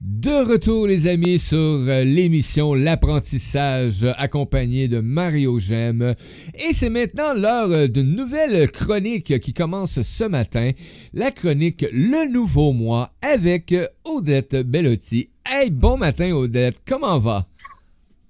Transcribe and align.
De 0.00 0.48
retour 0.48 0.86
les 0.86 1.08
amis 1.08 1.40
sur 1.40 1.56
euh, 1.56 2.04
l'émission 2.04 2.72
L'apprentissage 2.72 4.06
accompagné 4.16 4.86
de 4.86 5.00
Mario 5.00 5.58
Gem 5.58 6.14
et 6.54 6.72
c'est 6.72 6.88
maintenant 6.88 7.34
l'heure 7.34 7.72
euh, 7.72 7.88
d'une 7.88 8.14
nouvelle 8.14 8.70
chronique 8.70 9.40
qui 9.40 9.52
commence 9.52 10.00
ce 10.02 10.22
matin, 10.22 10.70
la 11.14 11.32
chronique 11.32 11.84
Le 11.90 12.30
Nouveau 12.30 12.72
Mois 12.72 13.10
avec 13.22 13.74
Odette 14.04 14.54
Bellotti. 14.54 15.30
Hey, 15.44 15.70
bon 15.72 15.96
matin 15.96 16.30
Odette, 16.30 16.76
comment 16.86 17.18
va? 17.18 17.46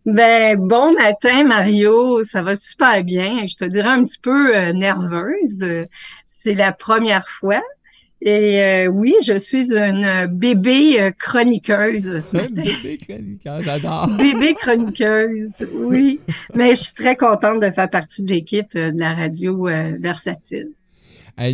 Ben, 0.07 0.57
bon 0.57 0.95
matin 0.95 1.45
Mario, 1.45 2.25
ça 2.25 2.41
va 2.41 2.57
super 2.57 3.05
bien. 3.05 3.47
Je 3.47 3.57
te 3.57 3.67
dirais 3.67 3.91
un 3.91 4.05
petit 4.05 4.21
peu 4.23 4.57
euh, 4.57 4.73
nerveuse. 4.73 5.87
C'est 6.25 6.55
la 6.55 6.73
première 6.73 7.29
fois 7.41 7.61
et 8.21 8.63
euh, 8.63 8.87
oui, 8.87 9.15
je 9.25 9.39
suis 9.39 9.73
une 9.73 10.27
bébé 10.27 11.01
euh, 11.01 11.11
chroniqueuse 11.13 12.19
ce 12.19 12.37
matin. 12.37 12.63
Bébé 12.63 12.99
chroniqueuse, 12.99 13.65
j'adore. 13.65 14.09
bébé 14.09 14.55
chroniqueuse, 14.55 15.67
oui. 15.73 16.19
Mais 16.55 16.71
je 16.71 16.83
suis 16.83 16.95
très 16.95 17.15
contente 17.15 17.61
de 17.61 17.71
faire 17.71 17.89
partie 17.89 18.23
de 18.23 18.31
l'équipe 18.31 18.75
euh, 18.75 18.91
de 18.91 18.99
la 18.99 19.15
radio 19.15 19.69
versatile 20.01 20.71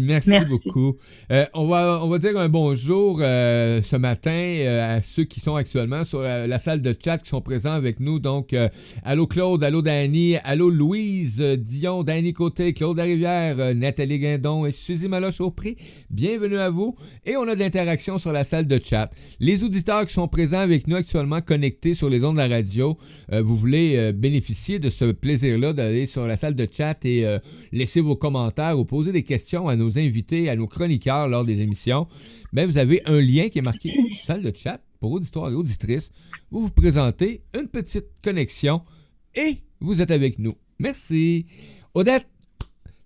merci, 0.03 0.31
beaucoup. 0.49 0.97
Euh, 1.31 1.45
on, 1.53 1.67
va, 1.67 2.01
on 2.03 2.09
va 2.09 2.19
dire 2.19 2.39
un 2.39 2.49
bonjour 2.49 3.19
euh, 3.21 3.83
ce 3.83 3.97
matin 3.97 4.31
euh, 4.31 4.97
à 4.97 5.03
ceux 5.03 5.25
qui 5.25 5.41
sont 5.41 5.57
actuellement 5.57 6.05
sur 6.05 6.23
la, 6.23 6.59
salle 6.59 6.81
de 6.81 6.97
chat 7.03 7.19
qui 7.19 7.29
sont 7.29 7.43
présents 7.43 7.73
avec 7.73 8.01
nous. 8.01 8.19
Donc, 8.19 8.55
allô 9.03 9.27
Claude, 9.27 9.63
allô 9.63 9.83
Dani, 9.83 10.37
allô 10.39 10.71
Louise, 10.71 11.41
Dion, 11.59 12.03
Dani 12.03 12.33
Côté, 12.33 12.73
Claude 12.73 12.97
Larivière, 12.97 13.75
Nathalie 13.75 14.19
Guindon 14.19 14.65
et 14.65 14.73
Suzy 14.73 15.09
Maloche 15.09 15.41
Aupré. 15.41 15.77
Bienvenue 16.11 16.59
à 16.59 16.71
vous. 16.71 16.97
Et 17.27 17.37
on 17.37 17.47
a 17.47 17.55
de 17.55 17.61
l'interaction 17.61 18.19
sur 18.19 18.33
la 18.33 18.45
salle 18.45 18.67
de 18.67 18.81
chat. 18.83 19.11
Les 19.41 19.65
auditeurs 19.65 20.07
qui 20.07 20.15
sont 20.15 20.29
présents 20.29 20.59
avec 20.59 20.87
nous 20.87 20.97
actuellement 20.97 21.41
connectés 21.43 21.95
sur 21.95 22.09
les 22.09 22.25
ondes 22.25 22.37
de 22.37 22.41
la 22.41 22.49
radio, 22.49 22.97
vous 23.31 23.57
voulez 23.57 24.13
bénéficier 24.13 24.79
de 24.79 24.89
ce 24.89 25.07
plaisir-là 25.07 25.73
d'aller 25.73 26.07
sur 26.07 26.27
la 26.27 26.37
salle 26.37 26.55
de 26.55 26.67
chat 26.71 27.05
et 27.05 27.27
laisser 27.73 28.01
vos 28.01 28.17
commentaires 28.17 28.79
ou 28.79 28.85
poser 28.85 29.13
des 29.13 29.23
questions 29.23 29.69
à 29.69 29.74
nos 29.77 29.99
invités, 29.99 30.49
à 30.49 30.57
nos 30.57 30.67
chroniqueurs 30.67 31.29
lors 31.29 31.45
des 31.45 31.61
émissions, 31.61 32.07
ben 32.53 32.67
vous 32.69 32.79
avez 32.79 33.03
un 33.07 33.21
lien 33.21 33.49
qui 33.49 33.59
est 33.59 33.63
marqué 33.63 33.95
salle 34.25 34.43
de 34.43 34.53
chat 34.57 34.81
pour 35.01 35.13
auditeurs 35.13 35.51
et 35.51 35.55
auditrices. 35.55 36.11
Vous 36.51 36.63
vous 36.63 36.71
présentez 36.71 37.43
une 37.59 37.69
petite 37.69 38.07
connexion 38.23 38.83
et 39.35 39.59
vous 39.81 40.01
êtes 40.01 40.11
avec 40.11 40.39
nous. 40.39 40.55
Merci. 40.79 41.47
Odette, 41.95 42.27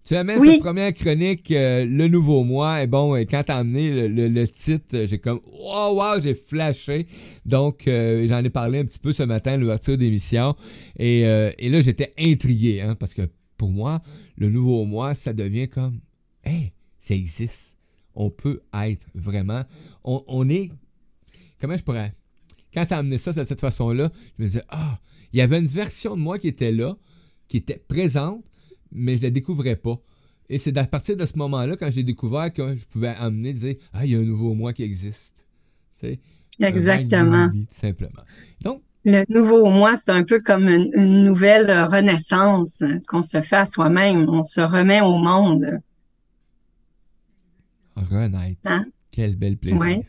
tu 0.08 0.16
amènes 0.16 0.42
cette 0.42 0.61
première 0.61 0.94
chronique, 0.94 1.50
euh, 1.50 1.84
le 1.84 2.08
nouveau 2.08 2.42
mois. 2.42 2.83
Et 2.83 2.86
bon, 2.86 3.14
quand 3.27 3.42
tu 3.44 3.52
as 3.52 3.56
amené 3.56 4.08
le, 4.08 4.48
titre, 4.48 5.05
j'ai 5.05 5.19
comme, 5.19 5.41
wow, 5.52 5.94
wow, 5.96 6.19
j'ai 6.22 6.34
flashé. 6.34 7.06
Donc, 7.44 7.86
euh, 7.86 8.27
j'en 8.27 8.42
ai 8.42 8.48
parlé 8.48 8.78
un 8.78 8.86
petit 8.86 8.98
peu 8.98 9.12
ce 9.12 9.22
matin 9.22 9.52
à 9.52 9.56
l'ouverture 9.58 9.98
d'émission. 9.98 10.56
Et, 10.98 11.27
euh, 11.27 11.52
et 11.58 11.69
là, 11.69 11.83
j'étais 11.83 12.14
intrigué, 12.19 12.80
hein, 12.80 12.94
parce 12.94 13.12
que 13.12 13.28
pour 13.58 13.70
moi, 13.70 14.00
le 14.36 14.48
nouveau 14.48 14.86
mois, 14.86 15.14
ça 15.14 15.34
devient 15.34 15.69
comme, 15.69 16.00
hey, 16.49 16.73
ça 16.99 17.15
existe. 17.15 17.77
On 18.15 18.31
peut 18.31 18.63
être 18.75 19.07
vraiment. 19.15 19.63
On, 20.05 20.49
est. 20.49 20.71
Comment 21.61 21.77
je 21.77 21.85
pourrais. 21.85 22.15
Quand 22.75 22.85
tu 22.85 22.95
as 22.95 22.99
amené 22.99 23.19
ça 23.19 23.33
de 23.33 23.45
cette 23.45 23.61
façon-là, 23.61 24.11
je 24.37 24.43
me 24.43 24.49
disais, 24.49 24.65
ah, 24.69 24.99
il 25.33 25.39
y 25.39 25.43
avait 25.43 25.59
une 25.59 25.67
version 25.67 26.17
de 26.17 26.21
moi 26.21 26.39
qui 26.39 26.49
était 26.49 26.73
là, 26.73 26.97
qui 27.47 27.59
était 27.59 27.83
présente, 27.89 28.45
mais 28.91 29.17
je 29.17 29.23
la 29.23 29.31
découvrais 29.31 29.77
pas. 29.77 30.01
Et 30.49 30.59
c'est 30.59 30.77
à 30.79 30.87
partir 30.87 31.17
de 31.17 31.27
ce 31.27 31.37
moment-là, 31.37 31.77
quand 31.77 31.91
j'ai 31.91 32.03
découvert 32.03 32.53
que 32.53 32.77
je 32.77 32.85
pouvais 32.87 33.09
amener, 33.09 33.53
dire, 33.53 33.77
ah, 33.93 34.05
il 34.05 34.13
y 34.13 34.15
a 34.15 34.19
un 34.19 34.23
nouveau 34.23 34.55
moi 34.55 34.73
qui 34.73 34.83
existe. 34.83 35.45
Exactement. 36.59 37.51
tout 37.51 37.67
simplement. 37.71 38.23
Donc, 38.63 38.83
le 39.05 39.25
nouveau 39.29 39.71
moi, 39.71 39.97
c'est 39.97 40.11
un 40.11 40.25
peu 40.25 40.41
comme 40.41 40.69
une 40.69 41.25
nouvelle 41.25 41.71
renaissance 41.85 42.83
qu'on 43.07 43.23
se 43.23 43.41
fait 43.41 43.57
à 43.57 43.64
soi-même. 43.64 44.29
On 44.29 44.42
se 44.42 44.61
remet 44.61 45.01
au 45.01 45.17
monde. 45.19 45.81
Renaître. 47.98 48.61
Hein? 48.64 48.86
Quel 49.11 49.36
bel 49.36 49.57
plaisir. 49.57 50.03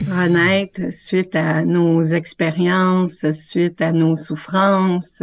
Renaître 0.00 0.92
suite 0.92 1.34
à 1.36 1.64
nos 1.64 2.02
expériences, 2.02 3.30
suite 3.32 3.80
à 3.80 3.92
nos 3.92 4.16
souffrances. 4.16 5.22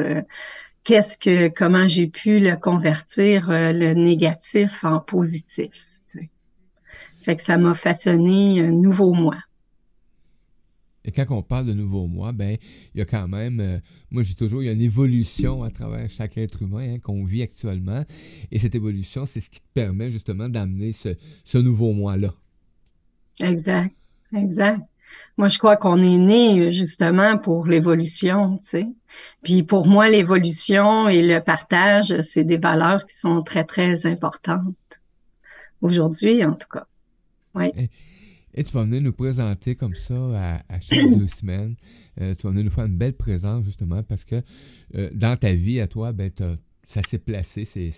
Qu'est-ce 0.84 1.18
que, 1.18 1.50
comment 1.50 1.88
j'ai 1.88 2.08
pu 2.08 2.40
le 2.40 2.56
convertir, 2.56 3.50
euh, 3.52 3.72
le 3.74 3.94
négatif 3.94 4.84
en 4.84 5.00
positif. 5.00 5.72
Fait 7.22 7.36
que 7.36 7.44
ça 7.44 7.58
m'a 7.58 7.74
façonné 7.74 8.62
un 8.62 8.72
nouveau 8.72 9.14
moi. 9.14 9.36
Et 11.10 11.12
quand 11.12 11.26
on 11.36 11.42
parle 11.42 11.66
de 11.66 11.74
nouveau 11.74 12.06
moi, 12.06 12.32
ben 12.34 12.56
il 12.94 13.00
y 13.00 13.02
a 13.02 13.06
quand 13.06 13.28
même, 13.28 13.60
euh, 13.60 13.80
moi 14.12 14.22
j'ai 14.22 14.36
toujours, 14.36 14.62
il 14.62 14.68
y 14.68 14.70
a 14.70 14.74
une 14.74 14.82
évolution 14.82 15.64
à 15.64 15.72
travers 15.72 16.08
chaque 16.08 16.38
être 16.38 16.62
humain 16.62 16.94
hein, 16.94 17.00
qu'on 17.00 17.26
vit 17.26 17.42
actuellement. 17.42 18.06
Et 18.52 18.60
cette 18.60 18.76
évolution, 18.76 19.26
c'est 19.26 19.40
ce 19.40 19.50
qui 19.50 19.60
te 19.60 19.74
permet 19.74 20.12
justement 20.12 20.50
d'amener 20.50 20.92
ce, 20.94 21.58
nouveau 21.58 21.94
moi-là. 21.94 22.36
Exact, 23.40 23.92
exact. 24.38 24.82
Moi, 25.40 25.48
je 25.48 25.58
crois 25.58 25.78
qu'on 25.78 25.98
est 25.98 26.20
né 26.20 26.72
justement 26.72 27.40
pour 27.40 27.66
l'évolution, 27.66 28.60
tu 28.60 28.68
sais. 28.68 28.88
Puis 29.42 29.64
pour 29.64 29.88
moi, 29.88 30.10
l'évolution 30.10 31.08
et 31.08 31.24
le 31.26 31.40
partage, 31.40 32.22
c'est 32.22 32.44
des 32.44 32.60
valeurs 32.60 33.08
qui 33.08 33.18
sont 33.18 33.42
très, 33.42 33.64
très 33.64 34.06
importantes. 34.06 34.76
Aujourd'hui, 35.82 36.46
en 36.46 36.54
tout 36.54 36.68
cas. 36.72 36.86
Oui. 37.56 37.72
Eh, 37.76 37.90
et 38.54 38.64
tu 38.64 38.72
vas 38.74 38.84
venir 38.84 39.02
nous 39.02 39.14
présenter 39.14 39.76
comme 39.76 39.96
ça 39.96 40.62
à, 40.68 40.80
chaque 40.80 41.12
deux 41.12 41.28
semaines. 41.40 41.76
Euh, 42.20 42.36
tu 42.36 42.44
vas 42.44 42.50
venir 42.50 42.66
nous 42.66 42.72
faire 42.72 42.86
une 42.86 42.98
belle 42.98 43.14
présence, 43.14 43.66
justement, 43.66 44.04
parce 44.04 44.26
que 44.26 44.42
euh, 44.96 45.10
dans 45.14 45.38
ta 45.38 45.54
vie, 45.54 45.80
à 45.80 45.88
toi, 45.88 46.12
ben, 46.12 46.32
ça 46.90 47.04
s'est 47.04 47.20
placé, 47.20 47.66
c'est 47.66 47.92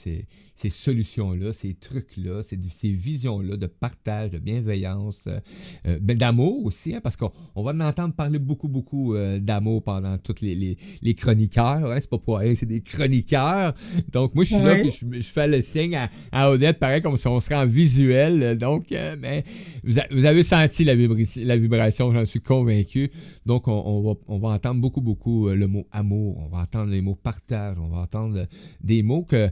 ces 0.62 0.69
solutions-là, 0.69 1.53
ces 1.53 1.74
trucs-là, 1.74 2.44
ces, 2.44 2.59
ces 2.72 2.91
visions-là 2.91 3.57
de 3.57 3.66
partage, 3.66 4.29
de 4.29 4.38
bienveillance, 4.38 5.24
euh, 5.25 5.40
euh 5.88 5.97
ben, 6.00 6.16
d'amour 6.16 6.66
aussi, 6.66 6.94
hein, 6.94 7.00
parce 7.02 7.16
qu'on 7.16 7.31
on 7.56 7.63
va 7.63 7.72
en 7.72 7.79
entendre 7.79 8.13
parler 8.13 8.38
beaucoup, 8.38 8.68
beaucoup 8.68 9.16
euh, 9.16 9.40
d'amour 9.40 9.81
pendant 9.81 10.19
toutes 10.19 10.41
les, 10.41 10.53
les, 10.53 10.78
les 11.02 11.16
chroniqueurs. 11.16 11.91
Hein, 11.91 11.97
c'est 12.00 12.09
pas 12.09 12.19
pour 12.19 12.38
rien, 12.38 12.53
c'est 12.56 12.68
des 12.68 12.81
chroniqueurs. 12.81 13.74
Donc, 14.12 14.35
moi, 14.35 14.44
je 14.44 14.53
suis 14.53 14.63
là, 14.63 14.75
puis 14.75 14.91
je, 14.91 15.31
fais 15.31 15.47
le 15.47 15.63
signe 15.63 15.96
à, 15.96 16.09
à, 16.31 16.52
Odette, 16.52 16.78
pareil 16.78 17.02
comme 17.02 17.18
si 17.18 17.28
on 17.28 17.40
serait 17.40 17.56
en 17.56 17.66
visuel. 17.66 18.58
Donc, 18.59 18.91
euh, 18.91 19.16
mais 19.19 19.44
vous, 19.84 20.00
vous, 20.12 20.25
avez 20.25 20.44
senti 20.44 20.84
la, 20.84 20.94
la 20.96 21.58
vibration, 21.58 22.12
j'en 22.12 22.25
suis 22.25 22.41
convaincu. 22.41 23.09
Donc, 23.47 23.68
on, 23.68 23.81
on, 23.84 24.02
va, 24.03 24.19
on 24.28 24.38
va 24.38 24.50
entendre 24.50 24.79
beaucoup, 24.79 25.02
beaucoup 25.02 25.50
le 25.50 25.68
mot 25.68 25.88
amour, 25.91 26.38
on 26.38 26.50
va 26.50 26.59
entendre 26.63 26.91
les 26.91 27.02
mots 27.02 27.16
partage, 27.16 27.78
on 27.79 27.90
va 27.90 28.02
entendre 28.02 28.46
des 28.83 29.03
mots 29.03 29.23
que 29.23 29.49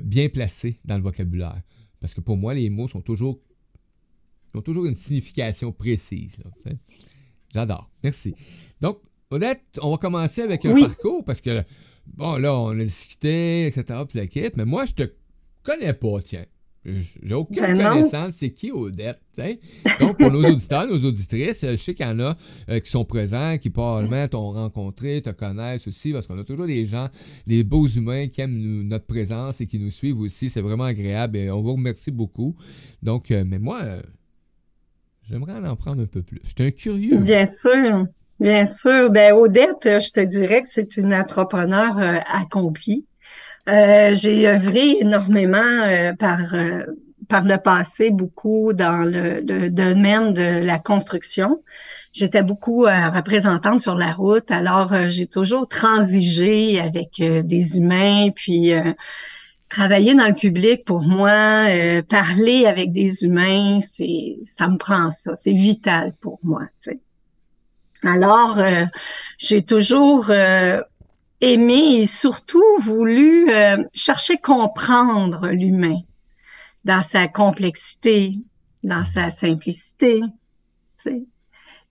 bien 0.00 0.28
placés 0.28 0.80
dans 0.84 0.96
le 0.96 1.02
vocabulaire. 1.02 1.62
Parce 2.00 2.14
que 2.14 2.20
pour 2.20 2.36
moi, 2.36 2.54
les 2.54 2.70
mots 2.70 2.88
sont 2.88 3.00
toujours, 3.00 3.40
ont 4.54 4.62
toujours 4.62 4.86
une 4.86 4.94
signification 4.94 5.72
précise. 5.72 6.36
J'adore. 7.52 7.90
Merci. 8.02 8.34
Donc, 8.80 9.00
Odette, 9.30 9.78
on 9.82 9.90
va 9.90 9.98
commencer 9.98 10.42
avec 10.42 10.64
un 10.64 10.80
parcours 10.80 11.24
parce 11.24 11.40
que, 11.40 11.64
bon, 12.06 12.36
là, 12.36 12.56
on 12.56 12.78
a 12.78 12.84
discuté, 12.84 13.66
etc., 13.66 14.00
puis 14.08 14.52
mais 14.56 14.64
moi, 14.64 14.86
je 14.86 14.94
te 14.94 15.12
connais 15.62 15.92
pas, 15.92 16.22
tiens. 16.22 16.46
J'ai 17.22 17.34
aucune 17.34 17.60
ben 17.60 17.76
connaissance. 17.76 18.34
C'est 18.36 18.50
qui 18.50 18.70
Odette? 18.70 19.20
Donc, 20.00 20.18
pour 20.18 20.30
nos 20.30 20.44
auditeurs, 20.48 20.86
nos 20.86 21.04
auditrices, 21.04 21.60
je 21.62 21.76
sais 21.76 21.94
qu'il 21.94 22.06
y 22.06 22.08
en 22.08 22.18
a 22.20 22.36
euh, 22.68 22.80
qui 22.80 22.90
sont 22.90 23.04
présents, 23.04 23.56
qui 23.58 23.70
probablement 23.70 24.26
t'ont 24.28 24.52
rencontré, 24.52 25.22
te 25.22 25.30
connaissent 25.30 25.86
aussi, 25.86 26.12
parce 26.12 26.26
qu'on 26.26 26.38
a 26.38 26.44
toujours 26.44 26.66
des 26.66 26.86
gens, 26.86 27.08
des 27.46 27.62
beaux 27.62 27.86
humains 27.86 28.28
qui 28.28 28.40
aiment 28.40 28.88
notre 28.88 29.06
présence 29.06 29.60
et 29.60 29.66
qui 29.66 29.78
nous 29.78 29.90
suivent 29.90 30.20
aussi. 30.20 30.50
C'est 30.50 30.60
vraiment 30.60 30.84
agréable 30.84 31.36
et 31.36 31.50
on 31.50 31.62
vous 31.62 31.74
remercie 31.74 32.10
beaucoup. 32.10 32.56
Donc, 33.02 33.30
euh, 33.30 33.44
mais 33.46 33.58
moi, 33.58 33.80
euh, 33.82 34.02
j'aimerais 35.28 35.54
en 35.68 35.76
prendre 35.76 36.02
un 36.02 36.06
peu 36.06 36.22
plus. 36.22 36.40
Je 36.42 36.48
suis 36.48 36.68
un 36.68 36.70
curieux. 36.70 37.18
Bien 37.18 37.46
sûr. 37.46 38.06
Bien 38.40 38.66
sûr. 38.66 39.10
Ben, 39.10 39.34
Odette, 39.34 39.84
je 39.84 40.10
te 40.10 40.20
dirais 40.20 40.62
que 40.62 40.68
c'est 40.68 40.96
une 40.96 41.14
entrepreneur 41.14 42.22
accomplie. 42.26 43.04
Euh, 43.68 44.14
j'ai 44.14 44.48
œuvré 44.48 44.96
énormément 45.00 45.58
euh, 45.58 46.14
par 46.14 46.54
euh, 46.54 46.84
par 47.28 47.44
le 47.44 47.58
passé 47.58 48.10
beaucoup 48.10 48.72
dans 48.72 49.04
le, 49.04 49.68
domaine 49.68 50.32
de 50.32 50.64
la 50.64 50.78
construction. 50.78 51.62
J'étais 52.14 52.42
beaucoup 52.42 52.84
représentante 52.84 53.80
sur 53.80 53.96
la 53.96 54.12
route, 54.12 54.50
alors 54.50 54.94
j'ai 55.10 55.26
toujours 55.26 55.68
transigé 55.68 56.80
avec 56.80 57.20
des 57.20 57.76
humains, 57.76 58.30
puis 58.34 58.72
travailler 59.68 60.14
dans 60.14 60.26
le 60.26 60.32
public 60.32 60.86
pour 60.86 61.02
moi, 61.02 61.66
parler 62.08 62.64
avec 62.64 62.92
des 62.92 63.24
humains, 63.24 63.80
c'est 63.82 64.38
ça 64.42 64.68
me 64.68 64.78
prend 64.78 65.10
ça, 65.10 65.34
c'est 65.34 65.52
vital 65.52 66.14
pour 66.22 66.38
moi. 66.42 66.62
Alors, 68.04 68.58
j'ai 69.36 69.62
toujours 69.62 70.30
aimé 71.40 71.96
et 71.98 72.06
surtout 72.06 72.64
voulu 72.82 73.50
euh, 73.50 73.76
chercher 73.94 74.38
comprendre 74.38 75.48
l'humain 75.48 76.00
dans 76.84 77.02
sa 77.02 77.28
complexité, 77.28 78.34
dans 78.82 79.04
sa 79.04 79.30
simplicité. 79.30 80.20
Tu 80.20 80.30
sais. 80.96 81.22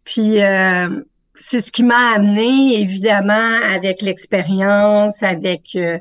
Puis 0.04 0.40
c'est 1.40 1.62
ce 1.62 1.72
qui 1.72 1.84
m'a 1.84 2.14
amené, 2.16 2.80
évidemment, 2.80 3.60
avec 3.64 4.02
l'expérience, 4.02 5.22
avec, 5.24 5.76
euh, 5.76 5.98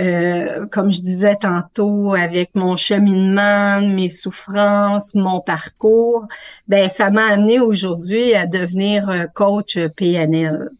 euh, 0.00 0.66
comme 0.66 0.90
je 0.90 1.00
disais 1.00 1.36
tantôt, 1.36 2.14
avec 2.14 2.50
mon 2.54 2.76
cheminement, 2.76 3.80
mes 3.80 4.08
souffrances, 4.08 5.14
mon 5.14 5.40
parcours, 5.40 6.26
ben 6.68 6.88
ça 6.88 7.10
m'a 7.10 7.26
amené 7.26 7.60
aujourd'hui 7.60 8.34
à 8.34 8.46
devenir 8.46 9.08
euh, 9.08 9.26
coach 9.26 9.78
PNL. 9.96 10.70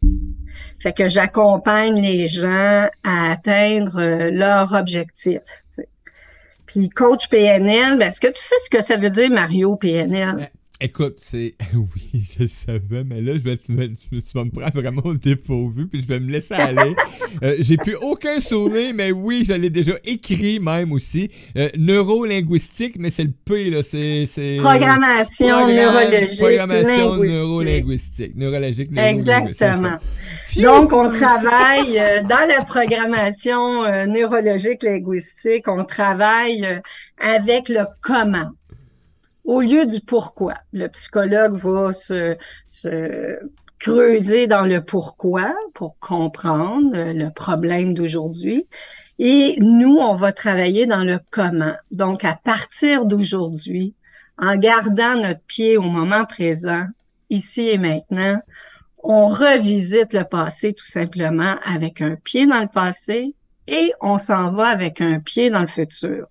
Fait 0.81 0.93
que 0.93 1.07
j'accompagne 1.07 2.01
les 2.01 2.27
gens 2.27 2.87
à 3.03 3.31
atteindre 3.31 4.29
leur 4.31 4.73
objectif. 4.73 5.39
Puis 6.65 6.89
coach 6.89 7.27
PNL, 7.27 7.97
ben, 7.99 8.07
est-ce 8.07 8.21
que 8.21 8.27
tu 8.27 8.41
sais 8.41 8.55
ce 8.65 8.69
que 8.69 8.83
ça 8.83 8.97
veut 8.97 9.09
dire, 9.09 9.29
Mario 9.29 9.75
PNL? 9.75 10.35
Ben, 10.37 10.47
Écoute, 10.83 11.17
c'est. 11.17 11.53
Oui, 11.75 12.23
je 12.39 12.47
savais, 12.47 13.03
mais 13.03 13.21
là, 13.21 13.33
je 13.37 13.43
vais, 13.43 13.57
tu, 13.57 13.71
vas 14.33 14.43
me 14.43 14.49
prendre 14.49 14.73
vraiment 14.73 15.03
au 15.05 15.13
dépourvu, 15.13 15.85
puis 15.85 16.01
je 16.01 16.07
vais 16.07 16.19
me 16.19 16.31
laisser 16.31 16.55
aller. 16.55 16.95
euh, 17.43 17.55
J'ai 17.59 17.77
plus 17.77 17.95
aucun 18.01 18.39
souvenir, 18.39 18.91
mais 18.95 19.11
oui, 19.11 19.45
je 19.47 19.53
l'ai 19.53 19.69
déjà 19.69 19.93
écrit 20.03 20.59
même 20.59 20.91
aussi. 20.91 21.29
Euh, 21.55 21.69
neurolinguistique, 21.77 22.95
mais 22.97 23.11
c'est 23.11 23.25
le 23.25 23.33
P, 23.45 23.69
là. 23.69 23.83
C'est. 23.83 24.57
Programmation 24.59 25.67
neurologique. 25.67 26.39
Programmation 26.39 27.17
neurolinguistique. 27.17 28.35
Neurologique, 28.35 28.89
Exactement. 28.97 29.99
Donc, 30.57 30.91
on 30.91 31.09
travaille 31.09 31.97
euh, 31.97 32.23
dans 32.23 32.45
la 32.47 32.65
programmation 32.65 33.85
euh, 33.85 34.05
neurologique 34.05 34.83
linguistique, 34.83 35.67
on 35.69 35.85
travaille 35.85 36.65
euh, 36.65 36.79
avec 37.19 37.69
le 37.69 37.85
comment 38.01 38.49
au 39.45 39.61
lieu 39.61 39.85
du 39.85 40.01
pourquoi. 40.01 40.55
Le 40.73 40.87
psychologue 40.89 41.55
va 41.55 41.93
se, 41.93 42.37
creuser 43.79 44.47
dans 44.47 44.65
le 44.65 44.83
pourquoi 44.83 45.55
pour 45.73 45.97
comprendre 45.99 46.95
le 46.95 47.29
problème 47.29 47.93
d'aujourd'hui. 47.93 48.67
Et 49.19 49.55
nous, 49.59 49.97
on 49.97 50.15
va 50.15 50.33
travailler 50.33 50.85
dans 50.85 51.03
le 51.03 51.19
comment. 51.29 51.73
Donc, 51.91 52.25
à 52.25 52.37
partir 52.43 53.05
d'aujourd'hui, 53.05 53.95
en 54.37 54.57
gardant 54.57 55.15
notre 55.15 55.41
pied 55.41 55.77
au 55.77 55.83
moment 55.83 56.25
présent, 56.25 56.85
ici 57.29 57.69
et 57.69 57.77
maintenant, 57.77 58.41
on 59.03 59.27
revisite 59.27 60.13
le 60.13 60.23
passé 60.23 60.73
tout 60.73 60.85
simplement 60.85 61.55
avec 61.65 62.01
un 62.01 62.15
pied 62.15 62.45
dans 62.45 62.61
le 62.61 62.67
passé 62.67 63.33
et 63.67 63.91
on 64.01 64.17
s'en 64.17 64.51
va 64.51 64.67
avec 64.67 65.01
un 65.01 65.19
pied 65.19 65.49
dans 65.49 65.61
le 65.61 65.67
futur. 65.67 66.27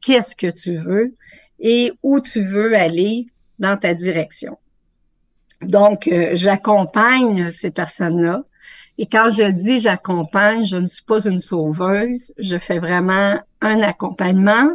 Qu'est-ce 0.00 0.36
que 0.36 0.50
tu 0.50 0.76
veux? 0.76 1.14
et 1.60 1.92
où 2.02 2.20
tu 2.20 2.42
veux 2.42 2.76
aller 2.76 3.26
dans 3.58 3.76
ta 3.76 3.94
direction? 3.94 4.58
Donc, 5.62 6.08
euh, 6.08 6.30
j'accompagne 6.34 7.50
ces 7.50 7.70
personnes-là. 7.70 8.44
Et 8.98 9.06
quand 9.06 9.28
je 9.30 9.50
dis 9.50 9.80
j'accompagne, 9.80 10.64
je 10.64 10.76
ne 10.76 10.86
suis 10.86 11.04
pas 11.04 11.24
une 11.26 11.38
sauveuse. 11.38 12.34
Je 12.38 12.58
fais 12.58 12.78
vraiment 12.78 13.40
un 13.60 13.80
accompagnement. 13.80 14.68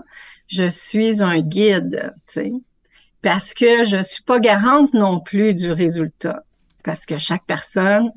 Je 0.47 0.69
suis 0.69 1.21
un 1.21 1.39
guide, 1.41 2.11
tu 2.25 2.33
sais, 2.33 2.51
parce 3.21 3.53
que 3.53 3.85
je 3.85 4.01
suis 4.01 4.23
pas 4.23 4.39
garante 4.39 4.93
non 4.93 5.19
plus 5.19 5.53
du 5.53 5.71
résultat, 5.71 6.43
parce 6.83 7.05
que 7.05 7.17
chaque 7.17 7.45
personne 7.45 8.11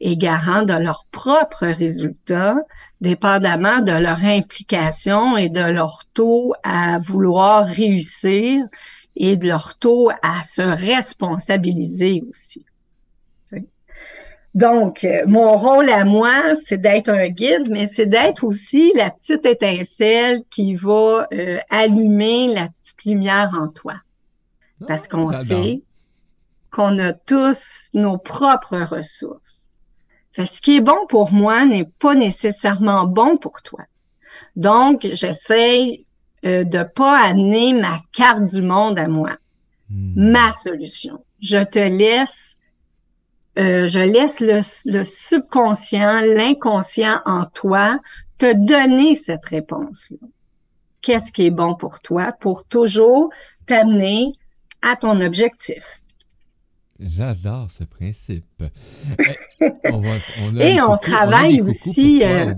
est 0.00 0.16
garant 0.16 0.62
de 0.62 0.74
leur 0.74 1.06
propre 1.10 1.66
résultat, 1.66 2.56
dépendamment 3.00 3.80
de 3.80 3.92
leur 3.92 4.22
implication 4.24 5.36
et 5.36 5.48
de 5.48 5.60
leur 5.60 6.04
taux 6.12 6.54
à 6.62 6.98
vouloir 6.98 7.66
réussir 7.66 8.64
et 9.16 9.36
de 9.36 9.48
leur 9.48 9.76
taux 9.78 10.10
à 10.22 10.42
se 10.42 10.62
responsabiliser 10.62 12.22
aussi. 12.28 12.64
Donc, 14.54 15.06
mon 15.26 15.56
rôle 15.56 15.88
à 15.88 16.04
moi, 16.04 16.54
c'est 16.62 16.76
d'être 16.76 17.08
un 17.08 17.28
guide, 17.28 17.70
mais 17.70 17.86
c'est 17.86 18.06
d'être 18.06 18.44
aussi 18.44 18.92
la 18.94 19.10
petite 19.10 19.46
étincelle 19.46 20.42
qui 20.50 20.74
va 20.74 21.26
euh, 21.32 21.58
allumer 21.70 22.48
la 22.48 22.68
petite 22.68 23.04
lumière 23.06 23.52
en 23.58 23.68
toi. 23.68 23.94
Parce 24.86 25.08
qu'on 25.08 25.28
ah, 25.28 25.44
sait 25.44 25.80
qu'on 26.72 26.98
a 26.98 27.12
tous 27.12 27.90
nos 27.94 28.18
propres 28.18 28.80
ressources 28.80 29.62
ce 30.36 30.62
qui 30.62 30.76
est 30.76 30.80
bon 30.80 31.06
pour 31.08 31.32
moi 31.32 31.64
n'est 31.64 31.84
pas 31.84 32.14
nécessairement 32.14 33.06
bon 33.06 33.36
pour 33.36 33.62
toi. 33.62 33.80
Donc, 34.56 35.06
j'essaie 35.12 36.04
euh, 36.44 36.64
de 36.64 36.82
pas 36.82 37.18
amener 37.18 37.72
ma 37.72 38.00
carte 38.12 38.44
du 38.44 38.62
monde 38.62 38.98
à 38.98 39.08
moi, 39.08 39.36
hmm. 39.90 40.30
ma 40.30 40.52
solution. 40.52 41.24
Je 41.40 41.62
te 41.62 41.78
laisse, 41.78 42.56
euh, 43.58 43.86
je 43.88 44.00
laisse 44.00 44.40
le, 44.40 44.60
le 44.90 45.04
subconscient, 45.04 46.20
l'inconscient 46.22 47.20
en 47.24 47.44
toi 47.46 47.98
te 48.38 48.52
donner 48.54 49.14
cette 49.14 49.44
réponse-là. 49.44 50.26
Qu'est-ce 51.02 51.32
qui 51.32 51.46
est 51.46 51.50
bon 51.50 51.74
pour 51.74 52.00
toi 52.00 52.32
pour 52.40 52.64
toujours 52.66 53.30
t'amener 53.66 54.32
à 54.82 54.96
ton 54.96 55.20
objectif? 55.20 55.82
J'adore 57.04 57.70
ce 57.70 57.84
principe. 57.84 58.62
Et 59.60 60.80
on 60.80 60.96
travaille 60.96 61.60
aussi. 61.60 62.22
Euh, 62.22 62.54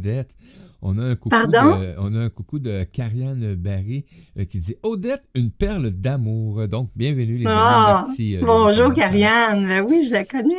on 0.82 0.98
a 0.98 1.02
un 1.02 1.16
coucou 1.16 1.30
Pardon? 1.30 1.78
De, 1.78 1.94
on 1.98 2.14
a 2.14 2.18
un 2.18 2.28
coucou 2.28 2.58
de 2.58 2.84
Karianne 2.84 3.54
Barry 3.54 4.04
euh, 4.38 4.44
qui 4.44 4.58
dit 4.58 4.76
Odette, 4.82 5.22
une 5.34 5.50
perle 5.50 5.90
d'amour. 5.90 6.68
Donc, 6.68 6.90
bienvenue 6.94 7.38
les 7.38 7.46
amis. 7.46 8.06
Merci. 8.06 8.36
Euh, 8.36 8.42
bonjour 8.44 8.92
Karianne. 8.92 9.66
Ben 9.66 9.82
oui, 9.82 10.06
je 10.06 10.12
la 10.12 10.24
connais. 10.24 10.54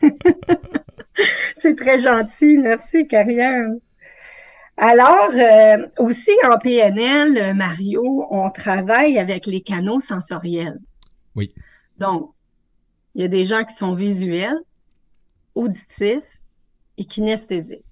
C'est 1.58 1.76
très 1.76 2.00
gentil. 2.00 2.58
Merci 2.58 3.06
Karianne. 3.06 3.78
Alors, 4.76 5.30
aussi 5.98 6.32
en 6.50 6.58
PNL, 6.58 7.54
Mario, 7.54 8.26
on 8.30 8.50
travaille 8.50 9.18
avec 9.18 9.46
les 9.46 9.60
canaux 9.60 10.00
sensoriels. 10.00 10.80
Oui. 11.36 11.54
Donc, 11.98 12.31
il 13.14 13.22
y 13.22 13.24
a 13.24 13.28
des 13.28 13.44
gens 13.44 13.64
qui 13.64 13.74
sont 13.74 13.94
visuels, 13.94 14.58
auditifs 15.54 16.40
et 16.98 17.04
kinesthésiques. 17.04 17.84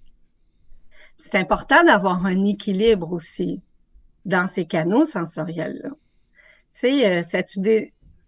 C'est 1.18 1.34
important 1.34 1.84
d'avoir 1.84 2.24
un 2.24 2.44
équilibre 2.44 3.12
aussi 3.12 3.60
dans 4.24 4.46
ces 4.46 4.64
canaux 4.64 5.04
sensoriels-là. 5.04 5.90
Tu 6.72 6.78
sais, 6.80 7.06
euh, 7.06 7.22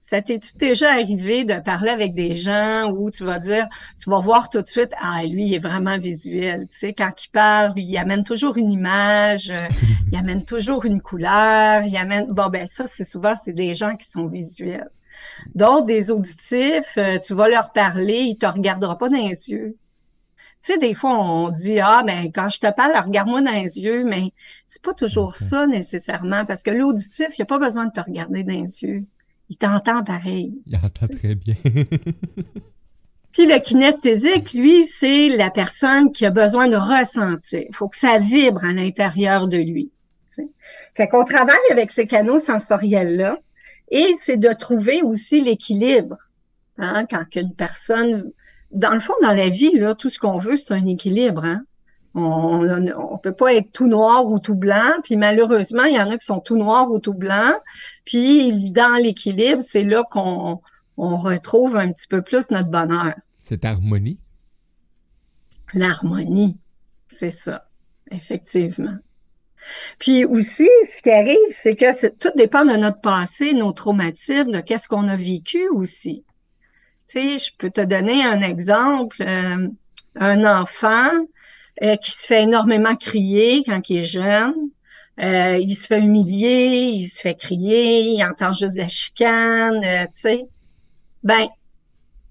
ça 0.02 0.20
t'est-tu 0.20 0.56
déjà 0.56 0.92
arrivé 0.92 1.44
de 1.44 1.60
parler 1.60 1.88
avec 1.88 2.12
des 2.12 2.34
gens 2.34 2.90
où 2.90 3.10
tu 3.10 3.24
vas 3.24 3.38
dire, 3.38 3.66
tu 3.98 4.10
vas 4.10 4.18
voir 4.18 4.50
tout 4.50 4.60
de 4.60 4.66
suite, 4.66 4.92
ah, 5.00 5.22
lui, 5.24 5.46
il 5.46 5.54
est 5.54 5.58
vraiment 5.58 5.96
visuel. 5.96 6.66
Tu 6.68 6.76
sais, 6.76 6.92
quand 6.92 7.12
il 7.24 7.30
parle, 7.30 7.72
il 7.76 7.96
amène 7.96 8.24
toujours 8.24 8.56
une 8.58 8.72
image, 8.72 9.50
euh, 9.50 9.68
il 10.10 10.18
amène 10.18 10.44
toujours 10.44 10.84
une 10.84 11.00
couleur, 11.00 11.84
il 11.84 11.96
amène, 11.96 12.26
bon, 12.30 12.48
ben, 12.48 12.66
ça, 12.66 12.86
c'est 12.88 13.04
souvent, 13.04 13.34
c'est 13.36 13.52
des 13.52 13.74
gens 13.74 13.96
qui 13.96 14.08
sont 14.08 14.26
visuels. 14.26 14.90
D'autres, 15.54 15.86
des 15.86 16.10
auditifs, 16.10 16.96
euh, 16.96 17.18
tu 17.18 17.34
vas 17.34 17.48
leur 17.48 17.72
parler, 17.72 18.20
ils 18.20 18.38
te 18.38 18.46
regarderont 18.46 18.96
pas 18.96 19.08
dans 19.08 19.16
les 19.16 19.50
yeux. 19.50 19.76
Tu 20.64 20.72
sais, 20.72 20.78
des 20.78 20.94
fois, 20.94 21.18
on 21.18 21.48
dit, 21.48 21.80
ah, 21.80 22.02
ben, 22.06 22.30
quand 22.32 22.48
je 22.48 22.60
te 22.60 22.72
parle, 22.72 22.92
regarde-moi 23.04 23.42
dans 23.42 23.52
les 23.52 23.80
yeux, 23.80 24.04
mais 24.04 24.32
c'est 24.66 24.82
pas 24.82 24.94
toujours 24.94 25.34
ça 25.34 25.66
nécessairement, 25.66 26.44
parce 26.44 26.62
que 26.62 26.70
l'auditif, 26.70 27.26
il 27.36 27.42
a 27.42 27.46
pas 27.46 27.58
besoin 27.58 27.86
de 27.86 27.92
te 27.92 28.00
regarder 28.00 28.44
dans 28.44 28.52
les 28.52 28.82
yeux. 28.82 29.04
Il 29.48 29.56
t'entend 29.56 30.04
pareil. 30.04 30.54
Il 30.66 30.76
entend 30.76 31.08
très 31.08 31.34
bien. 31.34 31.56
Puis 33.32 33.46
le 33.46 33.58
kinesthésique, 33.60 34.52
lui, 34.52 34.84
c'est 34.84 35.30
la 35.30 35.50
personne 35.50 36.12
qui 36.12 36.26
a 36.26 36.30
besoin 36.30 36.68
de 36.68 36.76
ressentir. 36.76 37.64
Il 37.68 37.74
faut 37.74 37.88
que 37.88 37.96
ça 37.96 38.18
vibre 38.18 38.64
à 38.64 38.72
l'intérieur 38.72 39.48
de 39.48 39.56
lui. 39.56 39.90
Fait 40.94 41.08
qu'on 41.08 41.24
travaille 41.24 41.56
avec 41.70 41.90
ces 41.90 42.06
canaux 42.06 42.38
sensoriels-là. 42.38 43.38
Et 43.92 44.14
c'est 44.18 44.38
de 44.38 44.52
trouver 44.54 45.02
aussi 45.02 45.42
l'équilibre. 45.42 46.16
Hein, 46.78 47.04
quand 47.04 47.24
une 47.36 47.54
personne, 47.54 48.32
dans 48.70 48.94
le 48.94 49.00
fond, 49.00 49.12
dans 49.20 49.32
la 49.32 49.50
vie, 49.50 49.72
là, 49.72 49.94
tout 49.94 50.08
ce 50.08 50.18
qu'on 50.18 50.38
veut, 50.38 50.56
c'est 50.56 50.72
un 50.72 50.86
équilibre. 50.86 51.44
Hein? 51.44 51.62
On 52.14 52.60
ne 52.62 53.18
peut 53.22 53.34
pas 53.34 53.52
être 53.52 53.70
tout 53.70 53.86
noir 53.86 54.26
ou 54.26 54.38
tout 54.38 54.54
blanc. 54.54 54.94
Puis 55.02 55.16
malheureusement, 55.16 55.84
il 55.84 55.94
y 55.94 56.00
en 56.00 56.10
a 56.10 56.16
qui 56.16 56.24
sont 56.24 56.40
tout 56.40 56.56
noirs 56.56 56.90
ou 56.90 57.00
tout 57.00 57.12
blancs. 57.12 57.60
Puis 58.06 58.70
dans 58.70 58.94
l'équilibre, 58.94 59.60
c'est 59.60 59.84
là 59.84 60.02
qu'on 60.10 60.58
on 60.96 61.16
retrouve 61.18 61.76
un 61.76 61.92
petit 61.92 62.08
peu 62.08 62.22
plus 62.22 62.50
notre 62.50 62.70
bonheur. 62.70 63.14
Cette 63.40 63.66
harmonie? 63.66 64.18
L'harmonie, 65.74 66.56
c'est 67.08 67.30
ça, 67.30 67.68
effectivement. 68.10 68.96
Puis 69.98 70.24
aussi, 70.24 70.68
ce 70.92 71.02
qui 71.02 71.10
arrive, 71.10 71.38
c'est 71.50 71.76
que 71.76 72.08
tout 72.08 72.32
dépend 72.36 72.64
de 72.64 72.76
notre 72.76 73.00
passé, 73.00 73.52
nos 73.52 73.72
traumatismes, 73.72 74.50
de 74.50 74.60
qu'est-ce 74.60 74.88
qu'on 74.88 75.08
a 75.08 75.16
vécu 75.16 75.68
aussi. 75.68 76.24
Tu 77.08 77.20
sais, 77.20 77.38
je 77.38 77.56
peux 77.56 77.70
te 77.70 77.80
donner 77.80 78.24
un 78.24 78.40
exemple. 78.40 79.22
Euh, 79.22 79.68
un 80.16 80.44
enfant 80.44 81.10
euh, 81.82 81.96
qui 81.96 82.10
se 82.10 82.26
fait 82.26 82.42
énormément 82.42 82.96
crier 82.96 83.62
quand 83.64 83.88
il 83.88 83.98
est 83.98 84.02
jeune, 84.02 84.54
euh, 85.20 85.58
il 85.58 85.74
se 85.74 85.86
fait 85.86 86.00
humilier, 86.00 86.90
il 86.94 87.06
se 87.06 87.20
fait 87.20 87.34
crier, 87.34 88.00
il 88.00 88.24
entend 88.24 88.52
juste 88.52 88.76
la 88.76 88.88
chicane, 88.88 89.80
tu 89.80 90.20
sais. 90.20 90.46
Ben, 91.22 91.46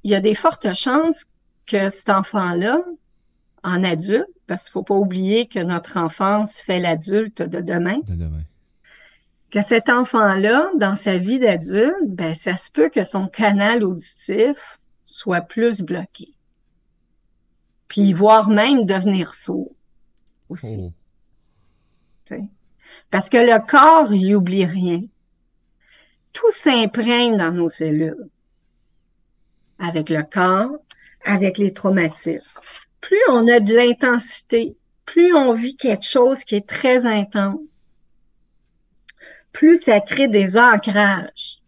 il 0.04 0.12
y 0.12 0.16
a 0.16 0.20
des 0.20 0.36
fortes 0.36 0.74
chances 0.74 1.26
que 1.66 1.90
cet 1.90 2.10
enfant-là, 2.10 2.84
en 3.64 3.84
adulte, 3.84 4.28
parce 4.52 4.64
qu'il 4.64 4.74
faut 4.74 4.84
pas 4.84 4.96
oublier 4.96 5.48
que 5.48 5.60
notre 5.60 5.96
enfance 5.96 6.60
fait 6.60 6.82
l'adulte 6.82 7.42
de 7.42 7.62
demain. 7.62 8.00
De 8.00 8.16
demain. 8.16 8.44
Que 9.50 9.62
cet 9.62 9.88
enfant-là, 9.88 10.70
dans 10.78 10.98
sa 10.98 11.18
vie 11.18 11.40
d'adulte, 11.40 12.10
ben, 12.10 12.34
ça 12.34 12.58
se 12.58 12.70
peut 12.70 12.90
que 12.90 13.06
son 13.06 13.30
canal 13.30 13.82
auditif 13.82 14.78
soit 15.06 15.40
plus 15.40 15.80
bloqué. 15.80 16.34
Puis, 17.88 18.12
voire 18.12 18.50
même 18.50 18.84
devenir 18.84 19.34
sourd 19.34 19.72
aussi. 20.50 20.76
Oh. 20.78 20.92
Parce 23.10 23.30
que 23.30 23.38
le 23.38 23.66
corps, 23.66 24.12
il 24.14 24.36
oublie 24.36 24.66
rien. 24.66 25.00
Tout 26.34 26.52
s'imprègne 26.52 27.38
dans 27.38 27.54
nos 27.54 27.70
cellules. 27.70 28.28
Avec 29.80 30.10
le 30.10 30.24
corps, 30.24 30.76
avec 31.24 31.58
les 31.58 31.72
traumatismes. 31.72 32.60
Plus 33.02 33.22
on 33.30 33.48
a 33.48 33.60
de 33.60 33.76
l'intensité, 33.76 34.76
plus 35.06 35.36
on 35.36 35.54
vit 35.54 35.76
quelque 35.76 36.06
chose 36.06 36.44
qui 36.44 36.56
est 36.56 36.68
très 36.68 37.06
intense, 37.06 37.90
plus 39.52 39.82
ça 39.82 40.00
crée 40.00 40.28
des 40.28 40.58
ancrages 40.58 41.62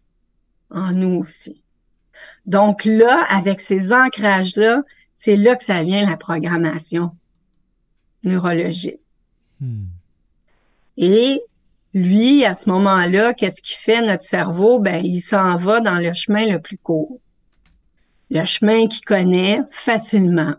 en 0.70 0.92
nous 0.92 1.20
aussi. 1.20 1.62
Donc 2.46 2.84
là, 2.84 3.24
avec 3.28 3.60
ces 3.60 3.92
ancrages-là, 3.92 4.82
c'est 5.14 5.36
là 5.36 5.56
que 5.56 5.64
ça 5.64 5.82
vient 5.82 6.08
la 6.08 6.16
programmation 6.16 7.12
neurologique. 8.22 9.00
Hmm. 9.60 9.84
Et 10.96 11.40
lui, 11.94 12.44
à 12.44 12.54
ce 12.54 12.68
moment-là, 12.70 13.34
qu'est-ce 13.34 13.62
qu'il 13.62 13.76
fait, 13.76 14.02
notre 14.02 14.24
cerveau? 14.24 14.80
Ben, 14.80 15.04
il 15.04 15.20
s'en 15.20 15.56
va 15.56 15.80
dans 15.80 15.96
le 15.96 16.12
chemin 16.12 16.46
le 16.46 16.60
plus 16.60 16.78
court. 16.78 17.20
Le 18.30 18.44
chemin 18.44 18.88
qu'il 18.88 19.04
connaît 19.04 19.60
facilement. 19.70 20.54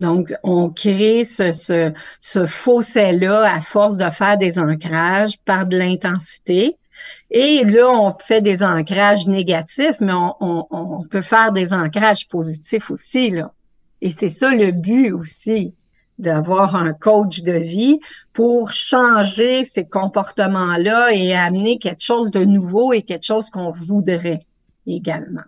Donc, 0.00 0.34
on 0.42 0.70
crée 0.70 1.24
ce, 1.24 1.52
ce, 1.52 1.92
ce 2.20 2.46
fossé-là 2.46 3.42
à 3.42 3.60
force 3.60 3.96
de 3.96 4.10
faire 4.10 4.38
des 4.38 4.58
ancrages 4.58 5.38
par 5.44 5.66
de 5.66 5.76
l'intensité. 5.76 6.76
Et 7.30 7.64
là, 7.64 7.88
on 7.88 8.16
fait 8.18 8.40
des 8.40 8.62
ancrages 8.62 9.26
négatifs, 9.26 9.96
mais 10.00 10.12
on, 10.12 11.04
peut 11.10 11.22
faire 11.22 11.52
des 11.52 11.72
ancrages 11.72 12.28
positifs 12.28 12.90
aussi. 12.90 13.34
Et 14.00 14.10
c'est 14.10 14.28
ça 14.28 14.54
le 14.54 14.70
but 14.70 15.12
aussi 15.12 15.74
d'avoir 16.18 16.76
un 16.76 16.92
coach 16.92 17.42
de 17.42 17.52
vie 17.52 17.98
pour 18.32 18.70
changer 18.70 19.64
ces 19.64 19.88
comportements-là 19.88 21.12
et 21.12 21.34
amener 21.34 21.78
quelque 21.78 22.02
chose 22.02 22.30
de 22.30 22.44
nouveau 22.44 22.92
et 22.92 23.02
quelque 23.02 23.24
chose 23.24 23.50
qu'on 23.50 23.70
voudrait 23.70 24.40
également. 24.86 25.42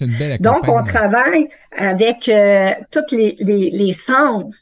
Une 0.00 0.16
belle 0.16 0.40
Donc, 0.40 0.68
on 0.68 0.82
travaille 0.82 1.48
avec 1.72 2.28
euh, 2.28 2.72
tous 2.90 3.14
les, 3.14 3.36
les, 3.40 3.70
les, 3.70 3.92
sens. 3.92 4.54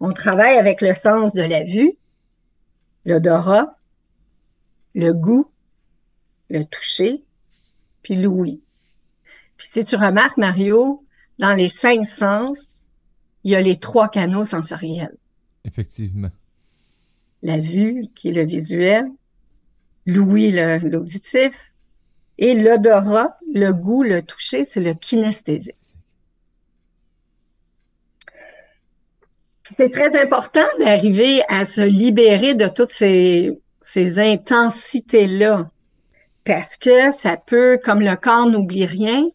On 0.00 0.12
travaille 0.12 0.56
avec 0.56 0.80
le 0.80 0.94
sens 0.94 1.34
de 1.34 1.42
la 1.42 1.62
vue, 1.62 1.92
l'odorat, 3.04 3.76
le 4.94 5.12
goût, 5.12 5.50
le 6.48 6.64
toucher, 6.64 7.22
puis 8.02 8.16
l'ouïe. 8.16 8.62
Puis 9.56 9.68
si 9.70 9.84
tu 9.84 9.96
remarques, 9.96 10.38
Mario, 10.38 11.04
dans 11.38 11.52
les 11.52 11.68
cinq 11.68 12.04
sens, 12.04 12.82
il 13.44 13.52
y 13.52 13.56
a 13.56 13.60
les 13.60 13.76
trois 13.76 14.08
canaux 14.08 14.44
sensoriels. 14.44 15.16
Effectivement. 15.64 16.30
La 17.42 17.58
vue, 17.58 18.06
qui 18.14 18.28
est 18.28 18.32
le 18.32 18.44
visuel, 18.44 19.06
l'ouïe, 20.06 20.50
l'auditif, 20.50 21.72
et 22.38 22.54
l'odorat, 22.54 23.38
le 23.52 23.72
goût, 23.72 24.02
le 24.02 24.22
toucher, 24.22 24.64
c'est 24.64 24.80
le 24.80 24.94
kinesthésique. 24.94 25.74
C'est 29.76 29.90
très 29.90 30.20
important 30.20 30.66
d'arriver 30.78 31.42
à 31.48 31.66
se 31.66 31.80
libérer 31.80 32.54
de 32.54 32.68
toutes 32.68 32.92
ces, 32.92 33.58
ces 33.80 34.18
intensités-là, 34.18 35.70
parce 36.44 36.76
que 36.76 37.10
ça 37.10 37.36
peut, 37.36 37.80
comme 37.82 38.00
le 38.00 38.14
corps 38.16 38.46
n'oublie 38.46 38.86
rien, 38.86 39.28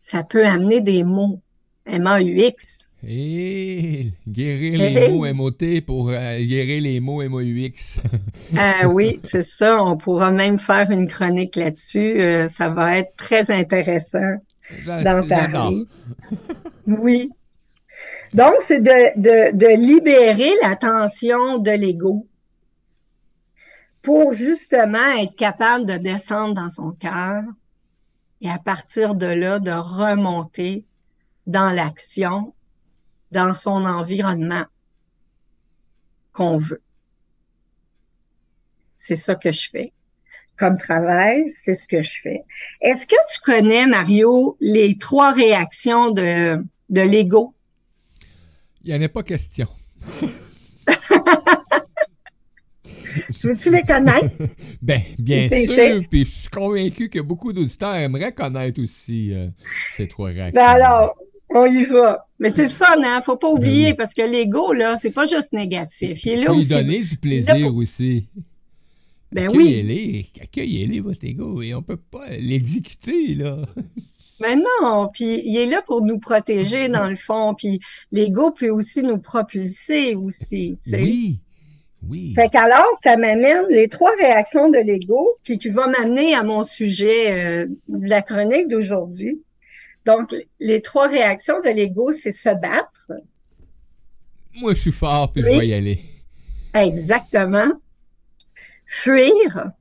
ça 0.00 0.22
peut 0.22 0.46
amener 0.46 0.80
des 0.80 1.02
mots. 1.02 1.40
M-A-U-X. 1.86 2.81
Et 3.06 4.12
guérir 4.28 4.78
les 4.78 5.08
mots 5.08 5.34
MOT 5.34 5.80
pour 5.84 6.10
euh, 6.10 6.38
guérir 6.38 6.82
les 6.82 7.00
mots 7.00 7.28
MOUX. 7.28 8.00
ah 8.56 8.88
oui, 8.88 9.18
c'est 9.24 9.42
ça. 9.42 9.82
On 9.82 9.96
pourra 9.96 10.30
même 10.30 10.58
faire 10.58 10.90
une 10.90 11.08
chronique 11.08 11.56
là-dessus. 11.56 12.20
Euh, 12.20 12.46
ça 12.46 12.68
va 12.68 12.98
être 12.98 13.16
très 13.16 13.50
intéressant 13.50 14.36
d'en 14.86 15.26
parler. 15.26 15.84
oui. 16.86 17.30
Donc, 18.34 18.54
c'est 18.60 18.80
de, 18.80 19.20
de, 19.20 19.56
de 19.56 19.76
libérer 19.76 20.52
la 20.62 20.76
tension 20.76 21.58
de 21.58 21.72
l'ego 21.72 22.26
pour 24.02 24.32
justement 24.32 25.12
être 25.20 25.34
capable 25.36 25.86
de 25.86 25.96
descendre 25.96 26.54
dans 26.54 26.70
son 26.70 26.92
cœur 26.92 27.42
et 28.40 28.50
à 28.50 28.58
partir 28.58 29.14
de 29.14 29.26
là, 29.26 29.60
de 29.60 29.70
remonter 29.70 30.84
dans 31.46 31.70
l'action, 31.70 32.54
dans 33.32 33.54
son 33.54 33.84
environnement 33.84 34.64
qu'on 36.32 36.58
veut. 36.58 36.82
C'est 38.96 39.16
ça 39.16 39.34
que 39.34 39.50
je 39.50 39.68
fais. 39.68 39.92
Comme 40.56 40.76
travail, 40.76 41.48
c'est 41.48 41.74
ce 41.74 41.88
que 41.88 42.02
je 42.02 42.20
fais. 42.22 42.44
Est-ce 42.80 43.06
que 43.06 43.16
tu 43.32 43.40
connais, 43.40 43.86
Mario, 43.86 44.56
les 44.60 44.96
trois 44.96 45.32
réactions 45.32 46.10
de, 46.10 46.62
de 46.90 47.00
l'ego? 47.00 47.54
Il 48.84 48.92
n'y 48.92 48.98
en 48.98 49.02
a 49.02 49.08
pas 49.08 49.22
question. 49.22 49.66
tu 53.40 53.48
veux-tu 53.48 53.70
les 53.70 53.82
connaître? 53.82 54.30
ben, 54.82 55.00
bien 55.18 55.48
sûr. 55.48 56.02
Puis 56.08 56.26
je 56.26 56.30
suis 56.30 56.48
convaincu 56.48 57.08
que 57.08 57.18
beaucoup 57.18 57.52
d'auditeurs 57.52 57.96
aimeraient 57.96 58.32
connaître 58.32 58.80
aussi 58.80 59.32
euh, 59.32 59.48
ces 59.96 60.06
trois 60.06 60.28
réactions. 60.28 60.60
Ben 60.60 60.68
alors, 60.68 61.16
on 61.54 61.66
y 61.66 61.84
va. 61.84 62.26
Mais 62.38 62.50
c'est 62.50 62.64
le 62.64 62.68
fun, 62.68 63.02
hein? 63.04 63.20
Faut 63.24 63.36
pas 63.36 63.48
ben 63.48 63.58
oublier, 63.58 63.94
parce 63.94 64.14
que 64.14 64.22
l'ego, 64.22 64.72
là, 64.72 64.96
c'est 65.00 65.10
pas 65.10 65.26
juste 65.26 65.52
négatif. 65.52 66.24
Il 66.24 66.32
est 66.32 66.44
là 66.44 66.52
aussi. 66.52 66.68
donner 66.68 67.00
du 67.00 67.16
plaisir 67.16 67.74
aussi. 67.74 68.26
Ben 69.30 69.48
oui. 69.50 70.30
Accueillez-les, 70.40 71.00
votre 71.00 71.24
ego, 71.24 71.62
et 71.62 71.74
on 71.74 71.82
peut 71.82 71.96
pas 71.96 72.28
l'exécuter, 72.38 73.34
là. 73.34 73.62
Mais 74.40 74.56
non, 74.56 75.08
puis 75.12 75.40
il 75.44 75.56
est 75.56 75.66
là 75.66 75.82
pour 75.86 76.02
nous 76.02 76.18
protéger, 76.18 76.88
dans 76.88 77.08
le 77.08 77.16
fond, 77.16 77.54
puis 77.54 77.80
l'ego 78.10 78.50
peut 78.50 78.70
aussi 78.70 79.02
nous 79.02 79.18
propulser 79.18 80.16
aussi, 80.16 80.76
tu 80.82 80.90
sais. 80.90 81.02
Oui, 81.02 81.38
oui. 82.08 82.32
Fait 82.34 82.48
qu'alors, 82.48 82.98
ça 83.02 83.16
m'amène 83.16 83.66
les 83.70 83.88
trois 83.88 84.10
réactions 84.16 84.68
de 84.68 84.78
l'ego, 84.78 85.36
puis 85.44 85.58
qui 85.58 85.68
va 85.68 85.86
m'amener 85.86 86.34
à 86.34 86.42
mon 86.42 86.64
sujet 86.64 87.30
euh, 87.30 87.66
de 87.88 88.08
la 88.08 88.20
chronique 88.20 88.68
d'aujourd'hui. 88.68 89.40
Donc, 90.04 90.34
les 90.58 90.82
trois 90.82 91.08
réactions 91.08 91.60
de 91.60 91.68
l'ego, 91.68 92.12
c'est 92.12 92.32
se 92.32 92.48
battre. 92.48 93.12
Moi, 94.54 94.74
je 94.74 94.80
suis 94.80 94.92
fort, 94.92 95.32
puis 95.32 95.42
je 95.42 95.48
vais 95.48 95.68
y 95.68 95.74
aller. 95.74 96.00
Exactement. 96.74 97.72
Fuir. 98.86 99.72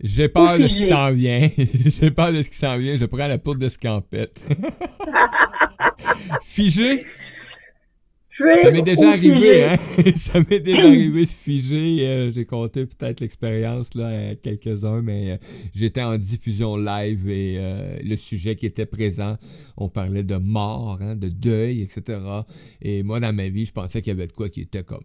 J'ai 0.00 0.28
peur 0.28 0.58
de 0.58 0.66
ce 0.66 0.76
qui 0.76 0.88
s'en 0.88 1.12
vient. 1.12 1.50
J'ai 1.58 2.10
peur 2.10 2.32
de 2.32 2.42
ce 2.42 2.48
qui 2.48 2.56
s'en 2.56 2.76
vient. 2.76 2.96
Je 2.96 3.04
prends 3.06 3.26
la 3.26 3.38
poudre 3.38 3.60
de 3.60 3.68
scampette. 3.68 4.44
Figer. 6.44 7.04
Ça 8.36 8.70
m'est 8.72 8.82
déjà 8.82 9.10
arrivé, 9.10 9.64
hein? 9.64 9.76
ça 10.16 10.40
m'est 10.40 10.58
déjà 10.58 10.86
arrivé 10.86 11.24
de 11.24 11.30
figer. 11.30 12.06
Euh, 12.06 12.32
j'ai 12.32 12.44
compté 12.44 12.84
peut-être 12.84 13.20
l'expérience 13.20 13.94
là 13.94 14.30
à 14.30 14.34
quelques-uns, 14.34 15.02
mais 15.02 15.32
euh, 15.32 15.36
j'étais 15.72 16.02
en 16.02 16.18
diffusion 16.18 16.76
live 16.76 17.28
et 17.28 17.56
euh, 17.58 17.96
le 18.02 18.16
sujet 18.16 18.56
qui 18.56 18.66
était 18.66 18.86
présent, 18.86 19.36
on 19.76 19.88
parlait 19.88 20.24
de 20.24 20.36
mort, 20.36 20.98
hein, 21.00 21.14
de 21.14 21.28
deuil, 21.28 21.82
etc. 21.82 22.18
Et 22.82 23.04
moi, 23.04 23.20
dans 23.20 23.32
ma 23.32 23.48
vie, 23.48 23.66
je 23.66 23.72
pensais 23.72 24.02
qu'il 24.02 24.12
y 24.12 24.16
avait 24.16 24.26
de 24.26 24.32
quoi 24.32 24.48
qui 24.48 24.62
était 24.62 24.82
comme 24.82 25.04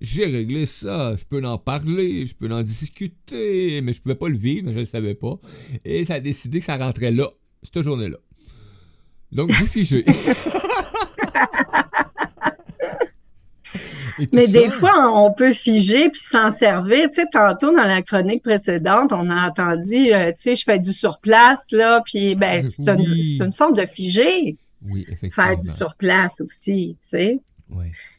j'ai 0.00 0.26
réglé 0.26 0.66
ça, 0.66 1.16
je 1.16 1.24
peux 1.24 1.42
en 1.44 1.56
parler, 1.58 2.26
je 2.26 2.34
peux 2.34 2.52
en 2.52 2.62
discuter, 2.62 3.80
mais 3.80 3.94
je 3.94 4.02
pouvais 4.02 4.14
pas 4.14 4.28
le 4.28 4.36
vivre, 4.36 4.66
mais 4.66 4.74
je 4.74 4.80
le 4.80 4.84
savais 4.84 5.14
pas. 5.14 5.38
Et 5.84 6.04
ça 6.04 6.14
a 6.14 6.20
décidé 6.20 6.60
que 6.60 6.66
ça 6.66 6.76
rentrait 6.76 7.12
là, 7.12 7.30
cette 7.62 7.82
journée-là. 7.82 8.18
Donc 9.32 9.50
j'ai 9.52 9.66
figé. 9.66 10.04
Mais 14.32 14.46
des 14.46 14.68
fois, 14.68 15.10
on 15.12 15.32
peut 15.32 15.52
figer 15.52 16.08
puis 16.10 16.20
s'en 16.20 16.50
servir. 16.50 17.08
Tu 17.08 17.16
sais, 17.16 17.26
tantôt 17.32 17.74
dans 17.74 17.84
la 17.84 18.02
chronique 18.02 18.42
précédente, 18.42 19.12
on 19.12 19.30
a 19.30 19.48
entendu, 19.48 20.12
euh, 20.12 20.32
tu 20.32 20.42
sais, 20.42 20.56
je 20.56 20.64
fais 20.64 20.78
du 20.78 20.92
surplace 20.92 21.70
là, 21.70 22.02
puis 22.04 22.34
ben 22.34 22.62
c'est 22.62 22.88
une, 22.88 23.52
forme 23.52 23.74
de 23.74 23.86
figer. 23.86 24.56
Oui, 24.84 25.06
effectivement. 25.08 25.44
Faire 25.44 25.56
du 25.56 25.68
surplace 25.68 26.40
aussi, 26.40 26.96
tu 27.00 27.08
sais. 27.08 27.40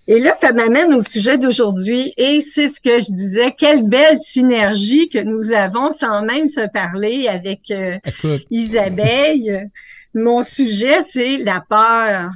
Et 0.08 0.20
là, 0.20 0.34
ça 0.40 0.52
m'amène 0.52 0.94
au 0.94 1.02
sujet 1.02 1.38
d'aujourd'hui 1.38 2.14
et 2.18 2.42
c'est 2.42 2.68
ce 2.68 2.82
que 2.82 3.00
je 3.00 3.16
disais, 3.16 3.54
quelle 3.58 3.88
belle 3.88 4.20
synergie 4.22 5.08
que 5.08 5.20
nous 5.20 5.54
avons 5.54 5.92
sans 5.92 6.24
même 6.24 6.48
se 6.48 6.68
parler 6.68 7.28
avec 7.28 7.72
euh, 7.72 7.98
Isabelle. 8.52 9.70
Mon 10.14 10.44
sujet, 10.44 11.02
c'est 11.04 11.38
la 11.38 11.64
peur. 11.68 12.32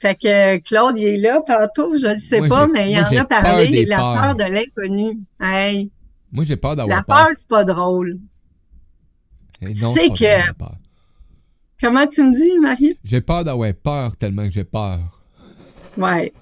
Fait 0.00 0.14
que 0.14 0.56
Claude, 0.58 0.98
il 0.98 1.06
est 1.06 1.16
là 1.18 1.42
tantôt, 1.46 1.94
je 1.94 2.06
ne 2.06 2.16
sais 2.16 2.48
pas, 2.48 2.66
mais 2.66 2.90
il 2.90 2.98
en 2.98 3.20
a 3.20 3.24
parlé, 3.24 3.84
la 3.84 3.98
peur 3.98 4.34
de 4.34 4.44
l'inconnu. 4.44 5.18
Hey. 5.38 5.90
Moi, 6.32 6.44
j'ai 6.44 6.56
peur 6.56 6.74
d'avoir 6.74 7.04
peur. 7.04 7.16
La 7.18 7.24
peur, 7.24 7.34
c'est 7.36 7.48
pas 7.48 7.64
drôle. 7.64 8.18
tu 9.60 9.74
sais 9.74 10.08
que... 10.08 10.52
Comment 11.82 12.06
tu 12.06 12.22
me 12.22 12.34
dis, 12.34 12.58
Marie? 12.58 12.98
J'ai 13.04 13.20
peur 13.20 13.44
d'avoir 13.44 13.72
peur 13.74 14.16
tellement 14.16 14.44
que 14.44 14.50
j'ai 14.50 14.64
peur. 14.64 14.98
Ouais. 15.96 16.32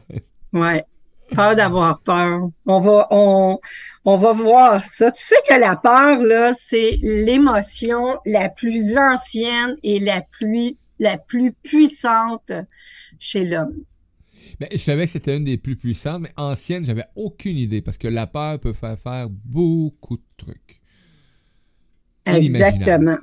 Ouais. 0.53 0.85
Peur 1.35 1.57
d'avoir 1.57 2.01
peur. 2.01 2.49
On 2.67 2.81
va, 2.81 3.07
on, 3.11 3.59
on 4.05 4.19
va 4.19 4.33
voir 4.33 4.85
ça. 4.85 5.11
Tu 5.13 5.23
sais 5.23 5.37
que 5.49 5.55
la 5.55 5.77
peur, 5.77 6.23
là, 6.23 6.53
c'est 6.59 6.99
l'émotion 7.03 8.19
la 8.25 8.49
plus 8.49 8.97
ancienne 8.99 9.77
et 9.83 9.99
la 9.99 10.23
plus, 10.23 10.77
la 10.99 11.19
plus 11.19 11.53
puissante 11.53 12.53
chez 13.19 13.45
l'homme. 13.45 13.85
Mais 14.61 14.69
je 14.73 14.79
savais 14.79 15.07
que 15.07 15.13
c'était 15.13 15.37
une 15.37 15.45
des 15.45 15.59
plus 15.59 15.77
puissantes, 15.77 16.23
mais 16.23 16.33
ancienne, 16.37 16.85
j'avais 16.85 17.07
aucune 17.15 17.57
idée 17.57 17.83
parce 17.83 17.99
que 17.99 18.09
la 18.09 18.27
peur 18.27 18.59
peut 18.59 18.73
faire 18.73 18.99
faire 18.99 19.29
beaucoup 19.29 20.17
de 20.17 20.23
trucs. 20.37 20.81
Exactement. 22.25 23.19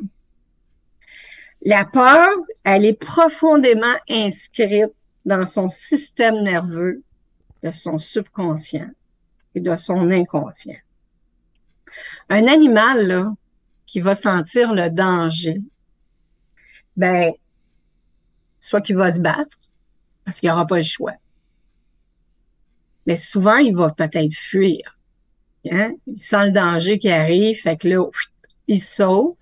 La 1.62 1.86
peur, 1.86 2.30
elle 2.64 2.86
est 2.86 3.00
profondément 3.00 3.96
inscrite 4.10 4.94
dans 5.26 5.46
son 5.46 5.68
système 5.68 6.44
nerveux, 6.44 7.02
de 7.64 7.72
son 7.72 7.98
subconscient 7.98 8.90
et 9.56 9.60
de 9.60 9.76
son 9.76 10.12
inconscient. 10.12 10.78
Un 12.30 12.48
animal, 12.48 13.08
là, 13.08 13.34
qui 13.86 14.00
va 14.00 14.14
sentir 14.14 14.74
le 14.74 14.90
danger, 14.90 15.62
ben, 16.98 17.32
soit 18.60 18.82
qu'il 18.82 18.98
va 18.98 19.14
se 19.14 19.20
battre, 19.20 19.65
parce 20.26 20.40
qu'il 20.40 20.50
n'aura 20.50 20.68
pas 20.68 20.78
le 20.78 20.84
choix. 20.84 21.14
Mais 23.06 23.16
souvent, 23.16 23.58
il 23.58 23.76
va 23.76 23.92
peut-être 23.92 24.34
fuir. 24.34 24.98
Hein? 25.72 25.94
Il 26.08 26.18
sent 26.18 26.48
le 26.48 26.52
danger 26.52 26.98
qui 26.98 27.10
arrive, 27.10 27.62
fait 27.62 27.78
que 27.78 27.88
là, 27.88 28.04
il 28.68 28.82
sauve. 28.82 29.36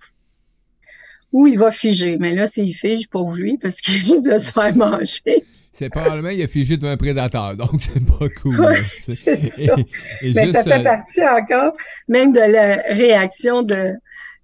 Ou 1.32 1.46
il 1.46 1.58
va 1.58 1.72
figer. 1.72 2.16
Mais 2.18 2.34
là, 2.34 2.46
s'il 2.46 2.74
fige, 2.74 3.08
pour 3.08 3.32
lui, 3.32 3.58
parce 3.58 3.80
qu'il 3.80 3.96
risque 4.12 4.30
de 4.30 4.38
se 4.38 4.52
faire 4.52 4.76
manger 4.76 5.44
c'est 5.74 5.90
probablement 5.90 6.28
il 6.28 6.40
a 6.40 6.46
figé 6.46 6.76
devant 6.76 6.92
un 6.92 6.96
prédateur, 6.96 7.56
donc 7.56 7.82
c'est 7.82 8.04
pas 8.06 8.28
cool. 8.40 8.76
c'est 9.08 9.36
ça. 9.36 9.76
Mais 10.22 10.52
ça 10.52 10.62
fait 10.62 10.80
euh, 10.80 10.82
partie 10.82 11.26
encore 11.26 11.76
même 12.08 12.32
de 12.32 12.38
la 12.38 12.76
réaction 12.94 13.62
de, 13.62 13.94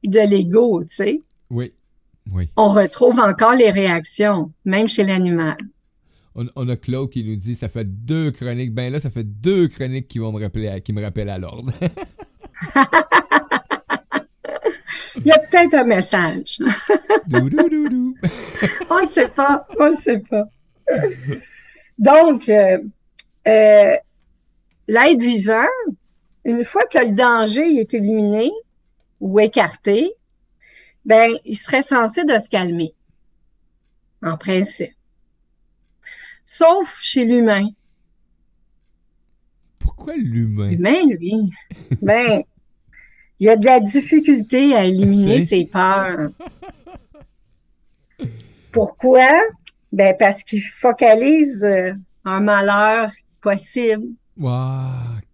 de 0.05 0.21
l'ego, 0.21 0.83
tu 0.83 0.95
sais. 0.95 1.21
Oui, 1.51 1.73
oui. 2.33 2.51
On 2.57 2.69
retrouve 2.69 3.19
encore 3.21 3.55
les 3.55 3.71
réactions, 3.71 4.51
même 4.65 4.89
chez 4.89 5.05
l'animal. 5.05 5.57
On, 6.35 6.69
a 6.69 6.77
Claude 6.77 7.11
qui 7.11 7.25
nous 7.25 7.37
dit 7.37 7.57
ça 7.57 7.69
fait 7.69 7.85
deux 7.85 8.31
chroniques. 8.31 8.73
Ben 8.73 8.93
là, 8.93 9.01
ça 9.01 9.11
fait 9.11 9.25
deux 9.25 9.67
chroniques 9.69 10.07
qui 10.07 10.21
vont 10.21 10.33
me 10.33 10.41
rappeler 10.41 10.81
qui 10.81 10.93
me 10.93 11.03
rappellent 11.03 11.29
à 11.29 11.39
l'ordre. 11.39 11.73
Il 15.17 15.27
y 15.27 15.33
a 15.33 15.39
peut-être 15.39 15.75
un 15.75 15.85
message. 15.85 16.59
dou, 17.27 17.51
dou, 17.51 17.69
dou, 17.69 18.15
on 18.91 19.01
ne 19.01 19.07
sait 19.07 19.29
pas. 19.29 19.67
On 19.79 19.91
ne 19.91 19.97
sait 19.97 20.21
pas. 20.21 20.45
Donc, 21.99 22.49
euh, 22.49 22.79
euh, 23.49 23.97
l'être 24.89 25.21
vivant, 25.21 25.67
une 26.45 26.65
fois 26.65 26.85
que 26.87 26.99
le 26.99 27.13
danger 27.13 27.81
est 27.81 27.93
éliminé 27.93 28.51
ou 29.21 29.41
écarté, 29.41 30.13
ben, 31.05 31.33
il 31.45 31.57
serait 31.57 31.83
censé 31.83 32.25
de 32.25 32.39
se 32.39 32.49
calmer, 32.49 32.95
en 34.23 34.37
principe. 34.37 34.95
Sauf 36.53 36.99
chez 37.01 37.25
l'humain. 37.25 37.69
Pourquoi 39.79 40.17
l'humain? 40.17 40.71
L'humain, 40.71 41.07
lui, 41.07 41.33
ben, 42.03 42.43
il 43.39 43.49
a 43.49 43.57
de 43.57 43.65
la 43.65 43.79
difficulté 43.79 44.75
à 44.75 44.85
éliminer 44.85 45.47
ses 45.47 45.67
peurs. 45.67 46.31
Pourquoi? 48.73 49.29
Ben, 49.93 50.17
parce 50.19 50.43
qu'il 50.43 50.61
focalise 50.61 51.63
euh, 51.63 51.93
un 52.25 52.41
malheur 52.41 53.13
possible. 53.41 54.09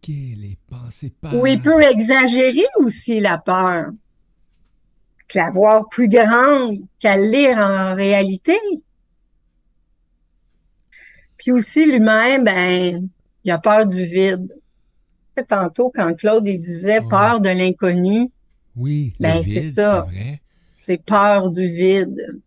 Les 0.06 0.58
pensées 0.66 1.14
pas. 1.18 1.34
Ou 1.34 1.46
il 1.46 1.62
peut 1.62 1.80
exagérer 1.80 2.66
aussi 2.78 3.20
la 3.20 3.38
peur. 3.38 3.86
Que 5.28 5.38
la 5.38 5.50
voir 5.50 5.88
plus 5.88 6.10
grande 6.10 6.76
qu'elle 6.98 7.30
l'est 7.30 7.54
en 7.54 7.94
réalité. 7.94 8.58
Puis 11.46 11.52
aussi, 11.52 11.86
lui-même, 11.86 12.42
ben, 12.42 13.08
il 13.44 13.50
a 13.52 13.58
peur 13.58 13.86
du 13.86 14.04
vide. 14.04 14.52
Tantôt, 15.48 15.92
quand 15.94 16.12
Claude 16.14 16.44
il 16.44 16.60
disait 16.60 17.00
peur 17.08 17.40
de 17.40 17.50
l'inconnu. 17.50 18.32
Oui, 18.74 19.14
ben, 19.20 19.44
c'est 19.44 19.62
ça. 19.62 20.08
C'est 20.74 21.00
peur 21.04 21.48
du 21.50 21.68
vide. 21.68 22.40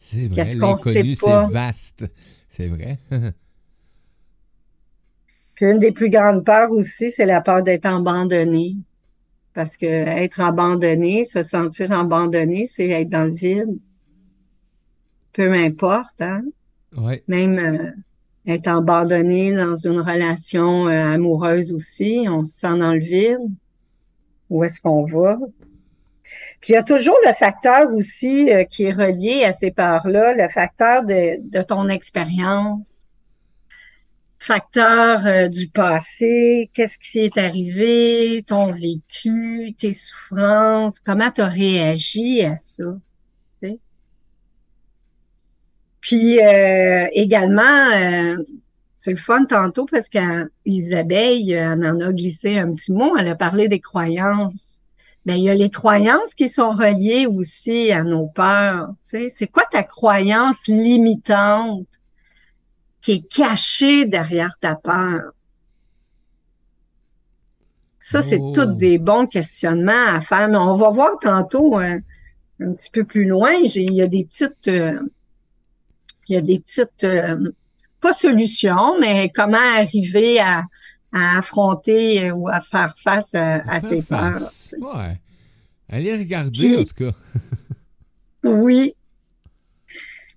C'est 0.00 0.28
vrai, 0.28 0.44
l'inconnu, 0.54 1.14
c'est 1.14 1.46
vaste. 1.50 2.06
C'est 2.48 2.68
vrai. 2.68 2.98
Puis 5.54 5.66
une 5.66 5.78
des 5.78 5.92
plus 5.92 6.08
grandes 6.08 6.42
peurs 6.42 6.70
aussi, 6.70 7.10
c'est 7.10 7.26
la 7.26 7.42
peur 7.42 7.62
d'être 7.62 7.84
abandonné. 7.84 8.76
Parce 9.52 9.76
que 9.76 9.84
être 9.84 10.40
abandonné, 10.40 11.26
se 11.26 11.42
sentir 11.42 11.92
abandonné, 11.92 12.64
c'est 12.64 12.88
être 12.88 13.10
dans 13.10 13.24
le 13.24 13.34
vide. 13.34 13.78
Peu 15.34 15.52
importe, 15.52 16.22
hein? 16.22 16.44
Même 17.28 17.58
euh, 17.58 18.52
être 18.52 18.68
abandonné 18.68 19.52
dans 19.52 19.76
une 19.76 20.00
relation 20.00 20.88
euh, 20.88 21.14
amoureuse 21.14 21.72
aussi, 21.72 22.26
on 22.28 22.42
se 22.42 22.52
sent 22.52 22.78
dans 22.78 22.92
le 22.92 23.00
vide. 23.00 23.50
Où 24.48 24.64
est-ce 24.64 24.80
qu'on 24.80 25.04
va? 25.04 25.38
Puis 26.60 26.72
il 26.72 26.72
y 26.72 26.76
a 26.76 26.82
toujours 26.82 27.16
le 27.26 27.32
facteur 27.32 27.90
aussi 27.92 28.52
euh, 28.52 28.64
qui 28.64 28.84
est 28.84 28.92
relié 28.92 29.44
à 29.44 29.52
ces 29.52 29.70
peurs-là, 29.70 30.34
le 30.34 30.48
facteur 30.48 31.04
de, 31.04 31.62
ton 31.62 31.88
expérience, 31.88 33.06
facteur 34.38 35.48
du 35.48 35.68
passé, 35.68 36.70
qu'est-ce 36.74 36.98
qui 36.98 37.20
est 37.20 37.38
arrivé, 37.38 38.42
ton 38.46 38.72
vécu, 38.72 39.74
tes 39.78 39.92
souffrances, 39.92 40.98
comment 40.98 41.30
tu 41.30 41.40
as 41.40 41.46
réagi 41.46 42.42
à 42.42 42.56
ça? 42.56 42.84
Puis 46.00 46.40
euh, 46.40 47.06
également, 47.12 48.42
c'est 48.98 49.10
le 49.10 49.16
fun 49.16 49.44
tantôt 49.44 49.86
parce 49.86 50.08
qu'Isabelle 50.08 51.76
en 51.84 52.00
a 52.00 52.12
glissé 52.12 52.58
un 52.58 52.72
petit 52.74 52.92
mot, 52.92 53.16
elle 53.16 53.28
a 53.28 53.34
parlé 53.34 53.68
des 53.68 53.80
croyances 53.80 54.80
mais 55.26 55.38
il 55.38 55.44
y 55.44 55.50
a 55.50 55.54
les 55.54 55.70
croyances 55.70 56.34
qui 56.34 56.48
sont 56.48 56.70
reliées 56.70 57.26
aussi 57.26 57.92
à 57.92 58.02
nos 58.02 58.26
peurs. 58.26 58.88
Tu 59.02 59.10
sais, 59.10 59.28
c'est 59.28 59.46
quoi 59.46 59.64
ta 59.70 59.82
croyance 59.82 60.66
limitante 60.66 61.86
qui 63.02 63.12
est 63.12 63.28
cachée 63.28 64.06
derrière 64.06 64.56
ta 64.58 64.76
peur? 64.76 65.32
Ça, 67.98 68.22
c'est 68.22 68.38
oh. 68.40 68.52
tous 68.54 68.64
des 68.64 68.98
bons 68.98 69.26
questionnements 69.26 70.06
à 70.08 70.22
faire, 70.22 70.48
mais 70.48 70.56
on 70.56 70.76
va 70.76 70.88
voir 70.88 71.18
tantôt 71.20 71.78
euh, 71.78 71.98
un 72.60 72.72
petit 72.72 72.90
peu 72.90 73.04
plus 73.04 73.26
loin. 73.26 73.52
Il 73.52 73.92
y 73.92 74.00
a 74.00 74.06
des 74.06 74.24
petites, 74.24 74.68
euh, 74.68 74.98
il 76.30 76.34
y 76.34 76.36
a 76.36 76.42
des 76.42 76.60
petites, 76.60 77.04
euh, 77.04 77.52
pas 78.00 78.12
solutions, 78.12 78.98
mais 79.00 79.30
comment 79.34 79.58
arriver 79.76 80.38
à, 80.38 80.62
à 81.12 81.38
affronter 81.38 82.30
euh, 82.30 82.34
ou 82.34 82.48
à 82.48 82.60
faire 82.60 82.94
face 83.02 83.34
à, 83.34 83.80
ses 83.80 84.00
peurs. 84.02 84.52
Ouais. 84.78 85.20
Allez 85.88 86.16
regarder, 86.16 86.78
en 86.78 86.84
tout 86.84 86.94
cas. 86.94 87.12
oui. 88.44 88.94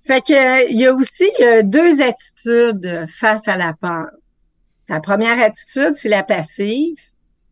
Fait 0.06 0.22
que 0.22 0.70
il 0.70 0.80
y 0.80 0.88
a 0.88 0.94
aussi 0.94 1.30
deux 1.64 2.02
attitudes 2.02 3.06
face 3.08 3.48
à 3.48 3.56
la 3.56 3.74
peur. 3.74 4.08
La 4.90 5.00
première 5.00 5.40
attitude, 5.40 5.94
c'est 5.96 6.10
la 6.10 6.24
passive, 6.24 6.98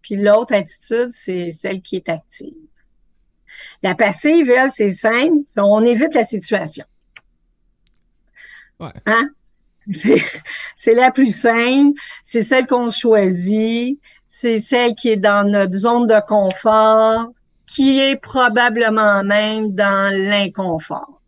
puis 0.01 0.15
l'autre 0.15 0.53
attitude, 0.53 1.09
c'est 1.11 1.51
celle 1.51 1.81
qui 1.81 1.95
est 1.95 2.09
active. 2.09 2.53
La 3.83 3.95
passive, 3.95 4.49
elle, 4.49 4.71
c'est 4.71 4.93
simple, 4.93 5.41
on 5.57 5.85
évite 5.85 6.13
la 6.13 6.25
situation. 6.25 6.85
Ouais. 8.81 8.89
Hein? 9.05 9.29
C'est 10.75 10.93
la 10.93 11.11
plus 11.11 11.35
simple, 11.35 11.99
c'est 12.23 12.43
celle 12.43 12.67
qu'on 12.67 12.89
choisit, 12.91 13.99
c'est 14.27 14.59
celle 14.59 14.95
qui 14.95 15.09
est 15.09 15.17
dans 15.17 15.47
notre 15.47 15.73
zone 15.73 16.07
de 16.07 16.19
confort, 16.27 17.31
qui 17.65 17.99
est 17.99 18.15
probablement 18.21 19.23
même 19.23 19.73
dans 19.73 20.11
l'inconfort. 20.11 21.21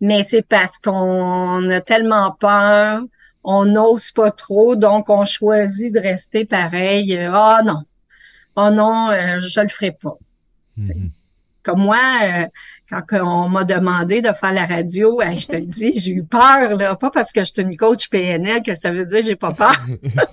mais 0.00 0.22
c'est 0.22 0.42
parce 0.42 0.78
qu'on 0.78 1.68
a 1.70 1.80
tellement 1.80 2.32
peur, 2.32 3.02
on 3.44 3.64
n'ose 3.66 4.10
pas 4.12 4.30
trop, 4.30 4.76
donc 4.76 5.10
on 5.10 5.24
choisit 5.24 5.92
de 5.92 6.00
rester 6.00 6.44
pareil. 6.44 7.16
Ah 7.16 7.60
non, 7.64 7.82
oh 8.56 8.70
non, 8.70 9.10
euh, 9.10 9.40
je 9.40 9.60
le 9.60 9.68
ferai 9.68 9.92
pas. 9.92 10.16
Mm-hmm. 10.78 11.10
Comme 11.70 11.82
moi, 11.82 11.98
euh, 12.22 12.46
quand 13.08 13.22
on 13.24 13.48
m'a 13.48 13.62
demandé 13.64 14.20
de 14.20 14.32
faire 14.32 14.52
la 14.52 14.66
radio, 14.66 15.20
je 15.36 15.46
te 15.46 15.56
le 15.56 15.66
dis, 15.66 16.00
j'ai 16.00 16.12
eu 16.12 16.24
peur, 16.24 16.76
là, 16.76 16.96
pas 16.96 17.10
parce 17.10 17.30
que 17.30 17.40
je 17.40 17.52
suis 17.52 17.62
une 17.62 17.76
coach 17.76 18.08
PNL 18.08 18.62
que 18.62 18.74
ça 18.74 18.90
veut 18.90 19.06
dire 19.06 19.20
que 19.20 19.26
j'ai 19.26 19.36
pas 19.36 19.52
peur. 19.52 19.76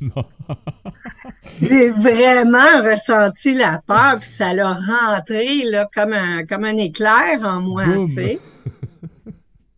j'ai 1.60 1.90
vraiment 1.90 2.82
ressenti 2.82 3.52
la 3.52 3.82
peur, 3.86 4.18
puis 4.20 4.28
ça 4.28 4.54
l'a 4.54 4.72
rentré 4.72 5.64
là, 5.64 5.88
comme, 5.92 6.12
un, 6.12 6.46
comme 6.46 6.64
un 6.64 6.76
éclair 6.76 7.40
en 7.42 7.60
moi, 7.60 7.84
tu 8.06 8.14
sais. 8.14 8.38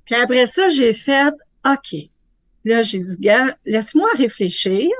Puis 0.04 0.14
après 0.14 0.46
ça, 0.46 0.68
j'ai 0.68 0.92
fait 0.92 1.32
OK. 1.66 1.96
Là, 2.64 2.82
j'ai 2.82 3.02
dit, 3.02 3.16
gars, 3.18 3.56
laisse-moi 3.64 4.08
réfléchir. 4.16 4.90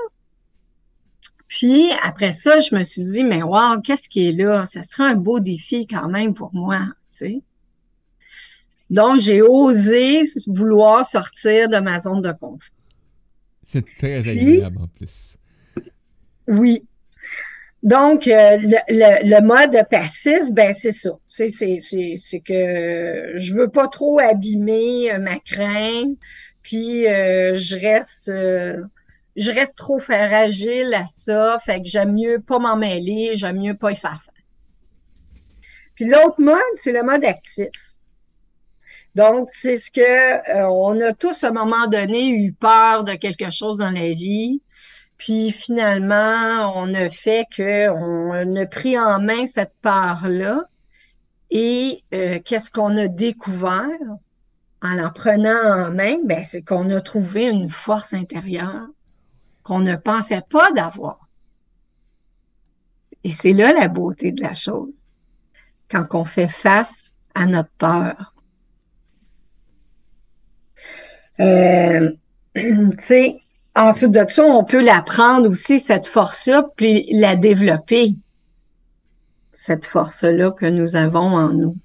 Puis 1.59 1.91
après 2.03 2.33
ça, 2.33 2.61
je 2.61 2.75
me 2.75 2.83
suis 2.83 3.03
dit, 3.03 3.25
mais 3.25 3.43
wow, 3.43 3.79
qu'est-ce 3.85 4.09
qui 4.09 4.27
est 4.27 4.33
là? 4.33 4.65
Ça 4.65 4.83
sera 4.83 5.05
un 5.05 5.17
beau 5.17 5.39
défi 5.39 5.87
quand 5.87 6.09
même 6.09 6.33
pour 6.33 6.55
moi, 6.55 6.79
tu 6.79 6.95
sais. 7.09 7.41
Donc, 8.89 9.21
j'ai 9.21 9.43
osé 9.43 10.23
vouloir 10.47 11.05
sortir 11.05 11.69
de 11.69 11.77
ma 11.77 12.01
zone 12.01 12.23
de 12.23 12.33
confort. 12.33 12.59
C'est 13.67 13.85
très 13.99 14.27
agréable 14.27 14.79
en 14.81 14.87
plus. 14.87 15.37
Oui. 16.49 16.87
Donc, 17.83 18.29
euh, 18.29 18.57
le, 18.89 19.41
mode 19.43 19.77
passif, 19.91 20.51
ben 20.53 20.73
c'est 20.73 20.91
ça. 20.91 21.11
C'est, 21.29 21.49
que 21.51 23.33
je 23.35 23.53
veux 23.53 23.69
pas 23.69 23.89
trop 23.89 24.19
abîmer 24.21 25.13
euh, 25.13 25.19
ma 25.19 25.39
crainte, 25.39 26.17
puis 26.63 27.07
euh, 27.07 27.55
je 27.57 27.77
reste 27.77 28.33
je 29.37 29.51
reste 29.51 29.77
trop 29.77 29.99
fragile 29.99 30.95
à 30.95 31.07
ça, 31.07 31.59
fait 31.65 31.81
que 31.81 31.89
j'aime 31.89 32.15
mieux 32.15 32.41
pas 32.41 32.59
m'en 32.59 32.77
mêler, 32.77 33.33
j'aime 33.35 33.61
mieux 33.61 33.75
pas 33.75 33.93
y 33.93 33.97
faire 33.97 34.23
face. 34.25 34.33
Puis 35.95 36.07
l'autre 36.07 36.41
mode, 36.41 36.59
c'est 36.77 36.93
le 36.93 37.03
mode 37.03 37.25
actif. 37.25 37.69
Donc, 39.15 39.49
c'est 39.51 39.77
ce 39.77 39.91
que 39.91 40.01
euh, 40.01 40.69
on 40.69 40.99
a 41.01 41.13
tous 41.13 41.45
à 41.45 41.49
un 41.49 41.53
moment 41.53 41.87
donné 41.87 42.31
eu 42.31 42.53
peur 42.53 43.05
de 43.05 43.13
quelque 43.13 43.51
chose 43.51 43.79
dans 43.79 43.91
la 43.91 44.13
vie. 44.13 44.63
Puis 45.19 45.53
finalement, 45.53 46.73
on 46.77 46.93
a 46.95 47.11
fait 47.11 47.47
que 47.55 47.89
on 47.91 48.57
a 48.57 48.67
pris 48.67 48.99
en 48.99 49.21
main 49.21 49.47
cette 49.47 49.75
peur-là. 49.83 50.65
Et 51.51 52.03
euh, 52.15 52.41
qu'est-ce 52.43 52.71
qu'on 52.71 52.97
a 52.97 53.09
découvert? 53.09 53.87
En 54.81 54.95
la 54.95 55.11
prenant 55.11 55.87
en 55.87 55.93
main? 55.93 56.17
Ben, 56.25 56.43
c'est 56.43 56.63
qu'on 56.63 56.91
a 56.91 57.01
trouvé 57.01 57.51
une 57.51 57.71
force 57.71 58.15
intérieure 58.15 58.89
qu'on 59.63 59.81
ne 59.81 59.97
pensait 59.97 60.43
pas 60.49 60.73
d'avoir. 60.73 61.29
Et 63.25 63.31
c'est 63.31 63.53
là 63.53 63.73
la 63.73 63.89
beauté 63.89 64.33
de 64.33 64.43
la 64.43 64.55
chose, 64.55 64.95
quand 65.91 66.07
on 66.15 66.25
fait 66.25 66.49
face 66.49 67.15
à 67.35 67.47
notre 67.47 67.71
peur. 67.79 68.35
Euh, 71.41 72.11
tu 72.55 72.97
sais, 72.99 73.41
ensuite 73.77 74.13
de 74.13 74.25
ça, 74.27 74.45
on 74.45 74.65
peut 74.65 74.83
l'apprendre 74.83 75.49
aussi, 75.49 75.79
cette 75.79 76.07
force-là, 76.07 76.65
puis 76.77 77.07
la 77.13 77.37
développer, 77.37 78.15
cette 79.53 79.85
force-là 79.85 80.51
que 80.51 80.67
nous 80.67 80.97
avons 80.97 81.37
en 81.37 81.49
nous. 81.51 81.77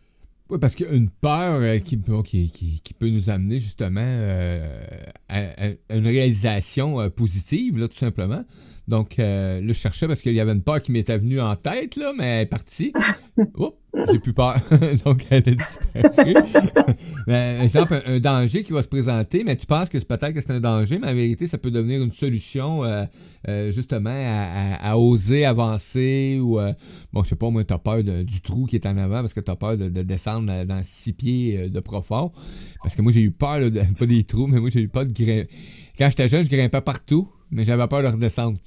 Oui, 0.49 0.59
parce 0.59 0.75
qu'une 0.75 1.09
peur 1.09 1.59
euh, 1.61 1.79
qui, 1.79 1.99
qui, 1.99 2.93
peut 2.97 3.09
nous 3.09 3.29
amener 3.29 3.59
justement 3.59 4.01
euh, 4.01 4.81
à, 5.27 5.67
une 5.93 6.07
réalisation 6.07 7.01
euh, 7.01 7.09
positive, 7.09 7.77
là, 7.77 7.89
tout 7.89 7.97
simplement. 7.97 8.45
Donc, 8.87 9.17
là, 9.17 9.61
je 9.61 9.73
cherchais 9.73 10.07
parce 10.07 10.21
qu'il 10.21 10.33
y 10.33 10.39
avait 10.39 10.53
une 10.53 10.63
peur 10.63 10.81
qui 10.81 10.91
m'était 10.91 11.17
venue 11.17 11.41
en 11.41 11.55
tête, 11.55 11.95
là, 11.95 12.13
mais 12.17 12.25
elle 12.25 12.41
est 12.43 12.45
partie. 12.45 12.93
Oups, 13.57 13.77
j'ai 14.11 14.19
plus 14.19 14.33
peur. 14.33 14.59
Donc, 15.05 15.25
elle 15.29 15.43
est 15.47 15.55
disparue. 15.55 16.35
mais, 17.27 17.59
exemple, 17.63 18.01
un, 18.05 18.19
danger 18.19 18.63
qui 18.63 18.73
va 18.73 18.81
se 18.81 18.87
présenter, 18.87 19.43
mais 19.43 19.55
tu 19.55 19.65
penses 19.65 19.89
que 19.89 19.99
c'est 19.99 20.07
peut-être 20.07 20.33
que 20.33 20.41
c'est 20.41 20.51
un 20.51 20.59
danger, 20.59 20.99
mais 20.99 21.07
en 21.07 21.13
vérité, 21.13 21.47
ça 21.47 21.57
peut 21.57 21.71
devenir 21.71 22.01
une 22.01 22.11
solution, 22.11 22.83
euh, 22.83 23.05
euh, 23.47 23.71
justement, 23.71 24.09
à, 24.13 24.97
oser 24.97 25.45
avancer 25.45 26.39
ou, 26.41 26.59
euh, 26.59 26.73
bon, 27.13 27.23
je 27.23 27.29
sais 27.29 27.35
pas, 27.35 27.49
moi, 27.49 27.63
t'as 27.63 27.77
peur 27.77 28.03
du 28.03 28.41
trou 28.41 28.65
qui 28.65 28.75
est 28.75 28.85
en 28.85 28.97
avant 28.97 29.21
parce 29.21 29.33
que 29.33 29.39
t'as 29.39 29.55
peur 29.55 29.77
de, 29.77 29.89
descendre 29.89 30.65
dans 30.65 30.81
six 30.83 31.13
pieds 31.13 31.69
de 31.69 31.79
profond. 31.79 32.31
Parce 32.83 32.95
que 32.95 33.01
moi, 33.01 33.11
j'ai 33.11 33.21
eu 33.21 33.31
peur, 33.31 33.59
de, 33.71 33.81
pas 33.97 34.05
des 34.05 34.23
trous, 34.23 34.47
mais 34.47 34.59
moi, 34.59 34.69
j'ai 34.69 34.81
eu 34.81 34.89
peur 34.89 35.05
de 35.05 35.13
grimper. 35.13 35.49
Quand 35.97 36.09
j'étais 36.09 36.27
jeune, 36.27 36.45
je 36.45 36.49
grimpais 36.49 36.81
partout, 36.81 37.27
mais 37.51 37.65
j'avais 37.65 37.87
peur 37.87 38.03
de 38.03 38.07
redescendre. 38.07 38.57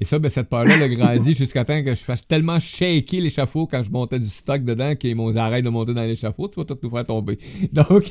Et 0.00 0.04
ça, 0.04 0.18
ben, 0.18 0.30
cette 0.30 0.48
peur-là 0.48 0.74
a 0.74 0.88
grandi 0.88 1.34
jusqu'à 1.38 1.64
temps 1.64 1.82
que 1.82 1.94
je 1.94 2.00
fasse 2.00 2.26
tellement 2.26 2.58
shaker 2.58 3.20
l'échafaud 3.20 3.66
quand 3.66 3.82
je 3.82 3.90
montais 3.90 4.18
du 4.18 4.28
stock 4.28 4.64
dedans 4.64 4.94
qu'ils 4.96 5.14
m'ont 5.14 5.36
arrêté 5.36 5.62
de 5.62 5.68
monter 5.68 5.92
dans 5.92 6.02
l'échafaud, 6.02 6.48
tu 6.48 6.58
vas 6.58 6.64
tout 6.64 6.78
nous 6.82 6.90
faire 6.90 7.04
tomber. 7.04 7.38
Donc, 7.72 8.10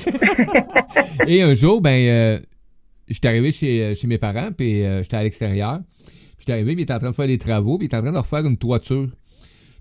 et 1.27 1.41
un 1.41 1.53
jour, 1.55 1.81
ben, 1.81 1.89
euh, 1.89 2.39
j'étais 3.07 3.27
arrivé 3.27 3.51
chez, 3.51 3.83
euh, 3.83 3.95
chez 3.95 4.07
mes 4.07 4.19
parents, 4.19 4.51
puis 4.55 4.83
euh, 4.83 5.01
j'étais 5.03 5.17
à 5.17 5.23
l'extérieur. 5.23 5.79
J'étais 6.37 6.53
arrivé, 6.53 6.73
puis 6.73 6.81
ils 6.81 6.83
étaient 6.83 6.93
en 6.93 6.99
train 6.99 7.11
de 7.11 7.15
faire 7.15 7.27
des 7.27 7.37
travaux, 7.37 7.77
puis 7.77 7.85
ils 7.85 7.87
étaient 7.87 7.97
en 7.97 8.01
train 8.01 8.11
de 8.11 8.17
refaire 8.17 8.45
une 8.45 8.57
toiture. 8.57 9.09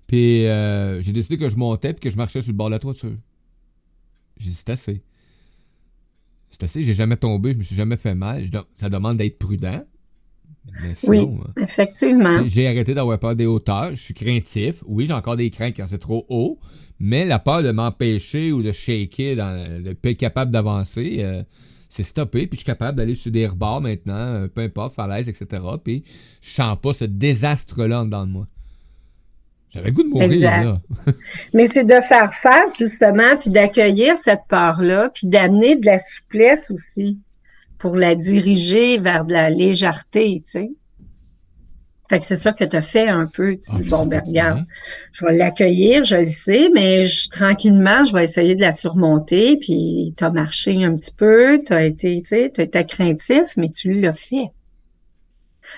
Puis 0.07 0.43
j'ai 0.43 1.11
décidé 1.13 1.37
que 1.37 1.49
je 1.49 1.55
montais, 1.55 1.93
puis 1.93 2.01
que 2.01 2.09
je 2.09 2.17
marchais 2.17 2.41
sur 2.41 2.51
le 2.51 2.57
bord 2.57 2.67
de 2.67 2.73
la 2.73 2.79
toiture. 2.79 3.15
J'ai 4.37 4.49
dit, 4.49 4.55
c'est 4.55 4.69
assez. 4.69 5.01
C'est 6.51 6.63
assez, 6.63 6.83
j'ai 6.83 6.93
jamais 6.93 7.17
tombé, 7.17 7.53
je 7.53 7.57
me 7.57 7.63
suis 7.63 7.75
jamais 7.75 7.97
fait 7.97 8.15
mal. 8.15 8.45
Ça 8.75 8.89
demande 8.89 9.17
d'être 9.17 9.39
prudent 9.39 9.83
oui, 11.07 11.19
hein. 11.19 11.51
effectivement. 11.57 12.45
J'ai 12.45 12.67
arrêté 12.67 12.93
d'avoir 12.93 13.19
peur 13.19 13.35
des 13.35 13.45
hauteurs. 13.45 13.95
Je 13.95 14.01
suis 14.01 14.13
craintif. 14.13 14.83
Oui, 14.85 15.05
j'ai 15.05 15.13
encore 15.13 15.35
des 15.35 15.49
craintes 15.49 15.75
quand 15.75 15.87
c'est 15.87 15.99
trop 15.99 16.25
haut. 16.29 16.59
Mais 16.99 17.25
la 17.25 17.39
peur 17.39 17.63
de 17.63 17.71
m'empêcher 17.71 18.51
ou 18.51 18.61
de 18.61 18.71
shaker, 18.71 19.35
dans, 19.35 19.83
de 19.83 19.93
pas 19.93 20.11
être 20.11 20.17
capable 20.17 20.51
d'avancer, 20.51 21.17
euh, 21.19 21.43
c'est 21.89 22.03
stoppé. 22.03 22.45
Puis 22.45 22.57
je 22.57 22.57
suis 22.57 22.65
capable 22.65 22.97
d'aller 22.97 23.15
sur 23.15 23.31
des 23.31 23.47
rebords 23.47 23.81
maintenant, 23.81 24.13
euh, 24.13 24.47
peu 24.47 24.61
importe, 24.61 24.93
falaise, 24.93 25.27
etc. 25.27 25.63
Puis 25.83 26.03
je 26.41 26.51
sens 26.51 26.77
pas 26.79 26.93
ce 26.93 27.05
désastre-là 27.05 28.01
en 28.01 28.05
dedans 28.05 28.27
de 28.27 28.31
moi. 28.31 28.47
J'avais 29.73 29.91
goût 29.91 30.03
de 30.03 30.09
mourir, 30.09 30.39
là. 30.39 30.81
Mais 31.53 31.67
c'est 31.67 31.85
de 31.85 32.01
faire 32.01 32.33
face, 32.33 32.77
justement, 32.77 33.37
puis 33.39 33.49
d'accueillir 33.49 34.17
cette 34.17 34.43
peur-là, 34.49 35.09
puis 35.13 35.27
d'amener 35.27 35.75
de 35.75 35.85
la 35.85 35.99
souplesse 35.99 36.69
aussi 36.71 37.17
pour 37.77 37.95
la 37.95 38.15
diriger 38.15 38.97
vers 38.97 39.25
de 39.25 39.33
la 39.33 39.49
légèreté, 39.49 40.43
tu 40.45 40.51
sais. 40.51 40.71
Fait 42.11 42.19
que 42.19 42.25
c'est 42.25 42.35
ça 42.35 42.51
que 42.51 42.65
tu 42.65 42.75
as 42.75 42.81
fait 42.81 43.07
un 43.07 43.25
peu. 43.25 43.55
Tu 43.55 43.73
dis, 43.73 43.85
bon, 43.85 44.05
ben 44.05 44.21
regarde, 44.25 44.65
je 45.13 45.25
vais 45.25 45.37
l'accueillir, 45.37 46.03
je 46.03 46.17
le 46.17 46.25
sais, 46.25 46.69
mais 46.73 47.05
tranquillement, 47.31 48.03
je 48.03 48.11
vais 48.11 48.25
essayer 48.25 48.53
de 48.53 48.59
la 48.59 48.73
surmonter. 48.73 49.55
Puis 49.55 50.13
tu 50.17 50.23
as 50.25 50.29
marché 50.29 50.83
un 50.83 50.97
petit 50.97 51.13
peu, 51.15 51.63
tu 51.65 51.71
as 51.71 51.85
été, 51.85 52.21
tu 52.21 52.27
sais, 52.27 52.51
tu 52.53 52.59
été 52.59 52.83
craintif, 52.83 53.55
mais 53.55 53.69
tu 53.69 53.93
l'as 54.01 54.13
fait. 54.13 54.49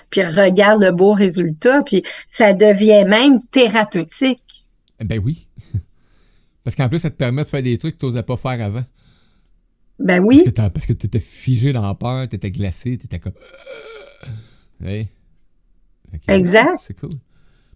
Puis 0.09 0.23
regarde 0.23 0.81
le 0.81 0.91
beau 0.91 1.13
résultat, 1.13 1.83
puis 1.83 2.03
ça 2.27 2.53
devient 2.53 3.05
même 3.05 3.41
thérapeutique. 3.41 4.65
Eh 4.99 5.05
ben 5.05 5.21
oui. 5.23 5.47
Parce 6.63 6.75
qu'en 6.75 6.89
plus, 6.89 6.99
ça 6.99 7.09
te 7.09 7.15
permet 7.15 7.43
de 7.43 7.49
faire 7.49 7.63
des 7.63 7.77
trucs 7.77 7.95
que 7.95 7.99
tu 7.99 8.05
n'osais 8.05 8.23
pas 8.23 8.37
faire 8.37 8.65
avant. 8.65 8.85
Ben 9.99 10.19
oui. 10.23 10.43
Parce 10.55 10.85
que 10.85 10.93
tu 10.93 11.07
étais 11.07 11.19
figé 11.19 11.73
dans 11.73 11.85
la 11.85 11.95
peur, 11.95 12.27
tu 12.27 12.35
étais 12.35 12.51
glacé, 12.51 12.97
tu 12.97 13.05
étais 13.05 13.19
comme. 13.19 13.33
Oui. 14.81 15.07
exact. 16.27 16.81
C'est 16.85 16.99
cool. 16.99 17.11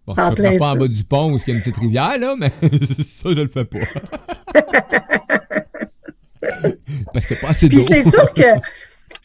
Bon, 0.05 0.15
je 0.15 0.21
ne 0.41 0.57
pas 0.57 0.71
en 0.71 0.75
bas 0.77 0.87
du 0.87 1.03
pont 1.03 1.33
où 1.33 1.37
il 1.37 1.47
y 1.47 1.51
a 1.51 1.55
une 1.55 1.59
petite 1.59 1.77
rivière, 1.77 2.17
là, 2.17 2.35
mais 2.39 2.49
ça, 3.03 3.29
je 3.29 3.41
le 3.41 3.49
fais 3.49 3.65
pas. 3.65 3.79
Parce 7.13 7.25
que 7.25 7.33
pas 7.33 7.49
assez 7.49 7.67
d'eau. 7.67 7.85
c'est 7.85 8.09
sûr 8.09 8.33
que, 8.33 8.41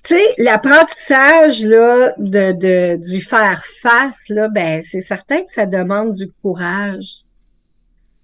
tu 0.04 0.14
sais, 0.14 0.34
l'apprentissage, 0.38 1.64
là, 1.64 2.12
de, 2.18 2.52
de, 2.52 2.96
du 2.96 3.20
faire 3.20 3.64
face, 3.80 4.28
là, 4.28 4.48
ben, 4.48 4.82
c'est 4.82 5.00
certain 5.00 5.42
que 5.44 5.52
ça 5.52 5.66
demande 5.66 6.12
du 6.12 6.28
courage. 6.42 7.24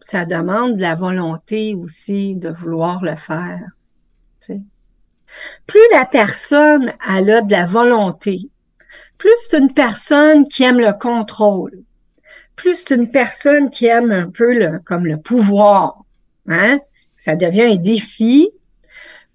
Ça 0.01 0.25
demande 0.25 0.77
de 0.77 0.83
la 0.83 0.95
volonté 0.95 1.75
aussi 1.75 2.35
de 2.37 2.51
vouloir 2.51 3.03
le 3.03 3.17
faire. 3.17 3.61
Plus 5.67 5.81
la 5.93 6.07
personne 6.07 6.93
a 7.07 7.21
de 7.21 7.51
la 7.51 7.67
volonté, 7.67 8.49
plus 9.19 9.33
c'est 9.51 9.59
une 9.59 9.73
personne 9.73 10.49
qui 10.49 10.63
aime 10.63 10.79
le 10.79 10.93
contrôle, 10.93 11.83
plus 12.57 12.77
c'est 12.77 12.95
une 12.95 13.11
personne 13.11 13.71
qui 13.71 13.87
aime 13.87 14.11
un 14.11 14.31
peu 14.31 14.59
le, 14.59 14.79
comme 14.79 15.07
le 15.07 15.19
pouvoir, 15.19 16.03
hein? 16.49 16.81
ça 17.15 17.37
devient 17.37 17.73
un 17.73 17.77
défi, 17.77 18.51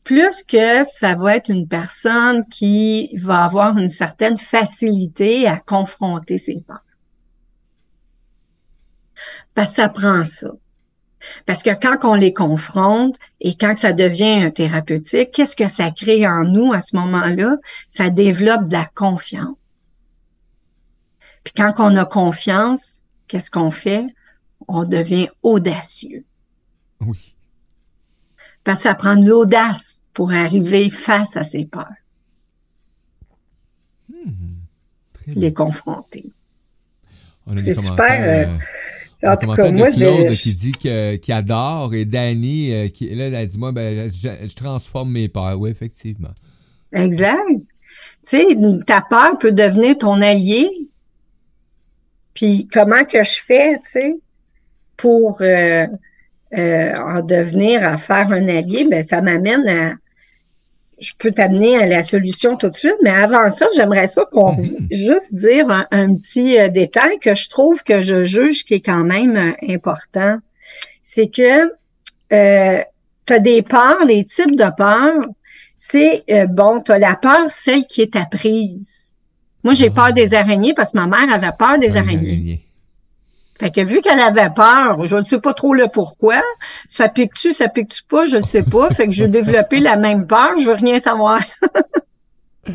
plus 0.03 0.43
que 0.43 0.83
ça 0.83 1.15
va 1.15 1.37
être 1.37 1.49
une 1.49 1.67
personne 1.67 2.45
qui 2.47 3.15
va 3.17 3.43
avoir 3.43 3.77
une 3.77 3.89
certaine 3.89 4.37
facilité 4.37 5.47
à 5.47 5.59
confronter 5.59 6.37
ses 6.37 6.61
peurs. 6.67 6.83
Parce 9.53 9.69
que 9.69 9.75
ça 9.77 9.89
prend 9.89 10.25
ça. 10.25 10.51
Parce 11.45 11.63
que 11.63 11.69
quand 11.69 12.03
on 12.03 12.15
les 12.15 12.33
confronte 12.33 13.15
et 13.39 13.55
quand 13.55 13.77
ça 13.77 13.93
devient 13.93 14.51
thérapeutique, 14.53 15.31
qu'est-ce 15.31 15.55
que 15.55 15.67
ça 15.67 15.91
crée 15.91 16.27
en 16.27 16.43
nous 16.43 16.73
à 16.73 16.81
ce 16.81 16.95
moment-là? 16.97 17.55
Ça 17.87 18.09
développe 18.09 18.67
de 18.67 18.73
la 18.73 18.89
confiance. 18.93 19.55
Puis 21.43 21.53
quand 21.55 21.73
on 21.77 21.95
a 21.95 22.05
confiance, 22.05 23.01
qu'est-ce 23.27 23.51
qu'on 23.51 23.71
fait? 23.71 24.05
On 24.67 24.83
devient 24.83 25.29
audacieux. 25.43 26.25
Oui. 26.99 27.35
Parce 28.63 28.79
que 28.79 28.83
ça 28.83 28.95
prend 28.95 29.15
de 29.15 29.27
l'audace 29.27 30.01
pour 30.13 30.31
arriver 30.31 30.89
face 30.89 31.37
à 31.37 31.43
ses 31.43 31.65
peurs. 31.65 31.87
Hmm. 34.09 34.57
les 35.27 35.53
confronter. 35.53 36.25
C'est 37.57 37.73
super. 37.73 37.97
Euh, 37.99 38.45
euh, 39.23 39.33
en 39.33 39.37
tout 39.37 39.53
cas, 39.53 39.71
moi, 39.71 39.89
Claude 39.91 40.33
qui 40.33 40.55
dit 40.55 40.71
qu'il 40.71 41.33
adore 41.33 41.93
et 41.93 42.05
Danny 42.05 42.73
euh, 42.73 42.87
qui 42.89 43.13
là, 43.13 43.27
elle 43.27 43.47
dit 43.47 43.57
moi 43.57 43.71
ben 43.71 44.11
je, 44.11 44.55
transforme 44.55 45.11
mes 45.11 45.29
peurs. 45.29 45.59
Oui, 45.59 45.69
effectivement. 45.69 46.33
Exact. 46.91 47.39
Tu 48.27 48.37
sais, 48.37 48.57
ta 48.85 49.01
peur 49.01 49.37
peut 49.39 49.51
devenir 49.51 49.97
ton 49.97 50.21
allié. 50.21 50.69
Puis 52.33 52.67
comment 52.71 53.03
que 53.03 53.23
je 53.23 53.41
fais, 53.45 53.75
tu 53.79 53.91
sais, 53.91 54.15
pour 54.97 55.41
en 56.53 57.21
devenir 57.21 57.83
à 57.83 57.97
faire 57.97 58.31
un 58.31 58.47
allié, 58.47 58.87
ben 58.89 59.03
ça 59.03 59.21
m'amène 59.21 59.67
à 59.67 59.93
je 61.03 61.11
peux 61.17 61.31
t'amener 61.31 61.77
à 61.77 61.85
la 61.85 62.01
solution 62.01 62.55
tout 62.55 62.69
de 62.69 62.75
suite, 62.75 62.95
mais 63.03 63.09
avant 63.09 63.49
ça, 63.49 63.65
j'aimerais 63.75 64.07
ça 64.07 64.23
qu'on 64.31 64.53
mhm. 64.53 64.87
juste 64.89 65.35
dire 65.35 65.67
un, 65.91 66.15
petit 66.15 66.57
euh, 66.57 66.69
détail 66.69 67.19
que 67.19 67.35
je 67.35 67.49
trouve 67.49 67.83
que 67.83 68.01
je 68.01 68.23
juge 68.23 68.63
qui 68.63 68.75
est 68.75 68.81
quand 68.81 69.03
même 69.03 69.35
euh, 69.35 69.73
important. 69.73 70.37
C'est 71.01 71.27
que 71.27 71.71
euh, 72.31 72.81
tu 73.25 73.33
as 73.33 73.39
des 73.39 73.61
peurs, 73.61 74.05
des 74.07 74.23
types 74.25 74.55
de 74.55 74.69
peurs. 74.75 75.27
C'est 75.75 76.23
bon, 76.49 76.79
tu 76.79 76.93
as 76.93 76.99
la 76.99 77.15
peur, 77.15 77.51
celle 77.51 77.85
qui 77.85 78.01
est 78.01 78.15
apprise. 78.15 79.17
Moi, 79.65 79.73
j'ai 79.73 79.89
peur 79.89 80.07
ah. 80.07 80.11
des 80.13 80.33
araignées 80.33 80.73
parce 80.73 80.93
que 80.93 80.97
ma 80.97 81.07
mère 81.07 81.33
avait 81.33 81.51
peur 81.57 81.77
des 81.77 81.97
araignées. 81.97 82.62
Fait 83.59 83.71
que 83.71 83.81
vu 83.81 84.01
qu'elle 84.01 84.19
avait 84.19 84.49
peur, 84.49 85.07
je 85.07 85.15
ne 85.15 85.21
sais 85.21 85.39
pas 85.39 85.53
trop 85.53 85.73
le 85.73 85.87
pourquoi, 85.87 86.41
ça 86.87 87.07
pique-tu, 87.07 87.53
ça 87.53 87.69
pique-tu 87.69 88.03
pas, 88.03 88.25
je 88.25 88.37
ne 88.37 88.41
sais 88.41 88.63
pas. 88.63 88.89
Fait 88.89 89.05
que 89.05 89.11
j'ai 89.11 89.27
développé 89.27 89.79
la 89.79 89.95
même 89.95 90.25
peur, 90.25 90.57
je 90.57 90.65
veux 90.65 90.73
rien 90.73 90.99
savoir. 90.99 91.41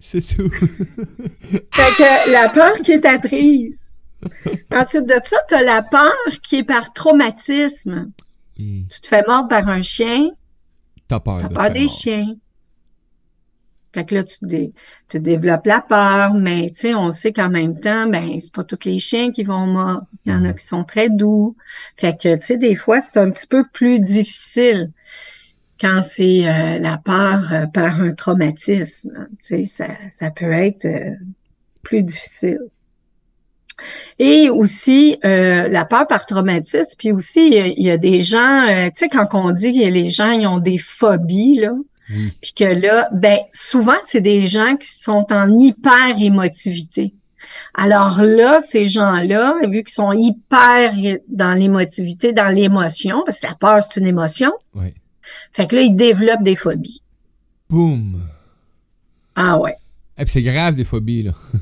C'est 0.00 0.20
tout. 0.20 0.50
fait 0.50 1.94
que 1.96 2.30
la 2.30 2.48
peur 2.48 2.74
qui 2.82 2.92
est 2.92 3.06
apprise. 3.06 3.80
Ensuite 4.72 5.06
de 5.06 5.14
ça, 5.22 5.36
tu 5.48 5.54
as 5.54 5.62
la 5.62 5.82
peur 5.82 6.12
qui 6.42 6.58
est 6.58 6.64
par 6.64 6.92
traumatisme. 6.92 8.10
Tu 8.56 8.88
te 8.88 9.06
fais 9.06 9.22
mordre 9.26 9.48
par 9.48 9.68
un 9.68 9.82
chien. 9.82 10.30
T'as 11.06 11.20
peur, 11.20 11.44
as 11.44 11.48
peur 11.48 11.70
des 11.70 11.88
chiens. 11.88 12.34
Fait 13.98 14.04
que 14.04 14.14
là, 14.14 14.22
tu, 14.22 14.38
tu 15.08 15.18
développes 15.18 15.66
la 15.66 15.80
peur, 15.80 16.32
mais 16.34 16.70
tu 16.70 16.82
sais, 16.82 16.94
on 16.94 17.10
sait 17.10 17.32
qu'en 17.32 17.50
même 17.50 17.80
temps, 17.80 18.06
ben, 18.06 18.38
c'est 18.38 18.54
pas 18.54 18.62
tous 18.62 18.84
les 18.84 19.00
chiens 19.00 19.32
qui 19.32 19.42
vont 19.42 19.66
mordre. 19.66 20.06
Il 20.24 20.30
y 20.30 20.34
en 20.36 20.44
a 20.44 20.52
qui 20.52 20.64
sont 20.64 20.84
très 20.84 21.10
doux. 21.10 21.56
Fait 21.96 22.16
que, 22.16 22.36
tu 22.36 22.46
sais, 22.46 22.56
des 22.56 22.76
fois, 22.76 23.00
c'est 23.00 23.18
un 23.18 23.28
petit 23.32 23.48
peu 23.48 23.64
plus 23.72 23.98
difficile 23.98 24.92
quand 25.80 26.00
c'est 26.00 26.46
euh, 26.46 26.78
la 26.78 26.96
peur 26.98 27.52
euh, 27.52 27.66
par 27.66 28.00
un 28.00 28.12
traumatisme. 28.12 29.26
Tu 29.44 29.64
sais, 29.64 29.64
ça, 29.64 29.88
ça 30.10 30.30
peut 30.30 30.52
être 30.52 30.84
euh, 30.84 31.10
plus 31.82 32.04
difficile. 32.04 32.60
Et 34.20 34.48
aussi 34.48 35.18
la 35.22 35.84
peur 35.84 36.06
par 36.06 36.26
traumatisme, 36.26 36.96
puis 36.98 37.12
aussi 37.12 37.48
il 37.48 37.84
y, 37.84 37.90
a, 37.90 37.96
des 37.96 38.24
gens, 38.24 38.64
tu 38.90 38.92
sais, 38.96 39.08
quand 39.08 39.28
on 39.34 39.52
dit 39.52 39.72
que 39.72 39.88
les 39.88 40.08
gens 40.08 40.32
ils 40.32 40.48
ont 40.48 40.58
des 40.58 40.78
phobies 40.78 41.60
là, 41.60 41.70
puis 42.08 42.52
que 42.54 42.64
là, 42.64 43.08
ben 43.12 43.38
souvent, 43.52 43.98
c'est 44.02 44.20
des 44.20 44.46
gens 44.46 44.76
qui 44.76 44.88
sont 44.88 45.26
en 45.30 45.58
hyper 45.58 46.20
émotivité. 46.20 47.14
Alors 47.74 48.22
là, 48.22 48.60
ces 48.60 48.88
gens-là, 48.88 49.56
vu 49.64 49.82
qu'ils 49.84 49.94
sont 49.94 50.12
hyper 50.12 50.92
dans 51.28 51.52
l'émotivité, 51.52 52.32
dans 52.32 52.48
l'émotion, 52.48 53.22
parce 53.24 53.40
que 53.40 53.46
la 53.46 53.54
peur, 53.54 53.82
c'est 53.82 54.00
une 54.00 54.06
émotion, 54.06 54.52
oui. 54.74 54.94
fait 55.52 55.66
que 55.66 55.76
là, 55.76 55.82
ils 55.82 55.94
développent 55.94 56.42
des 56.42 56.56
phobies. 56.56 57.02
Boum! 57.68 58.22
Ah 59.36 59.58
ouais. 59.58 59.76
Et 60.16 60.24
puis 60.24 60.32
c'est 60.32 60.42
grave, 60.42 60.74
des 60.74 60.84
phobies, 60.84 61.24
là. 61.24 61.32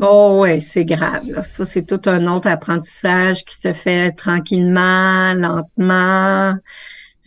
Oh 0.00 0.38
ouais, 0.42 0.60
c'est 0.60 0.84
grave. 0.84 1.26
Là. 1.26 1.42
Ça, 1.42 1.64
c'est 1.64 1.84
tout 1.84 2.08
un 2.08 2.28
autre 2.28 2.46
apprentissage 2.46 3.44
qui 3.44 3.56
se 3.56 3.72
fait 3.72 4.12
tranquillement, 4.12 5.34
lentement. 5.34 6.54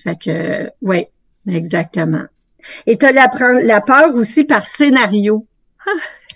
Fait 0.03 0.15
que, 0.15 0.71
oui, 0.81 1.05
exactement. 1.49 2.23
Et 2.87 2.97
tu 2.97 3.05
as 3.05 3.11
la, 3.11 3.29
la, 3.63 3.81
peur 3.81 4.15
aussi 4.15 4.43
par 4.43 4.65
scénario. 4.65 5.45
Ah, 5.85 5.91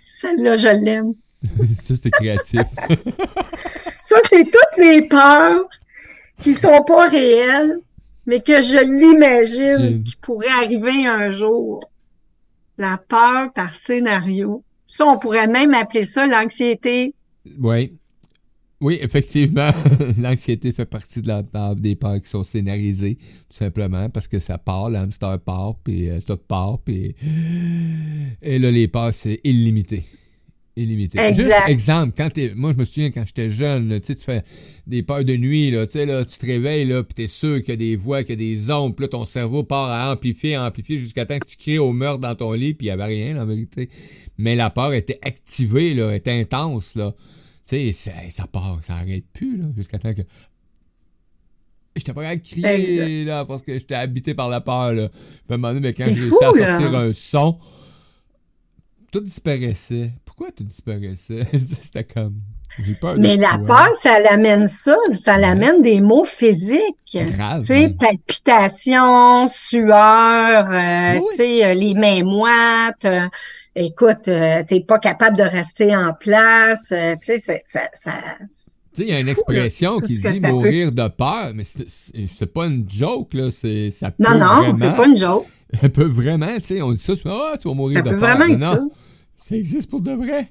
celle-là, 0.08 0.58
je 0.58 0.68
l'aime. 0.68 1.14
ça, 1.88 1.94
c'est 2.02 2.12
créatif. 2.12 2.62
ça, 4.02 4.18
c'est 4.30 4.46
toutes 4.46 4.78
les 4.78 5.08
peurs 5.08 5.68
qui 6.42 6.54
sont 6.54 6.84
pas 6.84 7.08
réelles, 7.08 7.80
mais 8.26 8.42
que 8.42 8.62
je 8.62 8.84
l'imagine 8.84 10.04
qui 10.04 10.16
pourraient 10.18 10.48
arriver 10.50 11.08
un 11.08 11.30
jour. 11.30 11.90
La 12.78 12.98
peur 12.98 13.54
par 13.54 13.74
scénario. 13.74 14.64
Ça, 14.88 15.06
on 15.06 15.18
pourrait 15.18 15.48
même 15.48 15.74
appeler 15.74 16.06
ça 16.06 16.26
l'anxiété. 16.28 17.14
Oui. 17.60 17.94
Oui, 18.82 18.98
effectivement, 19.02 19.70
l'anxiété 20.20 20.74
fait 20.74 20.86
partie 20.86 21.22
de 21.22 21.28
la 21.30 21.44
table 21.44 21.80
des 21.80 21.96
peurs 21.96 22.22
qui 22.22 22.30
sont 22.30 22.44
scénarisées, 22.44 23.16
tout 23.16 23.56
simplement, 23.56 24.10
parce 24.10 24.28
que 24.28 24.40
ça 24.40 24.58
part, 24.58 24.90
l'hamster 24.90 25.40
part, 25.40 25.76
puis 25.84 26.10
euh, 26.10 26.20
tout 26.26 26.38
part, 26.38 26.80
puis... 26.80 27.16
Et 28.42 28.60
là, 28.60 28.72
les 28.72 28.88
peurs, 28.90 29.14
c'est 29.14 29.40
illimité. 29.46 30.06
Illimité. 30.76 31.34
Juste 31.34 31.54
exemple, 31.68 32.16
quand 32.18 32.30
t'es... 32.30 32.52
Moi, 32.54 32.74
je 32.74 32.78
me 32.78 32.84
souviens, 32.84 33.10
quand 33.10 33.24
j'étais 33.26 33.50
jeune, 33.50 33.98
tu 34.02 34.08
sais, 34.08 34.16
tu 34.16 34.26
fais 34.26 34.44
des 34.86 35.04
peurs 35.04 35.24
de 35.24 35.38
nuit, 35.38 35.72
là, 35.72 35.88
tu 35.88 35.94
sais, 35.94 36.06
là, 36.06 36.26
tu 36.26 36.38
te 36.38 36.46
réveilles, 36.46 36.86
là, 36.86 37.02
puis 37.02 37.14
t'es 37.14 37.28
sûr 37.28 37.62
qu'il 37.62 37.70
y 37.70 37.72
a 37.72 37.78
des 37.78 37.96
voix, 37.96 38.26
qu'il 38.26 38.42
y 38.42 38.54
a 38.54 38.56
des 38.56 38.72
ondes, 38.72 38.94
puis 38.94 39.06
là, 39.06 39.08
ton 39.08 39.24
cerveau 39.24 39.64
part 39.64 39.90
à 39.90 40.12
amplifier, 40.12 40.58
amplifier, 40.58 41.00
jusqu'à 41.00 41.26
temps 41.26 41.40
que 41.40 41.48
tu 41.48 41.56
cries 41.56 41.80
au 41.80 41.94
meurtre 41.94 42.20
dans 42.20 42.36
ton 42.36 42.52
lit, 42.52 42.74
puis 42.74 42.88
il 42.88 42.90
n'y 42.90 42.94
avait 42.94 43.06
rien, 43.06 43.42
en 43.42 43.46
vérité. 43.46 43.90
Mais 44.38 44.58
la 44.58 44.70
peur 44.70 44.94
était 44.94 45.20
activée, 45.22 45.94
là, 45.94 46.14
était 46.14 46.32
intense, 46.32 46.94
là. 46.96 47.16
Tu 47.68 47.94
sais, 47.94 48.30
ça, 48.30 48.48
part, 48.48 48.80
ça 48.84 48.96
arrête 48.96 49.26
plus, 49.34 49.58
là, 49.58 49.66
jusqu'à 49.76 49.98
temps 49.98 50.14
que. 50.14 50.22
J'étais 51.96 52.14
pas 52.14 52.28
à 52.28 52.36
crier, 52.36 53.24
là, 53.24 53.46
parce 53.46 53.62
que 53.62 53.74
j'étais 53.74 53.96
habité 53.96 54.34
par 54.34 54.50
la 54.50 54.62
peur, 54.62 54.94
là. 54.94 55.10
Un 55.50 55.58
moment 55.58 55.70
donné, 55.70 55.80
mais 55.80 55.94
quand 55.94 56.06
j'ai 56.06 56.22
réussi 56.22 56.44
à 56.44 56.48
sortir 56.48 56.96
un 56.96 57.14
son, 57.14 57.60
tout 59.12 59.22
disparaissait. 59.22 60.12
Pourquoi 60.26 60.52
tout 60.52 60.66
disparaissait? 60.66 61.48
C'était 61.82 62.04
comme. 62.04 62.42
Peur 63.00 63.16
mais 63.18 63.38
la 63.38 63.58
peur, 63.58 63.94
ça 63.94 64.20
l'amène 64.20 64.68
ça, 64.68 64.98
ça 65.14 65.38
l'amène 65.38 65.82
des 65.82 66.02
mots 66.02 66.26
physiques. 66.26 66.82
Grave. 67.14 67.62
Tu 67.62 67.68
sais, 67.68 67.96
palpitations, 67.98 69.48
sueur, 69.48 70.70
euh, 70.70 71.20
tu 71.30 71.38
sais, 71.38 71.66
euh, 71.66 71.74
les 71.74 71.94
mains 71.94 72.24
moites, 72.26 73.06
euh, 73.06 73.28
écoute, 73.76 74.28
euh, 74.28 74.64
t'es 74.68 74.80
pas 74.80 75.00
capable 75.00 75.38
de 75.38 75.44
rester 75.44 75.96
en 75.96 76.14
place. 76.14 76.92
Euh, 76.92 77.16
tu 77.22 77.40
sais, 77.40 77.64
ça, 77.66 77.82
ça 77.94 78.14
tu 78.96 79.02
sais, 79.02 79.08
il 79.10 79.14
y 79.14 79.16
a 79.16 79.20
une 79.20 79.28
expression 79.28 80.00
qui 80.00 80.20
dit 80.20 80.40
mourir 80.40 80.94
de 80.94 81.08
peur, 81.10 81.52
mais 81.54 81.64
c'est 81.66 82.54
pas 82.54 82.66
une 82.66 82.90
joke, 82.90 83.34
là. 83.34 83.52
Ça 83.52 84.12
peut 84.12 84.24
non, 84.24 84.38
non, 84.38 84.74
c'est 84.74 84.96
pas 84.96 85.06
une 85.06 85.18
joke. 85.18 85.46
Elle 85.82 85.92
peut 85.92 86.08
vraiment, 86.08 86.56
tu 86.60 86.68
sais, 86.68 86.82
on 86.82 86.94
dit 86.94 87.00
ça, 87.00 87.14
ah, 87.26 87.56
tu 87.60 87.68
vas 87.68 87.74
mourir 87.74 88.04
de 88.04 88.12
peur. 88.12 88.20
Ça 88.20 88.26
peut 88.26 88.38
vraiment 88.38 88.54
être 88.54 88.60
non, 88.60 88.90
ça. 89.38 89.48
ça 89.50 89.56
existe 89.56 89.90
pour 89.90 90.00
de 90.00 90.14
vrai. 90.14 90.50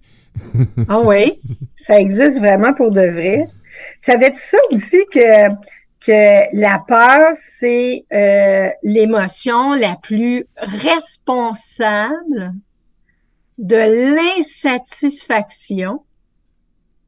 ah 0.89 1.01
oui, 1.01 1.41
ça 1.77 1.99
existe 1.99 2.39
vraiment 2.39 2.75
pour 2.75 2.91
de 2.91 3.01
vrai. 3.01 3.49
Savais-tu 4.01 4.41
ça 4.41 4.59
aussi 4.71 4.99
que, 5.11 5.49
que 6.05 6.61
la 6.61 6.83
peur, 6.87 7.35
c'est 7.41 8.05
euh, 8.13 8.69
l'émotion 8.83 9.73
la 9.73 9.97
plus 10.03 10.45
responsable? 10.57 12.53
De 13.59 13.77
l'insatisfaction 14.37 16.05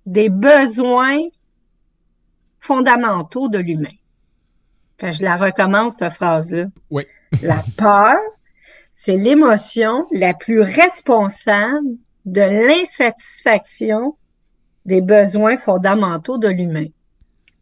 des 0.06 0.28
besoins 0.28 1.20
fondamentaux 2.60 3.48
de 3.48 3.58
l'humain. 3.58 3.94
je 5.00 5.22
la 5.22 5.36
recommence, 5.36 5.96
cette 5.98 6.12
phrase-là. 6.14 6.66
Oui. 6.90 7.04
la 7.42 7.62
peur, 7.76 8.16
c'est 8.92 9.16
l'émotion 9.16 10.06
la 10.12 10.34
plus 10.34 10.60
responsable 10.60 11.96
de 12.24 12.40
l'insatisfaction 12.40 14.16
des 14.84 15.00
besoins 15.00 15.56
fondamentaux 15.56 16.38
de 16.38 16.48
l'humain. 16.48 16.86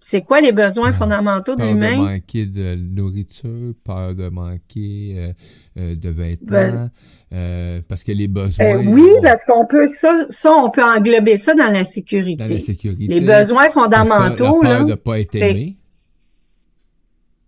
C'est 0.06 0.20
quoi 0.20 0.42
les 0.42 0.52
besoins 0.52 0.90
ah, 0.90 0.92
fondamentaux 0.92 1.56
de 1.56 1.64
l'humain? 1.64 1.96
Peur 1.96 2.04
de 2.04 2.12
manquer 2.12 2.44
de 2.44 2.74
nourriture, 2.74 3.72
peur 3.84 4.14
de 4.14 4.28
manquer 4.28 5.14
euh, 5.16 5.32
euh, 5.78 5.96
de 5.96 6.10
vêtements, 6.10 6.90
euh, 7.32 7.80
parce 7.88 8.04
que 8.04 8.12
les 8.12 8.28
besoins. 8.28 8.86
oui, 8.86 9.08
parce 9.22 9.46
qu'on 9.46 9.64
peut 9.64 9.86
ça, 9.86 10.26
ça, 10.28 10.52
on 10.52 10.68
peut 10.68 10.84
englober 10.84 11.38
ça 11.38 11.54
dans 11.54 11.72
la 11.72 11.84
sécurité. 11.84 12.44
Dans 12.44 12.50
la 12.50 12.60
sécurité. 12.60 13.14
Les 13.14 13.22
besoins 13.22 13.70
fondamentaux. 13.70 14.60
La 14.62 14.68
peur 14.68 14.84
de 14.84 14.90
ne 14.90 14.94
pas 14.94 15.20
être 15.20 15.36
aimé. 15.36 15.78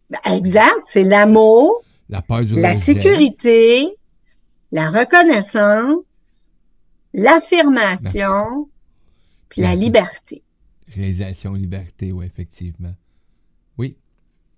Ben, 0.09 0.35
exact, 0.35 0.81
c'est 0.91 1.05
l'amour, 1.05 1.83
La 2.09 2.23
peur 2.23 2.43
du 2.43 2.59
la 2.59 2.73
sécurité, 2.73 3.87
la 4.73 4.89
reconnaissance, 4.89 6.47
l'affirmation, 7.13 8.71
puis 9.51 9.61
la 9.61 9.75
liberté. 9.75 10.43
Réalisation, 10.97 11.53
liberté, 11.53 12.11
oui, 12.11 12.25
effectivement. 12.25 12.95
Oui. 13.77 13.99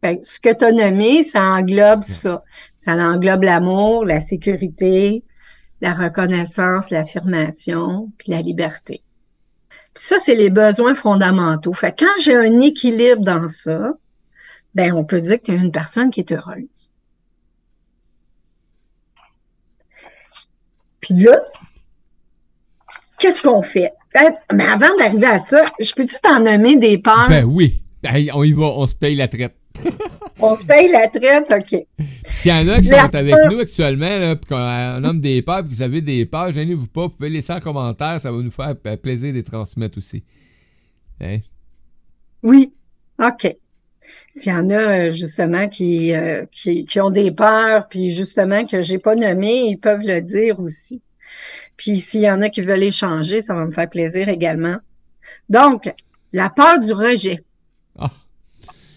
Que 0.02 0.22
ce 0.22 0.38
que 0.38 0.54
tu 0.56 0.64
as 0.64 0.70
nommé, 0.70 1.24
ça 1.24 1.42
englobe 1.42 2.04
ça. 2.04 2.44
Ça 2.76 2.92
englobe 2.92 3.42
l'amour, 3.42 4.04
la 4.04 4.20
sécurité, 4.20 5.24
la 5.80 5.92
reconnaissance, 5.92 6.90
l'affirmation, 6.90 8.12
puis 8.18 8.30
la 8.30 8.40
liberté. 8.40 9.02
Puis 9.94 10.04
ça, 10.04 10.20
c'est 10.20 10.36
les 10.36 10.50
besoins 10.50 10.94
fondamentaux. 10.94 11.74
Fait 11.74 11.92
que 11.92 12.04
quand 12.04 12.22
j'ai 12.22 12.36
un 12.36 12.60
équilibre 12.60 13.22
dans 13.22 13.48
ça, 13.48 13.94
ben 14.76 14.92
on 14.92 15.04
peut 15.04 15.20
dire 15.20 15.38
que 15.38 15.46
tu 15.46 15.52
es 15.52 15.56
une 15.56 15.72
personne 15.72 16.12
qui 16.12 16.20
est 16.20 16.30
heureuse. 16.30 16.90
Puis 21.00 21.14
là, 21.14 21.40
qu'est-ce 23.18 23.42
qu'on 23.42 23.62
fait? 23.62 23.92
Mais 24.52 24.64
avant 24.64 24.96
d'arriver 24.98 25.26
à 25.26 25.38
ça, 25.38 25.64
je 25.78 25.92
peux-tu 25.92 26.16
t'en 26.22 26.40
nommer 26.40 26.76
des 26.76 26.98
peurs? 26.98 27.28
Ben 27.28 27.44
oui. 27.44 27.82
Hey, 28.02 28.30
on 28.32 28.44
y 28.44 28.52
va, 28.52 28.66
on 28.66 28.86
se 28.86 28.94
paye 28.94 29.16
la 29.16 29.28
traite. 29.28 29.54
On 30.40 30.56
se 30.56 30.64
paye 30.64 30.88
la 30.92 31.08
traite, 31.08 31.50
OK. 31.50 31.84
S'il 32.28 32.52
y 32.52 32.54
en 32.54 32.68
a 32.68 32.80
qui 32.80 32.88
La 32.88 33.02
sont 33.02 33.14
avec 33.16 33.34
nous 33.50 33.58
actuellement, 33.58 34.18
là, 34.18 34.36
puis 34.36 34.48
qu'on 34.48 35.00
nomme 35.00 35.20
des 35.20 35.42
peurs, 35.42 35.62
puis 35.62 35.70
que 35.70 35.74
vous 35.74 35.82
avez 35.82 36.00
des 36.00 36.26
peurs, 36.26 36.52
gênez-vous 36.52 36.86
pas, 36.86 37.02
vous 37.02 37.16
pouvez 37.16 37.28
laisser 37.28 37.52
en 37.52 37.60
commentaire, 37.60 38.20
ça 38.20 38.30
va 38.30 38.38
nous 38.38 38.52
faire 38.52 38.74
euh, 38.86 38.96
plaisir 38.96 39.32
de 39.32 39.38
les 39.38 39.42
transmettre 39.42 39.98
aussi. 39.98 40.22
Hein? 41.20 41.38
Oui, 42.44 42.72
OK. 43.20 43.56
S'il 44.30 44.52
y 44.52 44.54
en 44.54 44.70
a 44.70 44.74
euh, 44.74 45.10
justement 45.10 45.68
qui, 45.68 46.14
euh, 46.14 46.46
qui, 46.52 46.84
qui 46.84 47.00
ont 47.00 47.10
des 47.10 47.32
peurs, 47.32 47.88
puis 47.88 48.12
justement 48.12 48.64
que 48.64 48.80
j'ai 48.80 48.98
pas 48.98 49.16
nommé, 49.16 49.70
ils 49.70 49.78
peuvent 49.78 50.04
le 50.04 50.20
dire 50.20 50.60
aussi. 50.60 51.02
Puis 51.78 52.00
s'il 52.00 52.20
y 52.20 52.30
en 52.30 52.42
a 52.42 52.50
qui 52.50 52.60
veulent 52.60 52.82
échanger, 52.82 53.40
ça 53.40 53.54
va 53.54 53.64
me 53.64 53.72
faire 53.72 53.88
plaisir 53.88 54.28
également. 54.28 54.76
Donc, 55.48 55.90
la 56.32 56.50
peur 56.50 56.78
du 56.80 56.92
rejet. 56.92 57.42
Ah. 57.98 58.10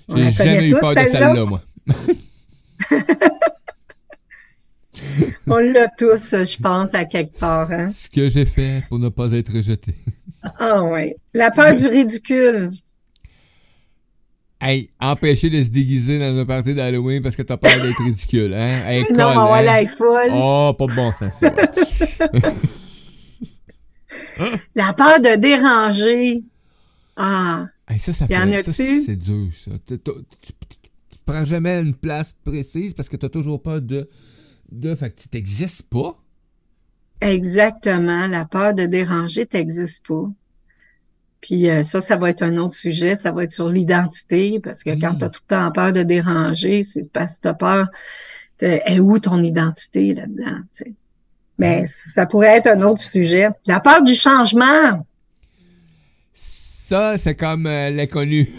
J'ai 0.10 0.32
jamais 0.32 0.68
eu 0.70 0.74
peur 0.74 0.94
de 0.96 1.00
celle-là? 1.00 1.46
moi. 1.46 1.62
On 5.48 5.58
l'a 5.58 5.88
tous, 5.98 6.32
je 6.32 6.62
pense, 6.62 6.94
à 6.94 7.06
quelque 7.06 7.40
part. 7.40 7.72
Hein? 7.72 7.92
Ce 7.92 8.10
que 8.10 8.30
j'ai 8.30 8.46
fait 8.46 8.84
pour 8.90 9.00
ne 9.00 9.10
pas 9.10 9.32
être 9.32 9.54
rejeté. 9.54 9.96
Ah 10.60 10.84
ouais. 10.84 11.16
La 11.34 11.52
peur 11.52 11.76
du 11.76 11.88
ridicule. 11.88 12.72
Hey, 14.64 14.92
empêcher 15.00 15.50
de 15.50 15.64
se 15.64 15.70
déguiser 15.70 16.20
dans 16.20 16.38
un 16.38 16.46
party 16.46 16.76
d'Halloween 16.76 17.24
parce 17.24 17.36
que 17.36 17.42
t'as 17.42 17.58
peur 17.58 17.82
d'être 17.82 18.04
ridicule, 18.04 18.54
hein? 18.54 18.84
Hey, 18.86 19.04
Non, 19.12 19.56
elle 19.56 19.68
est 19.84 19.88
folle. 19.88 20.30
Oh, 20.34 20.72
pas 20.78 20.86
de 20.86 20.94
bon 20.96 21.12
sens, 21.12 21.34
ça. 21.40 21.54
ouais. 21.54 22.54
La 24.76 24.94
peur 24.94 25.20
de 25.20 25.36
déranger. 25.36 26.44
Ah, 27.16 27.66
Hey, 27.88 28.00
ça, 28.00 28.14
ça 28.14 28.26
Y 28.30 28.38
en 28.38 28.52
fait- 28.52 28.64
ça, 28.64 28.84
a-tu? 28.84 29.02
C'est 29.04 29.16
dur, 29.16 29.48
ça. 29.54 29.72
Tu, 29.88 29.98
prends 31.26 31.44
jamais 31.46 31.82
une 31.82 31.94
place 31.96 32.34
précise 32.44 32.94
parce 32.94 33.10
que 33.10 33.18
t'as 33.18 33.30
toujours 33.30 33.62
peur 33.62 33.82
de. 33.82 34.10
de 34.72 34.96
fait 34.96 35.10
que 35.16 35.22
tu 35.22 35.28
t'existes 35.28 35.84
pas. 35.90 36.16
Exactement, 37.20 38.28
la 38.28 38.46
peur 38.46 38.74
de 38.74 38.86
déranger 38.86 39.48
n'existe 39.54 40.08
pas. 40.08 40.30
Puis 41.42 41.70
euh, 41.70 41.82
ça, 41.84 42.02
ça 42.02 42.18
va 42.18 42.30
être 42.30 42.44
un 42.44 42.58
autre 42.58 42.76
sujet, 42.76 43.16
ça 43.16 43.32
va 43.32 43.44
être 43.44 43.52
sur 43.52 43.68
l'identité, 43.68 44.60
parce 44.60 44.84
que 44.84 44.92
quand 44.92 45.16
tu 45.16 45.26
as 45.26 45.30
tout 45.30 45.42
le 45.50 45.56
temps 45.56 45.72
peur 45.72 45.92
de 45.92 46.04
déranger, 46.04 46.84
c'est 46.84 47.12
parce 47.12 47.38
que 47.38 47.42
tu 47.42 47.48
as 47.48 47.54
peur 47.56 47.88
de 48.60 48.80
est 48.86 49.00
où 49.00 49.18
ton 49.18 49.42
identité 49.42 50.14
là-dedans, 50.14 50.60
tu 50.76 50.84
sais? 50.84 50.94
Mais 51.58 51.84
ça 51.86 52.26
pourrait 52.26 52.58
être 52.58 52.68
un 52.68 52.82
autre 52.82 53.02
sujet. 53.02 53.50
La 53.68 53.80
peur 53.80 54.02
du 54.02 54.16
changement. 54.16 55.06
Ça, 56.34 57.18
c'est 57.18 57.36
comme 57.36 57.68
euh, 57.68 57.92
l'inconnu. 57.92 58.50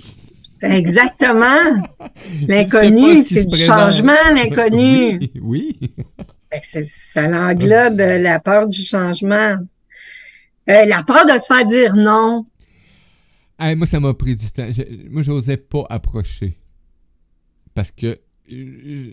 Exactement. 0.62 1.82
L'inconnu, 2.48 3.22
c'est 3.22 3.44
du 3.44 3.56
présente. 3.56 3.78
changement, 3.78 4.12
l'inconnu. 4.34 5.20
Oui. 5.42 5.78
oui. 5.80 6.84
Ça 6.84 7.22
englobe 7.22 7.98
la 7.98 8.40
peur 8.40 8.68
du 8.68 8.82
changement. 8.82 9.56
Euh, 10.68 10.84
la 10.84 11.02
peur 11.02 11.24
de 11.26 11.38
se 11.38 11.46
faire 11.46 11.66
dire 11.66 11.94
non. 11.94 12.46
Moi, 13.58 13.86
ça 13.86 14.00
m'a 14.00 14.12
pris 14.14 14.36
du 14.36 14.50
temps. 14.50 14.68
Je- 14.70 15.08
moi, 15.08 15.22
j'osais 15.22 15.56
pas 15.56 15.86
approcher. 15.88 16.58
Parce 17.74 17.90
que 17.90 18.18
euh, 18.52 19.10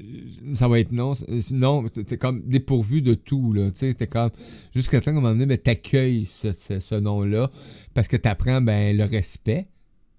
ça 0.56 0.68
va 0.68 0.80
être 0.80 0.92
non. 0.92 1.13
Non, 1.52 1.86
c'était 1.94 2.18
comme 2.18 2.42
dépourvu 2.46 3.02
de 3.02 3.13
tout, 3.13 3.54
là. 3.54 3.70
C'était 3.76 4.08
comme 4.08 4.30
jusqu'à 4.76 5.02
temps 5.02 5.12
un 5.12 5.16
moment 5.16 5.30
donné, 5.30 5.46
ben, 5.46 5.58
t'accueilles 5.58 6.26
ce, 6.26 6.52
ce, 6.52 6.80
ce 6.80 6.96
nom-là 6.96 7.50
parce 7.94 8.08
que 8.08 8.18
t'apprends, 8.18 8.62
ben, 8.62 8.96
le 8.96 9.06
respect. 9.06 9.68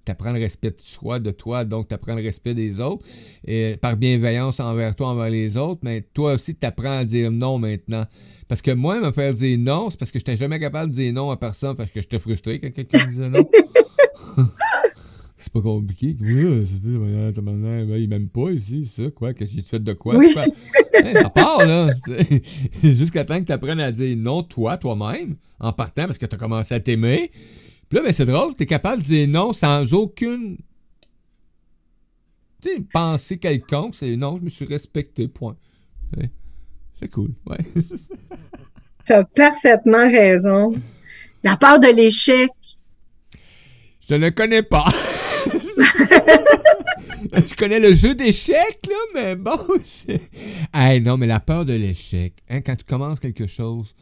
T'apprends 0.04 0.32
le 0.32 0.40
respect 0.40 0.70
de 0.70 0.80
soi, 0.80 1.18
de 1.18 1.30
toi, 1.30 1.64
donc 1.64 1.88
t'apprends 1.88 2.14
le 2.14 2.22
respect 2.22 2.54
des 2.54 2.80
autres. 2.80 3.04
Et 3.46 3.76
par 3.80 3.96
bienveillance 3.96 4.60
envers 4.60 4.94
toi, 4.94 5.08
envers 5.08 5.30
les 5.30 5.56
autres, 5.56 5.80
mais 5.82 6.02
toi 6.14 6.34
aussi, 6.34 6.54
t'apprends 6.54 6.98
à 6.98 7.04
dire 7.04 7.30
non 7.30 7.58
maintenant. 7.58 8.04
Parce 8.48 8.60
que 8.62 8.70
moi, 8.70 9.00
me 9.00 9.10
faire 9.12 9.34
dire 9.34 9.58
non, 9.58 9.90
c'est 9.90 9.98
parce 9.98 10.10
que 10.10 10.18
j'étais 10.18 10.36
jamais 10.36 10.60
capable 10.60 10.90
de 10.90 10.96
dire 10.96 11.12
non 11.12 11.30
à 11.30 11.36
personne 11.36 11.76
parce 11.76 11.90
que 11.90 12.00
j'étais 12.00 12.18
frustré 12.18 12.60
quand 12.60 12.70
quelqu'un 12.70 13.06
me 13.06 13.10
disait 13.10 13.28
non. 13.28 13.48
c'est 15.38 15.52
pas 15.52 15.60
compliqué. 15.60 16.16
Oui, 16.20 16.66
c'est 16.66 17.40
ben, 17.40 17.96
il 17.96 18.08
m'aime 18.08 18.28
pas 18.28 18.50
ici, 18.50 18.84
ça, 18.84 19.04
quoi, 19.14 19.34
que 19.34 19.44
j'ai 19.44 19.62
fait 19.62 19.82
de 19.82 19.92
quoi? 19.92 20.16
Oui. 20.16 20.32
quoi? 20.32 20.44
Hey, 20.92 21.12
ça 21.14 21.28
part, 21.30 21.66
là. 21.66 21.90
tu. 22.04 22.94
Jusqu'à 22.94 23.24
temps 23.24 23.40
que 23.40 23.46
tu 23.46 23.52
apprennes 23.52 23.80
à 23.80 23.92
dire 23.92 24.16
non, 24.16 24.42
toi, 24.42 24.76
toi-même, 24.76 25.36
en 25.60 25.72
partant 25.72 26.06
parce 26.06 26.18
que 26.18 26.26
tu 26.26 26.34
as 26.34 26.38
commencé 26.38 26.74
à 26.74 26.80
t'aimer. 26.80 27.30
Là, 27.94 28.02
ben, 28.02 28.12
c'est 28.12 28.26
drôle, 28.26 28.56
tu 28.56 28.64
es 28.64 28.66
capable 28.66 29.02
de 29.02 29.06
dire 29.06 29.28
non 29.28 29.52
sans 29.52 29.94
aucune. 29.94 30.56
Tu 32.60 32.68
sais, 32.68 32.80
pensée 32.92 33.38
quelconque, 33.38 33.94
c'est 33.94 34.16
non, 34.16 34.36
je 34.36 34.42
me 34.42 34.48
suis 34.48 34.64
respecté, 34.64 35.28
point. 35.28 35.56
Ouais. 36.16 36.28
C'est 36.98 37.06
cool, 37.06 37.34
ouais. 37.46 37.58
Tu 39.06 39.12
as 39.12 39.22
parfaitement 39.22 40.10
raison. 40.10 40.74
La 41.44 41.56
peur 41.56 41.78
de 41.78 41.86
l'échec. 41.86 42.50
Je 44.08 44.14
ne 44.16 44.30
connais 44.30 44.62
pas. 44.62 44.86
je 47.32 47.54
connais 47.54 47.78
le 47.78 47.94
jeu 47.94 48.16
d'échecs, 48.16 48.80
là, 48.88 48.96
mais 49.14 49.36
bon. 49.36 49.60
Hey, 50.74 51.00
non, 51.00 51.16
mais 51.16 51.28
la 51.28 51.38
peur 51.38 51.64
de 51.64 51.74
l'échec, 51.74 52.32
hein, 52.48 52.60
quand 52.60 52.74
tu 52.74 52.84
commences 52.84 53.20
quelque 53.20 53.46
chose, 53.46 53.94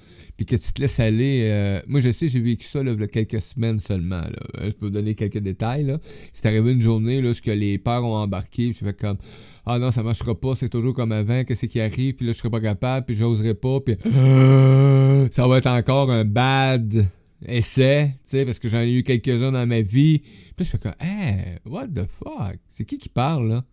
puis 0.45 0.57
que 0.59 0.63
tu 0.65 0.73
te 0.73 0.81
laisses 0.81 0.99
aller... 1.01 1.43
euh, 1.45 1.81
Moi, 1.87 2.01
je 2.01 2.11
sais, 2.13 2.29
j'ai 2.29 2.41
vécu 2.41 2.67
ça, 2.67 2.83
là, 2.83 2.93
il 2.93 3.01
y 3.01 3.05
a 3.05 3.07
quelques 3.07 3.41
semaines 3.41 3.79
seulement, 3.81 4.21
là. 4.23 4.33
Euh, 4.59 4.67
Je 4.67 4.71
peux 4.73 4.87
vous 4.87 4.91
donner 4.91 5.15
quelques 5.15 5.39
détails, 5.39 5.85
là. 5.85 5.99
C'est 6.33 6.47
arrivé 6.47 6.73
une 6.73 6.83
journée, 6.83 7.21
là, 7.23 7.33
ce 7.35 7.43
que 7.43 7.51
les 7.51 7.79
peurs 7.79 8.05
ont 8.05 8.17
embarqué, 8.17 8.71
puis 8.71 8.79
je 8.81 8.85
fais 8.85 8.93
comme... 8.95 9.19
Ah 9.65 9.79
non, 9.79 9.93
ça 9.93 10.03
marchera 10.03 10.35
pas, 10.35 10.55
c'est 10.57 10.69
toujours 10.69 10.93
comme 10.95 11.13
avant, 11.13 11.45
qu'est-ce 11.45 11.67
qui 11.67 11.81
arrive, 11.81 12.15
puis 12.15 12.27
là, 12.27 12.33
je 12.33 12.39
serai 12.39 12.51
pas 12.51 12.61
capable, 12.61 13.07
puis 13.07 13.15
j'oserai 13.15 13.55
pas, 13.55 13.79
puis... 13.81 13.97
Ça 15.31 15.47
va 15.47 15.59
être 15.59 15.69
encore 15.69 16.11
un 16.11 16.25
bad 16.25 17.07
essai, 17.47 18.15
tu 18.25 18.37
sais, 18.37 18.45
parce 18.45 18.59
que 18.59 18.69
j'en 18.69 18.81
ai 18.81 18.93
eu 18.93 19.03
quelques-uns 19.03 19.53
dans 19.53 19.67
ma 19.67 19.81
vie. 19.81 20.19
Puis 20.21 20.55
là, 20.59 20.65
je 20.65 20.71
fais 20.71 20.79
comme, 20.79 20.95
hey, 21.01 21.59
what 21.65 21.87
the 21.89 22.07
fuck? 22.19 22.57
C'est 22.71 22.85
qui 22.85 22.99
qui 22.99 23.09
parle, 23.09 23.49
là? 23.49 23.65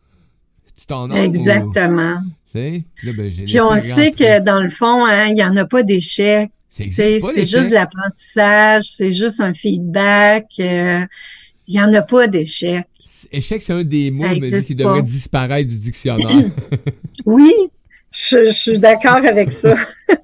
Tu 0.76 0.86
t'en 0.86 1.08
nommes 1.08 1.18
ou- 1.20 1.24
Exactement. 1.24 2.22
Tu 2.46 2.52
sais? 2.54 2.84
Puis 2.96 3.08
là, 3.08 3.14
ben, 3.14 3.30
j'ai 3.30 3.44
Puis 3.44 3.60
on 3.60 3.78
sait 3.78 3.90
rentrer. 4.08 4.12
que 4.12 4.44
dans 4.44 4.62
le 4.62 4.70
fond, 4.70 5.06
hein, 5.06 5.28
il 5.28 5.36
n'y 5.36 5.44
en 5.44 5.56
a 5.58 5.66
pas 5.66 5.84
d'échec. 5.84 6.50
C'est 6.70 7.20
juste 7.20 7.70
de 7.70 7.74
l'apprentissage, 7.74 8.86
c'est 8.86 9.12
juste 9.12 9.42
un 9.42 9.54
feedback. 9.54 10.46
euh, 10.60 11.02
Il 11.68 11.74
n'y 11.74 11.82
en 11.82 11.94
a 11.94 12.02
pas 12.02 12.28
d'échec. 12.28 12.86
Échec, 13.32 13.62
c'est 13.62 13.74
un 13.74 13.84
des 13.84 14.12
mots, 14.12 14.28
me 14.28 14.62
qui 14.62 14.76
devrait 14.76 15.02
disparaître 15.04 15.68
du 15.70 15.78
dictionnaire. 15.78 16.46
Oui, 17.26 17.52
je, 18.12 18.46
je 18.46 18.52
suis 18.56 18.80
d'accord 18.80 19.18
avec 19.18 19.52
ça. 19.52 19.76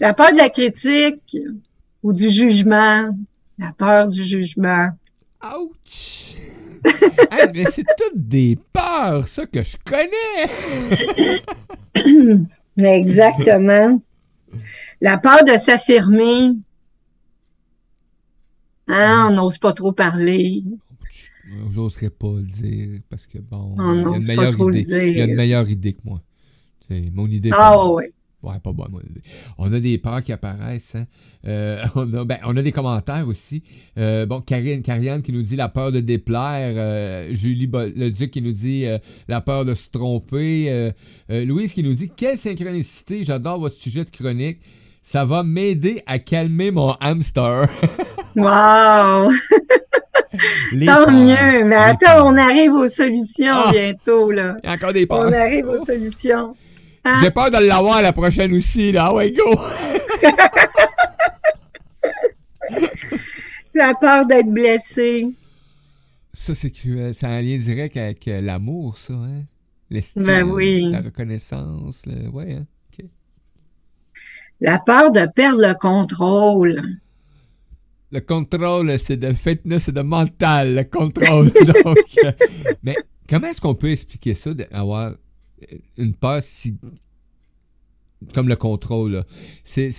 la 0.00 0.12
peur 0.14 0.32
de 0.32 0.36
la 0.38 0.50
critique 0.50 1.36
ou 2.02 2.12
du 2.12 2.28
jugement. 2.28 3.16
La 3.58 3.72
peur 3.78 4.08
du 4.08 4.24
jugement. 4.24 4.88
Ouch! 5.44 6.34
Hey, 7.30 7.48
mais 7.54 7.64
c'est 7.72 7.84
toutes 7.96 8.16
des 8.28 8.58
peurs, 8.72 9.26
ça, 9.28 9.46
que 9.46 9.62
je 9.62 9.76
connais! 9.84 10.50
Exactement. 12.98 14.00
La 15.00 15.18
peur 15.18 15.44
de 15.44 15.56
s'affirmer. 15.56 16.52
Hein, 18.88 19.28
on 19.30 19.34
n'ose 19.34 19.58
pas 19.58 19.72
trop 19.72 19.92
parler. 19.92 20.62
J'oserais 21.72 22.10
pas 22.10 22.34
le 22.36 22.42
dire, 22.42 23.00
parce 23.08 23.26
que 23.26 23.38
bon, 23.38 23.74
On 23.78 24.14
il 24.14 24.26
y 24.26 24.30
a 24.30 24.34
une 24.34 24.36
meilleure 24.36 24.74
idée. 24.74 25.10
Il 25.10 25.18
y 25.18 25.20
a 25.20 25.24
une 25.24 25.36
meilleure 25.36 25.68
idée 25.68 25.92
que 25.92 26.00
moi. 26.04 26.20
C'est 26.88 27.10
mon 27.12 27.26
idée. 27.26 27.50
Ah 27.52 27.90
oui. 27.92 28.04
Ouais, 28.42 28.58
pas 28.62 28.72
bonne 28.72 28.92
On 29.58 29.72
a 29.72 29.80
des 29.80 29.98
peurs 29.98 30.22
qui 30.22 30.32
apparaissent. 30.32 30.94
Hein. 30.94 31.06
Euh, 31.46 31.82
on, 31.94 32.12
a, 32.12 32.24
ben, 32.24 32.38
on 32.44 32.56
a 32.56 32.62
des 32.62 32.72
commentaires 32.72 33.26
aussi. 33.26 33.62
Euh, 33.98 34.26
bon, 34.26 34.40
Karine, 34.40 34.82
Karianne 34.82 35.22
qui 35.22 35.32
nous 35.32 35.42
dit 35.42 35.56
la 35.56 35.68
peur 35.68 35.90
de 35.90 36.00
déplaire. 36.00 36.74
Euh, 36.76 37.34
Julie 37.34 37.68
le 37.72 38.10
Duc 38.10 38.30
qui 38.30 38.42
nous 38.42 38.52
dit 38.52 38.86
la 39.28 39.40
peur 39.40 39.64
de 39.64 39.74
se 39.74 39.90
tromper. 39.90 40.92
Louise 41.28 41.72
qui 41.72 41.82
nous 41.82 41.94
dit 41.94 42.10
quelle 42.14 42.38
synchronicité, 42.38 43.24
j'adore 43.24 43.58
votre 43.58 43.76
sujet 43.76 44.04
de 44.04 44.10
chronique. 44.10 44.60
Ça 45.02 45.24
va 45.24 45.42
m'aider 45.42 46.02
à 46.06 46.18
calmer 46.18 46.72
mon 46.72 46.90
hamster. 47.00 47.68
wow! 48.36 49.30
Tant 50.84 51.10
mieux. 51.10 51.64
Mais 51.64 51.76
attends, 51.76 52.28
on 52.28 52.36
arrive 52.36 52.72
aux 52.72 52.88
solutions 52.88 53.54
ah! 53.54 53.70
bientôt, 53.72 54.30
là. 54.32 54.56
Il 54.62 54.66
y 54.66 54.70
a 54.70 54.74
encore 54.74 54.92
des 54.92 55.06
peurs. 55.06 55.20
On 55.20 55.32
arrive 55.32 55.68
aux 55.68 55.84
solutions. 55.84 56.56
J'ai 57.22 57.30
peur 57.30 57.50
de 57.50 57.58
l'avoir 57.58 58.02
la 58.02 58.12
prochaine 58.12 58.52
aussi, 58.54 58.92
là. 58.92 59.06
Ah 59.08 59.14
ouais, 59.14 59.32
go! 59.32 59.60
la 63.74 63.94
peur 63.94 64.26
d'être 64.26 64.50
blessé. 64.50 65.26
Ça, 66.32 66.54
c'est 66.54 66.70
cruel. 66.70 67.14
C'est 67.14 67.26
un 67.26 67.40
lien 67.40 67.58
direct 67.58 67.96
avec 67.96 68.28
euh, 68.28 68.40
l'amour, 68.40 68.98
ça, 68.98 69.14
hein? 69.14 69.42
L'estime, 69.88 70.24
ben 70.24 70.42
oui. 70.42 70.82
la 70.90 71.00
reconnaissance. 71.00 72.04
Le... 72.06 72.28
Ouais, 72.28 72.54
hein? 72.54 72.66
La 74.60 74.78
peur 74.78 75.12
de 75.12 75.26
perdre 75.26 75.60
le 75.60 75.74
contrôle. 75.74 76.82
Le 78.10 78.20
contrôle, 78.20 78.98
c'est 78.98 79.18
de 79.18 79.34
fitness, 79.34 79.84
c'est 79.84 79.92
de 79.92 80.00
mental, 80.00 80.74
le 80.74 80.84
contrôle. 80.84 81.50
Donc, 81.84 81.98
euh, 82.24 82.32
mais 82.82 82.96
comment 83.28 83.48
est-ce 83.48 83.60
qu'on 83.60 83.74
peut 83.74 83.90
expliquer 83.90 84.32
ça, 84.32 84.54
d'avoir 84.54 85.12
une 85.96 86.14
peur 86.14 86.42
si. 86.42 86.76
comme 88.34 88.48
le 88.48 88.56
contrôle, 88.56 89.24
c'est, 89.64 89.90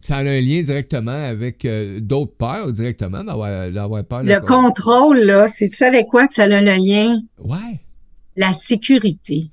ça 0.00 0.16
a 0.16 0.20
un 0.20 0.40
lien 0.40 0.62
directement 0.62 1.12
avec 1.12 1.64
euh, 1.64 2.00
d'autres 2.00 2.34
peurs, 2.36 2.72
directement, 2.72 3.24
d'avoir, 3.24 4.04
peur. 4.04 4.22
Le 4.22 4.40
contrôle, 4.40 5.18
là, 5.20 5.48
c'est-tu 5.48 5.84
avec 5.84 6.08
quoi 6.08 6.28
que 6.28 6.34
ça 6.34 6.44
a 6.44 6.46
le 6.48 6.76
lien? 6.76 7.20
Ouais. 7.38 7.80
La 8.36 8.52
sécurité. 8.52 9.50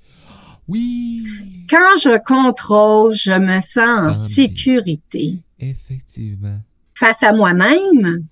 Oui. 0.67 1.23
Quand 1.69 1.97
je 2.01 2.17
contrôle, 2.25 3.13
je 3.13 3.31
me 3.31 3.59
sens 3.61 4.09
en 4.09 4.13
sécurité. 4.13 5.37
Effectivement. 5.59 6.59
Face 6.95 7.23
à 7.23 7.33
moi-même? 7.33 8.25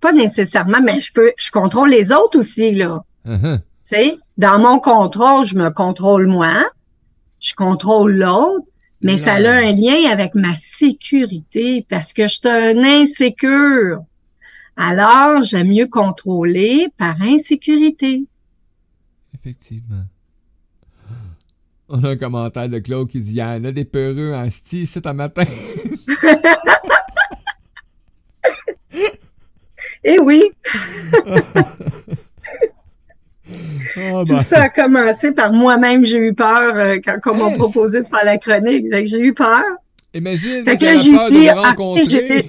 Pas 0.00 0.12
nécessairement, 0.12 0.80
mais 0.82 1.00
je 1.00 1.12
peux, 1.12 1.32
je 1.36 1.50
contrôle 1.50 1.90
les 1.90 2.12
autres 2.12 2.38
aussi, 2.38 2.72
là. 2.72 3.04
Uh-huh 3.26 3.60
sais, 3.82 4.18
dans 4.38 4.58
mon 4.58 4.78
contrôle, 4.78 5.46
je 5.46 5.56
me 5.56 5.70
contrôle 5.70 6.26
moi, 6.26 6.70
je 7.40 7.54
contrôle 7.54 8.14
l'autre, 8.14 8.66
mais 9.00 9.16
ça 9.16 9.34
a 9.34 9.50
un 9.50 9.72
lien 9.72 10.10
avec 10.10 10.34
ma 10.34 10.54
sécurité 10.54 11.84
parce 11.88 12.12
que 12.12 12.22
je 12.22 12.34
suis 12.34 12.48
un 12.48 12.82
insécure. 12.84 14.04
Alors, 14.76 15.42
j'aime 15.42 15.68
mieux 15.68 15.88
contrôler 15.88 16.88
par 16.96 17.20
insécurité. 17.20 18.24
Effectivement. 19.34 20.04
On 21.88 22.04
a 22.04 22.10
un 22.10 22.16
commentaire 22.16 22.68
de 22.68 22.78
Claude 22.78 23.08
qui 23.08 23.20
dit 23.20 23.32
Il 23.32 23.36
y 23.36 23.42
en 23.42 23.64
a 23.64 23.72
des 23.72 23.84
peureux 23.84 24.32
en 24.32 24.48
style 24.50 24.86
c'est 24.86 25.06
un 25.06 25.12
matin. 25.12 25.44
Eh 30.04 30.18
oui! 30.18 30.50
Oh, 34.12 34.24
Tout 34.26 34.42
ça 34.42 34.62
a 34.62 34.68
commencé 34.68 35.32
par 35.32 35.52
moi-même, 35.52 36.04
j'ai 36.04 36.18
eu 36.18 36.34
peur 36.34 36.76
euh, 36.76 36.98
quand, 37.04 37.32
on 37.32 37.50
m'a 37.50 37.56
proposé 37.56 38.02
de 38.02 38.08
faire 38.08 38.24
la 38.24 38.38
chronique. 38.38 38.86
J'ai 38.90 39.20
eu 39.20 39.34
peur. 39.34 39.62
Imagine, 40.14 40.64
fait 40.64 40.76
que 40.76 40.84
là, 40.84 40.96
j'ai 40.96 41.10
dit, 41.10 41.46
de 41.46 41.54
rencontrer. 41.54 42.48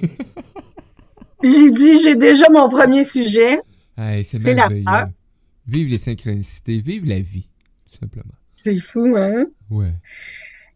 j'ai 1.42 1.70
dit, 1.70 2.00
j'ai 2.02 2.16
déjà 2.16 2.44
mon 2.50 2.68
premier 2.68 3.04
sujet. 3.04 3.60
c'est 3.96 4.54
la 4.54 4.68
peur. 4.68 5.08
Vive 5.66 5.88
les 5.88 5.98
synchronicités, 5.98 6.78
vive 6.78 7.06
la 7.06 7.20
vie, 7.20 7.48
tout 7.90 7.98
simplement. 7.98 8.34
C'est 8.56 8.78
fou, 8.78 9.14
hein? 9.16 9.46
Ouais. 9.70 9.94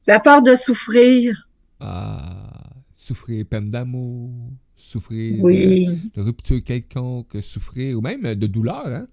La 0.07 0.19
peur 0.19 0.41
de 0.41 0.55
souffrir. 0.55 1.49
Ah, 1.81 2.73
souffrir, 2.95 3.45
peine 3.45 3.69
d'amour, 3.69 4.31
souffrir 4.77 5.43
oui. 5.43 5.87
de, 5.87 6.21
de, 6.21 6.23
rupture 6.23 6.65
quelconque, 6.65 7.37
souffrir, 7.43 7.99
ou 7.99 8.01
même 8.01 8.35
de 8.35 8.47
douleur, 8.47 8.87
hein? 8.87 9.07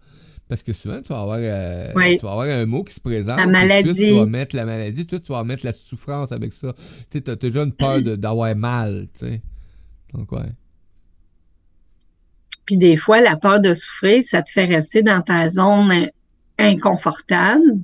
Parce 0.47 0.61
que 0.61 0.73
souvent, 0.73 1.01
tu 1.01 1.09
vas 1.09 1.21
avoir, 1.21 1.39
euh, 1.41 1.91
tu 1.93 2.25
vas 2.25 2.31
avoir 2.31 2.47
un 2.47 2.65
mot 2.65 2.83
qui 2.83 2.93
se 2.93 2.99
présente. 2.99 3.37
La 3.37 3.47
maladie. 3.47 3.95
tu 3.95 4.11
vas 4.11 4.25
mettre 4.25 4.55
la 4.55 4.65
maladie, 4.65 5.07
tu 5.07 5.17
vas 5.29 5.43
mettre 5.43 5.65
la 5.65 5.73
souffrance 5.73 6.31
avec 6.31 6.53
ça. 6.53 6.73
Tu 7.09 7.19
sais, 7.19 7.29
as 7.29 7.35
déjà 7.35 7.63
une 7.63 7.73
peur 7.73 8.01
d'avoir 8.01 8.55
mal, 8.55 9.07
tu 9.13 9.25
sais. 9.25 9.41
Donc, 10.13 10.31
ouais. 10.31 10.51
Puis 12.65 12.77
des 12.77 12.95
fois, 12.95 13.21
la 13.21 13.35
peur 13.37 13.59
de 13.59 13.73
souffrir, 13.73 14.23
ça 14.23 14.41
te 14.43 14.51
fait 14.51 14.65
rester 14.65 15.01
dans 15.01 15.21
ta 15.21 15.49
zone 15.49 16.09
inconfortable. 16.57 17.79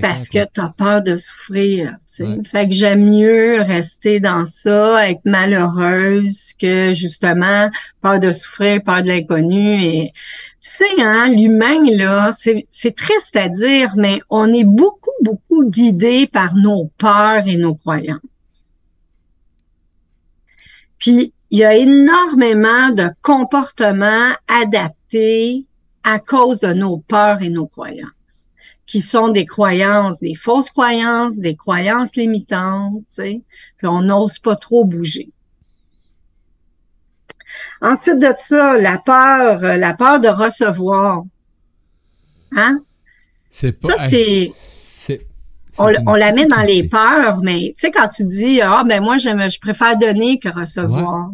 Parce 0.00 0.28
que 0.28 0.44
tu 0.44 0.60
as 0.60 0.74
peur 0.76 1.02
de 1.02 1.16
souffrir. 1.16 1.96
Fait 2.10 2.68
que 2.68 2.74
j'aime 2.74 3.08
mieux 3.10 3.62
rester 3.62 4.18
dans 4.18 4.44
ça, 4.44 5.08
être 5.08 5.24
malheureuse 5.24 6.52
que 6.54 6.94
justement 6.94 7.70
peur 8.00 8.18
de 8.18 8.32
souffrir, 8.32 8.82
peur 8.82 9.02
de 9.02 9.08
l'inconnu. 9.08 9.82
Et 9.82 10.12
tu 10.60 10.70
sais, 10.70 11.00
hein, 11.00 11.28
l'humain, 11.28 11.78
là, 11.96 12.30
c'est 12.32 12.96
triste 12.96 13.36
à 13.36 13.48
dire, 13.48 13.94
mais 13.96 14.20
on 14.30 14.52
est 14.52 14.64
beaucoup, 14.64 15.14
beaucoup 15.22 15.68
guidé 15.70 16.26
par 16.26 16.54
nos 16.56 16.90
peurs 16.98 17.46
et 17.46 17.56
nos 17.56 17.74
croyances. 17.74 18.20
Puis, 20.98 21.32
il 21.50 21.58
y 21.58 21.64
a 21.64 21.76
énormément 21.76 22.90
de 22.90 23.10
comportements 23.22 24.32
adaptés 24.48 25.66
à 26.02 26.18
cause 26.18 26.60
de 26.60 26.72
nos 26.72 26.98
peurs 26.98 27.42
et 27.42 27.50
nos 27.50 27.66
croyances 27.66 28.15
qui 28.86 29.02
sont 29.02 29.28
des 29.28 29.46
croyances, 29.46 30.20
des 30.20 30.34
fausses 30.34 30.70
croyances, 30.70 31.38
des 31.38 31.56
croyances 31.56 32.14
limitantes, 32.16 33.00
tu 33.08 33.14
sais, 33.14 33.42
puis 33.76 33.86
on 33.86 34.02
n'ose 34.02 34.38
pas 34.38 34.56
trop 34.56 34.84
bouger. 34.84 35.30
Ensuite 37.80 38.18
de 38.18 38.32
ça, 38.38 38.78
la 38.78 38.98
peur, 38.98 39.64
euh, 39.64 39.76
la 39.76 39.94
peur 39.94 40.20
de 40.20 40.28
recevoir. 40.28 41.24
Hein? 42.54 42.80
C'est 43.50 43.78
pas. 43.80 43.88
Ça, 43.88 44.08
c'est. 44.08 44.52
On, 45.78 45.92
on, 46.06 46.14
la 46.14 46.32
met 46.32 46.46
dans 46.46 46.62
les 46.62 46.88
peurs, 46.88 47.42
mais 47.42 47.74
tu 47.76 47.80
sais, 47.82 47.90
quand 47.90 48.08
tu 48.08 48.24
dis 48.24 48.62
Ah, 48.62 48.82
ben 48.88 49.02
moi, 49.02 49.18
je, 49.18 49.28
je 49.28 49.60
préfère 49.60 49.98
donner 49.98 50.38
que 50.38 50.48
recevoir. 50.48 51.32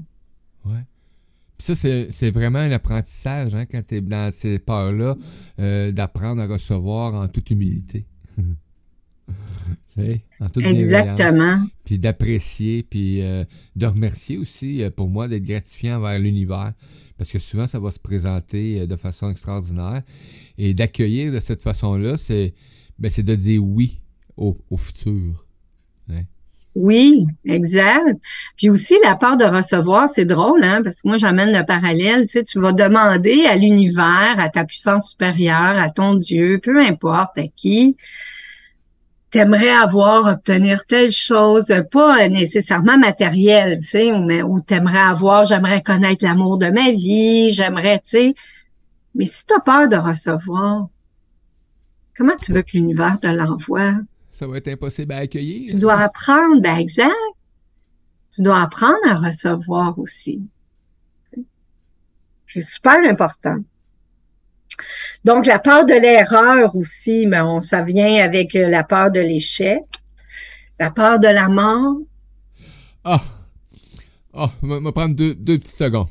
Ça, 1.63 1.77
c'est 1.77 2.31
vraiment 2.33 2.59
un 2.59 2.73
apprentissage 2.73 3.55
hein, 3.55 3.67
quand 3.67 3.87
tu 3.87 3.95
es 3.95 4.01
dans 4.01 4.33
ces 4.33 4.59
peurs-là, 4.59 5.15
euh, 5.61 5.93
d'apprendre 5.93 6.43
à 6.43 6.49
recevoir 6.49 7.15
en 7.15 7.29
toute 7.29 7.53
humilité. 7.53 8.05
en 10.41 10.49
toute 10.49 10.65
Exactement. 10.65 11.65
Puis 11.85 12.01
d'apprécier, 12.01 12.83
puis 12.83 13.23
euh, 13.23 13.45
de 13.77 13.87
remercier 13.87 14.39
aussi, 14.39 14.83
euh, 14.83 14.91
pour 14.91 15.09
moi, 15.09 15.29
d'être 15.29 15.45
gratifiant 15.45 15.99
envers 15.99 16.19
l'univers. 16.19 16.73
Parce 17.17 17.31
que 17.31 17.39
souvent, 17.39 17.69
ça 17.69 17.79
va 17.79 17.93
se 17.93 18.01
présenter 18.01 18.85
de 18.89 18.97
façon 18.97 19.31
extraordinaire. 19.31 20.03
Et 20.59 20.75
d'accueillir 20.75 21.33
de 21.33 21.39
cette 21.39 21.63
façon-là, 21.63 22.17
c'est 22.17 22.55
ben, 22.99 23.09
de 23.17 23.35
dire 23.37 23.63
oui 23.63 24.01
au, 24.37 24.59
au 24.69 24.77
futur. 24.77 25.42
Oui, 26.75 27.27
exact. 27.45 28.19
Puis 28.57 28.71
aussi, 28.71 28.97
la 29.05 29.15
part 29.15 29.37
de 29.37 29.45
recevoir, 29.45 30.09
c'est 30.09 30.25
drôle, 30.25 30.65
hein, 30.65 30.81
parce 30.83 31.03
que 31.03 31.09
moi, 31.09 31.19
j'amène 31.19 31.53
le 31.57 31.67
parallèle. 31.67 32.23
Tu 32.23 32.33
sais, 32.33 32.45
tu 32.45 32.61
vas 32.61 32.73
demander 32.73 33.45
à 33.45 33.57
l'univers, 33.57 34.37
à 34.39 34.49
ta 34.49 34.65
puissance 34.65 35.11
supérieure, 35.11 35.77
à 35.77 35.91
ton 35.91 36.15
Dieu, 36.15 36.59
peu 36.63 36.81
importe 36.81 37.37
à 37.37 37.47
qui, 37.55 37.97
t'aimerais 39.31 39.71
avoir, 39.71 40.27
obtenir 40.27 40.87
telle 40.87 41.11
chose, 41.11 41.75
pas 41.91 42.29
nécessairement 42.29 42.99
matérielle, 42.99 43.79
tu 43.81 43.89
sais, 43.89 44.13
mais 44.19 44.43
ou 44.43 44.61
t'aimerais 44.61 44.99
avoir, 44.99 45.45
j'aimerais 45.45 45.83
connaître 45.83 46.25
l'amour 46.25 46.59
de 46.59 46.67
ma 46.67 46.91
vie, 46.91 47.53
j'aimerais, 47.53 47.99
tu 47.99 48.11
sais. 48.11 48.35
Mais 49.15 49.25
si 49.27 49.45
tu 49.47 49.55
as 49.55 49.61
peur 49.61 49.89
de 49.89 49.97
recevoir, 49.97 50.89
comment 52.17 52.37
tu 52.37 52.53
veux 52.53 52.63
que 52.63 52.73
l'univers 52.75 53.19
te 53.21 53.27
l'envoie? 53.27 53.95
Ça 54.33 54.47
va 54.47 54.57
être 54.57 54.69
impossible 54.69 55.13
à 55.13 55.19
accueillir. 55.19 55.69
Tu 55.69 55.77
dois 55.79 55.99
apprendre, 55.99 56.61
ben 56.61 56.77
exact. 56.77 57.13
Tu 58.35 58.43
dois 58.43 58.61
apprendre 58.63 59.07
à 59.07 59.15
recevoir 59.15 59.99
aussi. 59.99 60.41
C'est 62.47 62.65
super 62.65 62.99
important. 63.09 63.59
Donc, 65.25 65.47
la 65.47 65.59
peur 65.59 65.87
de 65.87 65.95
l'erreur 65.95 66.75
aussi, 66.77 67.27
mais 67.27 67.39
ben, 67.39 67.47
on, 67.47 67.61
ça 67.61 67.83
vient 67.83 68.25
avec 68.25 68.55
euh, 68.57 68.69
la 68.69 68.85
peur 68.85 69.11
de 69.11 69.21
l'échec, 69.21 69.83
la 70.79 70.91
peur 70.91 71.21
de 71.21 71.29
la 71.29 71.49
mort. 71.49 71.99
Ah! 73.05 73.23
Ah, 74.35 74.51
on 74.63 74.81
va 74.81 74.93
prendre 74.93 75.15
deux, 75.15 75.35
deux 75.35 75.59
petites 75.59 75.77
secondes. 75.77 76.09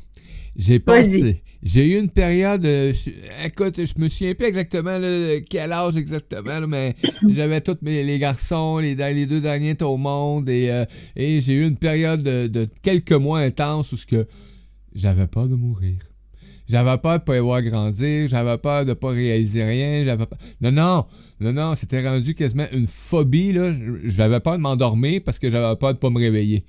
J'ai 0.54 0.78
passé. 0.78 1.42
J'ai 1.62 1.86
eu 1.86 2.00
une 2.00 2.10
période. 2.10 2.64
Euh, 2.66 2.92
écoute, 3.44 3.76
je 3.76 4.00
me 4.00 4.08
souviens 4.08 4.34
plus 4.34 4.46
exactement 4.46 4.98
quel 5.48 5.72
âge 5.72 5.96
exactement, 5.96 6.66
mais 6.66 6.96
j'avais 7.28 7.60
tous 7.60 7.78
les 7.82 8.18
garçons, 8.18 8.78
les, 8.78 8.96
les 8.96 9.26
deux 9.26 9.40
derniers 9.40 9.80
au 9.82 9.96
monde, 9.96 10.48
et, 10.48 10.70
euh, 10.70 10.84
et 11.14 11.40
j'ai 11.40 11.52
eu 11.54 11.66
une 11.66 11.76
période 11.76 12.22
de, 12.22 12.68
quelques 12.82 13.12
mois 13.12 13.38
intenses 13.38 13.92
où 13.92 13.96
ce 13.96 14.06
que 14.06 14.26
j'avais 14.94 15.28
peur 15.28 15.46
de 15.46 15.54
mourir. 15.54 15.98
J'avais 16.68 16.98
peur 16.98 17.20
de 17.20 17.24
pas 17.24 17.36
y 17.36 17.40
voir 17.40 17.62
grandir, 17.62 18.28
j'avais 18.28 18.58
peur 18.58 18.84
de 18.84 18.94
pas 18.94 19.10
réaliser 19.10 19.62
rien, 19.62 20.04
j'avais 20.04 20.26
pas... 20.26 20.36
Non, 20.60 20.72
non, 20.72 21.06
non, 21.40 21.52
non, 21.52 21.74
c'était 21.76 22.06
rendu 22.08 22.34
quasiment 22.34 22.66
une 22.72 22.88
phobie, 22.88 23.52
là. 23.52 23.72
J'avais 24.04 24.40
peur 24.40 24.56
de 24.56 24.62
m'endormir 24.62 25.20
parce 25.24 25.38
que 25.38 25.48
j'avais 25.48 25.76
peur 25.76 25.94
de 25.94 25.98
pas 25.98 26.10
me 26.10 26.18
réveiller. 26.18 26.64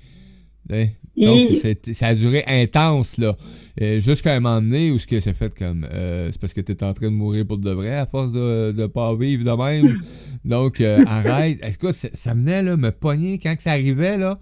Donc, 0.68 1.48
ça 1.92 2.08
a 2.08 2.14
duré 2.14 2.44
intense, 2.46 3.18
là. 3.18 3.36
Jusqu'à 3.78 4.34
un 4.34 4.40
moment 4.40 4.60
donné 4.60 4.90
où 4.90 4.98
ce 4.98 5.06
que 5.06 5.20
c'est 5.20 5.32
fait 5.32 5.56
comme. 5.56 5.86
Euh, 5.90 6.30
c'est 6.30 6.40
parce 6.40 6.52
que 6.52 6.60
t'es 6.60 6.82
en 6.82 6.94
train 6.94 7.06
de 7.06 7.14
mourir 7.14 7.46
pour 7.46 7.58
de 7.58 7.70
vrai 7.70 7.94
à 7.94 8.06
force 8.06 8.32
de, 8.32 8.72
de 8.72 8.86
pas 8.86 9.14
vivre 9.14 9.44
de 9.44 9.50
même. 9.50 9.96
Donc, 10.44 10.80
euh, 10.80 11.04
arrête. 11.06 11.58
Est-ce 11.62 11.78
que 11.78 11.92
ça, 11.92 12.34
venait, 12.34 12.62
là, 12.62 12.76
me 12.76 12.90
pogner 12.90 13.38
quand 13.38 13.56
que 13.56 13.62
ça 13.62 13.72
arrivait, 13.72 14.18
là? 14.18 14.38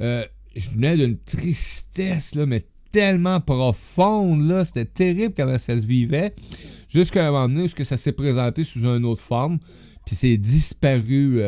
Euh, 0.00 0.24
je 0.54 0.70
venais 0.70 0.96
d'une 0.96 1.18
tristesse, 1.18 2.34
là, 2.34 2.46
mais 2.46 2.64
tellement 2.92 3.40
profonde, 3.40 4.46
là. 4.48 4.64
C'était 4.64 4.84
terrible 4.84 5.34
comment 5.36 5.58
ça 5.58 5.78
se 5.80 5.86
vivait. 5.86 6.34
Jusqu'à 6.88 7.28
un 7.28 7.30
moment 7.30 7.48
donné 7.48 7.62
où 7.62 7.68
ce 7.68 7.74
que 7.74 7.84
ça 7.84 7.96
s'est 7.96 8.12
présenté 8.12 8.64
sous 8.64 8.80
une 8.80 9.04
autre 9.04 9.22
forme. 9.22 9.58
Puis 10.06 10.16
c'est 10.16 10.36
disparu 10.36 11.40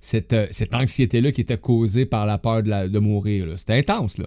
cette, 0.00 0.32
euh, 0.32 0.46
cette 0.50 0.74
anxiété-là 0.74 1.32
qui 1.32 1.40
était 1.40 1.58
causée 1.58 2.06
par 2.06 2.26
la 2.26 2.38
peur 2.38 2.62
de, 2.62 2.88
de 2.88 2.98
mourir. 2.98 3.46
C'était 3.58 3.78
intense, 3.78 4.18
là. 4.18 4.26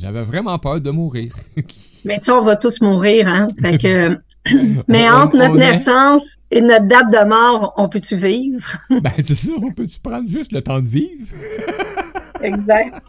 J'avais 0.00 0.22
vraiment 0.22 0.58
peur 0.58 0.80
de 0.80 0.90
mourir. 0.90 1.34
Mais 2.04 2.18
tu 2.18 2.26
sais, 2.26 2.32
on 2.32 2.44
va 2.44 2.56
tous 2.56 2.80
mourir, 2.80 3.28
hein? 3.28 3.46
Fait 3.60 3.78
que... 3.78 4.18
Mais 4.88 5.08
entre 5.08 5.36
notre 5.36 5.56
naissance 5.56 6.38
et 6.50 6.60
notre 6.60 6.86
date 6.86 7.12
de 7.12 7.28
mort, 7.28 7.74
on 7.76 7.88
peut-tu 7.88 8.16
vivre? 8.16 8.66
ben, 8.90 9.12
c'est 9.18 9.36
ça, 9.36 9.52
on 9.62 9.70
peut-tu 9.70 10.00
prendre 10.00 10.28
juste 10.28 10.52
le 10.52 10.62
temps 10.62 10.80
de 10.80 10.88
vivre? 10.88 11.28
exact. 12.42 13.00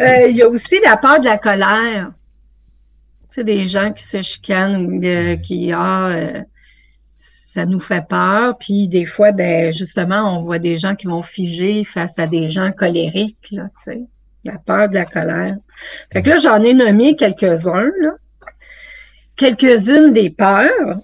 Euh, 0.00 0.26
il 0.28 0.36
y 0.36 0.42
a 0.42 0.48
aussi 0.48 0.80
la 0.84 0.96
peur 0.96 1.20
de 1.20 1.26
la 1.26 1.38
colère. 1.38 2.10
Tu 3.28 3.34
sais, 3.36 3.44
des 3.44 3.64
gens 3.66 3.92
qui 3.92 4.02
se 4.02 4.20
chicanent 4.22 4.86
ou 4.86 5.00
qui, 5.40 5.70
ah, 5.72 6.08
euh, 6.08 6.42
ça 7.52 7.66
nous 7.66 7.80
fait 7.80 8.06
peur. 8.06 8.56
Puis 8.58 8.88
des 8.88 9.06
fois, 9.06 9.32
ben 9.32 9.72
justement, 9.72 10.38
on 10.38 10.42
voit 10.42 10.58
des 10.58 10.78
gens 10.78 10.94
qui 10.94 11.06
vont 11.06 11.22
figer 11.22 11.84
face 11.84 12.18
à 12.18 12.26
des 12.26 12.48
gens 12.48 12.72
colériques, 12.72 13.48
là, 13.50 13.64
tu 13.76 13.92
sais. 13.92 14.00
La 14.44 14.56
peur 14.56 14.88
de 14.88 14.94
la 14.94 15.04
colère. 15.04 15.56
Fait 16.12 16.22
que 16.22 16.30
là, 16.30 16.36
j'en 16.38 16.62
ai 16.62 16.72
nommé 16.72 17.14
quelques-uns, 17.16 17.90
là. 18.00 18.12
Quelques-unes 19.36 20.12
des 20.12 20.30
peurs. 20.30 21.00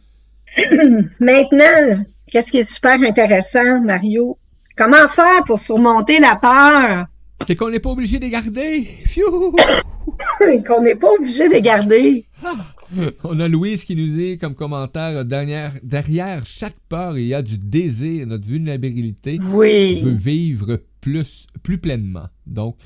Maintenant, 1.20 2.04
qu'est-ce 2.30 2.50
qui 2.50 2.58
est 2.58 2.72
super 2.72 2.94
intéressant, 3.02 3.80
Mario? 3.80 4.38
Comment 4.76 5.08
faire 5.08 5.44
pour 5.46 5.58
surmonter 5.58 6.18
la 6.18 6.36
peur? 6.36 7.06
C'est 7.46 7.56
qu'on 7.56 7.70
n'est 7.70 7.80
pas 7.80 7.90
obligé 7.90 8.18
de 8.18 8.24
les 8.24 8.30
garder. 8.30 8.88
qu'on 10.66 10.82
n'est 10.82 10.94
pas 10.94 11.10
obligé 11.18 11.48
de 11.48 11.54
les 11.54 11.62
garder. 11.62 12.26
Ah. 12.44 12.54
On 13.24 13.40
a 13.40 13.48
Louise 13.48 13.84
qui 13.84 13.96
nous 13.96 14.14
dit 14.14 14.38
comme 14.38 14.54
commentaire 14.54 15.24
derrière, 15.24 15.72
derrière 15.82 16.46
chaque 16.46 16.76
peur, 16.88 17.18
il 17.18 17.26
y 17.26 17.34
a 17.34 17.42
du 17.42 17.58
désir, 17.58 18.26
notre 18.26 18.46
vulnérabilité. 18.46 19.38
Oui. 19.42 20.00
veut 20.00 20.12
vivre 20.12 20.80
plus, 21.00 21.46
plus 21.62 21.78
pleinement. 21.78 22.28
Donc, 22.46 22.76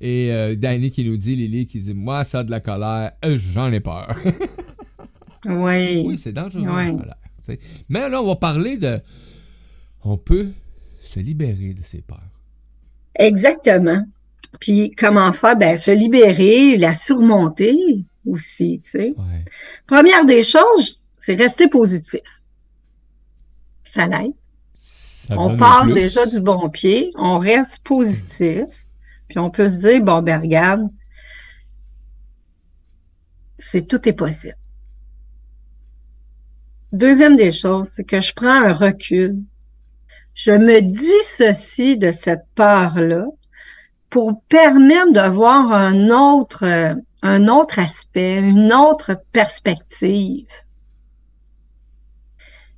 et 0.00 0.32
euh, 0.32 0.54
Danny 0.54 0.90
qui 0.90 1.04
nous 1.04 1.16
dit, 1.16 1.34
Lily 1.34 1.66
qui 1.66 1.80
dit 1.80 1.94
Moi, 1.94 2.24
ça 2.24 2.40
a 2.40 2.44
de 2.44 2.50
la 2.50 2.60
colère, 2.60 3.12
j'en 3.24 3.72
ai 3.72 3.80
peur. 3.80 4.16
oui. 5.44 6.02
Oui, 6.04 6.18
c'est 6.18 6.32
dangereux 6.32 6.64
la 6.64 6.90
colère. 6.92 7.16
Mais 7.88 8.08
là, 8.08 8.22
on 8.22 8.26
va 8.26 8.36
parler 8.36 8.76
de. 8.76 9.00
On 10.04 10.16
peut 10.16 10.48
se 11.00 11.18
libérer 11.18 11.74
de 11.74 11.82
ces 11.82 12.02
peurs. 12.02 12.20
Exactement. 13.14 14.02
Puis 14.60 14.92
comment 14.92 15.32
faire? 15.32 15.56
Ben, 15.56 15.76
se 15.76 15.90
libérer, 15.90 16.76
la 16.76 16.94
surmonter 16.94 18.04
aussi, 18.28 18.80
tu 18.84 18.90
sais. 18.90 19.14
Première 19.86 20.24
des 20.24 20.42
choses, 20.42 21.02
c'est 21.16 21.34
rester 21.34 21.68
positif. 21.68 22.20
Ça 23.84 24.06
l'aide. 24.06 24.32
On 25.30 25.56
part 25.56 25.86
déjà 25.86 26.24
du 26.26 26.40
bon 26.40 26.70
pied, 26.70 27.10
on 27.16 27.38
reste 27.38 27.82
positif, 27.84 28.64
puis 29.28 29.38
on 29.38 29.50
peut 29.50 29.68
se 29.68 29.76
dire, 29.76 30.02
bon, 30.02 30.22
ben 30.22 30.40
regarde, 30.40 30.88
c'est 33.58 33.86
tout 33.86 34.08
est 34.08 34.14
possible. 34.14 34.56
Deuxième 36.92 37.36
des 37.36 37.52
choses, 37.52 37.88
c'est 37.88 38.04
que 38.04 38.20
je 38.20 38.32
prends 38.32 38.62
un 38.62 38.72
recul. 38.72 39.36
Je 40.32 40.52
me 40.52 40.80
dissocie 40.80 41.98
de 41.98 42.12
cette 42.12 42.46
peur-là 42.54 43.26
pour 44.08 44.40
permettre 44.48 45.12
de 45.12 45.28
voir 45.28 45.72
un 45.72 46.08
autre, 46.08 46.64
un 47.28 47.48
autre 47.48 47.78
aspect, 47.78 48.38
une 48.38 48.72
autre 48.72 49.20
perspective. 49.32 50.48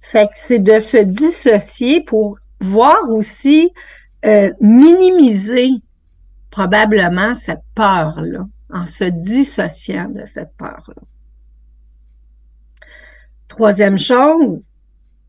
Fait 0.01 0.27
que 0.27 0.39
c'est 0.45 0.59
de 0.59 0.81
se 0.81 0.97
dissocier 0.99 2.03
pour 2.03 2.39
voir 2.61 3.09
aussi 3.09 3.73
euh, 4.25 4.53
minimiser 4.61 5.71
probablement 6.51 7.35
cette 7.35 7.63
peur-là 7.77 8.47
en 8.73 8.85
se 8.85 9.05
dissociant 9.05 10.09
de 10.09 10.25
cette 10.25 10.53
peur-là. 10.57 11.03
Troisième 13.47 13.99
chose, 13.99 14.73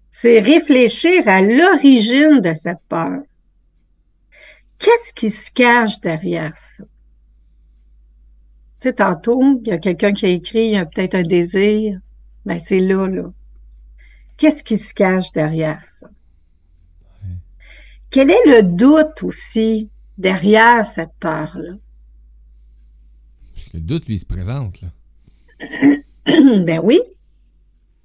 c'est 0.10 0.40
réfléchir 0.40 1.28
à 1.28 1.42
l'origine 1.42 2.42
de 2.42 2.54
cette 2.54 2.82
peur. 2.90 3.22
Qu'est-ce 4.80 5.14
qui 5.14 5.30
se 5.30 5.52
cache 5.52 6.02
derrière 6.02 6.58
ça? 6.58 6.86
Tu 8.82 8.88
sais, 8.88 8.94
tantôt, 8.94 9.40
il 9.64 9.68
y 9.68 9.72
a 9.72 9.78
quelqu'un 9.78 10.12
qui 10.12 10.26
a 10.26 10.30
écrit, 10.30 10.66
il 10.66 10.72
y 10.72 10.76
a 10.76 10.88
peut-être 10.88 11.14
un 11.14 11.22
désir. 11.22 12.00
Ben, 12.48 12.58
c'est 12.58 12.80
là, 12.80 13.06
là. 13.06 13.32
Qu'est-ce 14.38 14.64
qui 14.64 14.80
se 14.80 14.92
cache 14.92 15.32
derrière 15.34 15.86
ça? 15.86 16.10
Quel 18.10 18.32
est 18.32 18.46
le 18.48 18.64
doute 18.64 19.22
aussi 19.22 19.88
derrière 20.18 20.84
cette 20.84 21.14
peur-là? 21.20 21.74
Le 23.76 23.80
doute, 23.80 24.08
lui, 24.08 24.18
se 24.18 24.26
présente, 24.26 24.82
là. 24.82 24.88
ben 26.26 26.80
oui. 26.84 27.02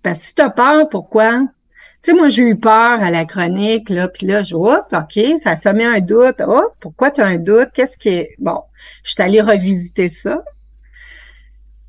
Parce 0.03 0.18
que 0.18 0.24
si 0.27 0.35
tu 0.35 0.43
as 0.43 0.51
peur, 0.51 0.91
pourquoi? 0.91 1.41
Tu 1.41 1.47
sais, 2.03 2.12
moi, 2.12 2.29
j'ai 2.29 2.43
eu 2.43 2.57
peur 2.57 3.03
à 3.03 3.11
la 3.11 3.24
chronique, 3.24 3.89
là, 3.89 4.09
puis 4.09 4.27
là, 4.27 4.43
je 4.43 4.55
vois, 4.55 4.87
OK, 4.93 5.18
ça 5.43 5.57
se 5.57 5.70
met 5.70 5.87
un 5.87 6.01
doute. 6.01 6.43
Oh, 6.47 6.68
pourquoi 6.81 7.11
tu 7.11 7.22
as 7.22 7.27
un 7.27 7.39
doute? 7.39 7.70
Qu'est-ce 7.72 7.97
qui 7.97 8.11
est... 8.11 8.37
Bon, 8.39 8.61
je 9.05 9.12
suis 9.12 9.22
allée 9.22 9.41
revisiter 9.41 10.11
ça. 10.11 10.45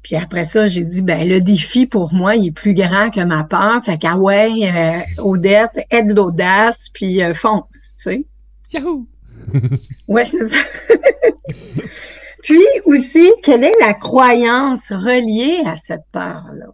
Puis 0.08 0.16
après 0.16 0.46
ça, 0.46 0.68
j'ai 0.68 0.86
dit, 0.86 1.02
ben 1.02 1.28
le 1.28 1.42
défi 1.42 1.86
pour 1.86 2.14
moi, 2.14 2.38
il 2.38 2.48
est 2.48 2.52
plus 2.52 2.74
grand 2.74 3.10
que 3.10 3.20
ma 3.20 3.44
peur. 3.44 3.84
Fait 3.84 3.98
qu'ah 3.98 4.16
ouais, 4.16 4.54
euh, 4.64 5.22
Odette, 5.22 5.86
aide 5.92 6.16
l'audace, 6.16 6.88
puis 6.94 7.22
euh, 7.22 7.34
fonce, 7.34 7.66
tu 7.74 8.04
sais. 8.04 8.26
Yahoo! 8.72 9.06
ouais, 10.08 10.26
c'est 10.26 10.48
ça. 10.48 10.60
puis 12.42 12.64
aussi, 12.86 13.30
quelle 13.44 13.66
est 13.66 13.76
la 13.82 13.96
croyance 13.96 14.88
reliée 14.92 15.62
à 15.66 15.76
cette 15.76 16.06
peur-là? 16.14 16.68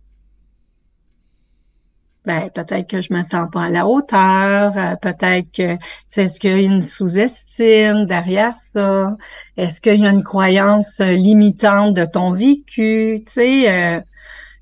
ben 2.25 2.49
peut-être 2.51 2.87
que 2.87 3.01
je 3.01 3.11
me 3.13 3.21
sens 3.21 3.49
pas 3.51 3.63
à 3.63 3.69
la 3.69 3.85
hauteur, 3.85 4.77
euh, 4.77 4.95
peut-être 5.01 5.51
que 5.51 5.77
est-ce 6.15 6.39
qu'il 6.39 6.51
y 6.51 6.53
a 6.53 6.57
une 6.57 6.79
sous-estime 6.79 8.05
derrière 8.05 8.55
ça, 8.55 9.17
est-ce 9.57 9.81
qu'il 9.81 10.01
y 10.01 10.07
a 10.07 10.09
une 10.09 10.23
croyance 10.23 10.99
limitante 10.99 11.93
de 11.93 12.05
ton 12.05 12.31
vécu, 12.33 13.21
tu 13.25 13.31
sais, 13.31 13.71
euh, 13.71 14.01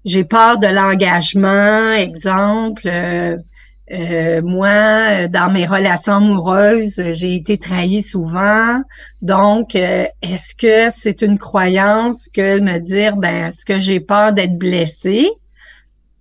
j'ai 0.03 0.23
peur 0.23 0.59
de 0.59 0.67
l'engagement, 0.67 1.93
exemple. 1.93 2.87
Euh, 2.87 4.41
moi, 4.41 5.27
dans 5.27 5.51
mes 5.51 5.65
relations 5.65 6.13
amoureuses, 6.13 7.01
j'ai 7.11 7.35
été 7.35 7.57
trahie 7.57 8.03
souvent. 8.03 8.81
Donc, 9.21 9.75
est-ce 9.75 10.55
que 10.55 10.89
c'est 10.95 11.21
une 11.21 11.37
croyance 11.37 12.29
que 12.33 12.59
me 12.59 12.79
dire, 12.79 13.17
ben, 13.17 13.47
est-ce 13.47 13.65
que 13.65 13.79
j'ai 13.79 13.99
peur 13.99 14.33
d'être 14.33 14.57
blessée? 14.57 15.29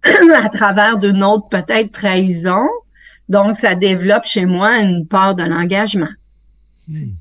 à 0.35 0.49
travers 0.49 0.99
d'une 0.99 1.23
autre 1.23 1.49
peut-être 1.49 1.93
trahison? 1.93 2.67
Donc, 3.29 3.55
ça 3.55 3.77
développe 3.77 4.25
chez 4.25 4.45
moi 4.45 4.79
une 4.79 5.07
part 5.07 5.37
de 5.37 5.45
l'engagement. 5.45 6.09
Hmm. 6.89 7.13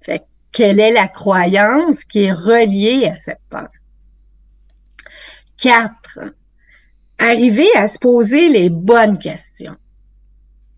Fait 0.00 0.24
quelle 0.52 0.80
est 0.80 0.92
la 0.92 1.08
croyance 1.08 2.04
qui 2.04 2.20
est 2.20 2.32
reliée 2.32 3.06
à 3.06 3.14
cette 3.14 3.40
peur? 3.48 3.68
Quatre, 5.56 6.20
arriver 7.18 7.68
à 7.74 7.88
se 7.88 7.98
poser 7.98 8.48
les 8.48 8.70
bonnes 8.70 9.18
questions. 9.18 9.76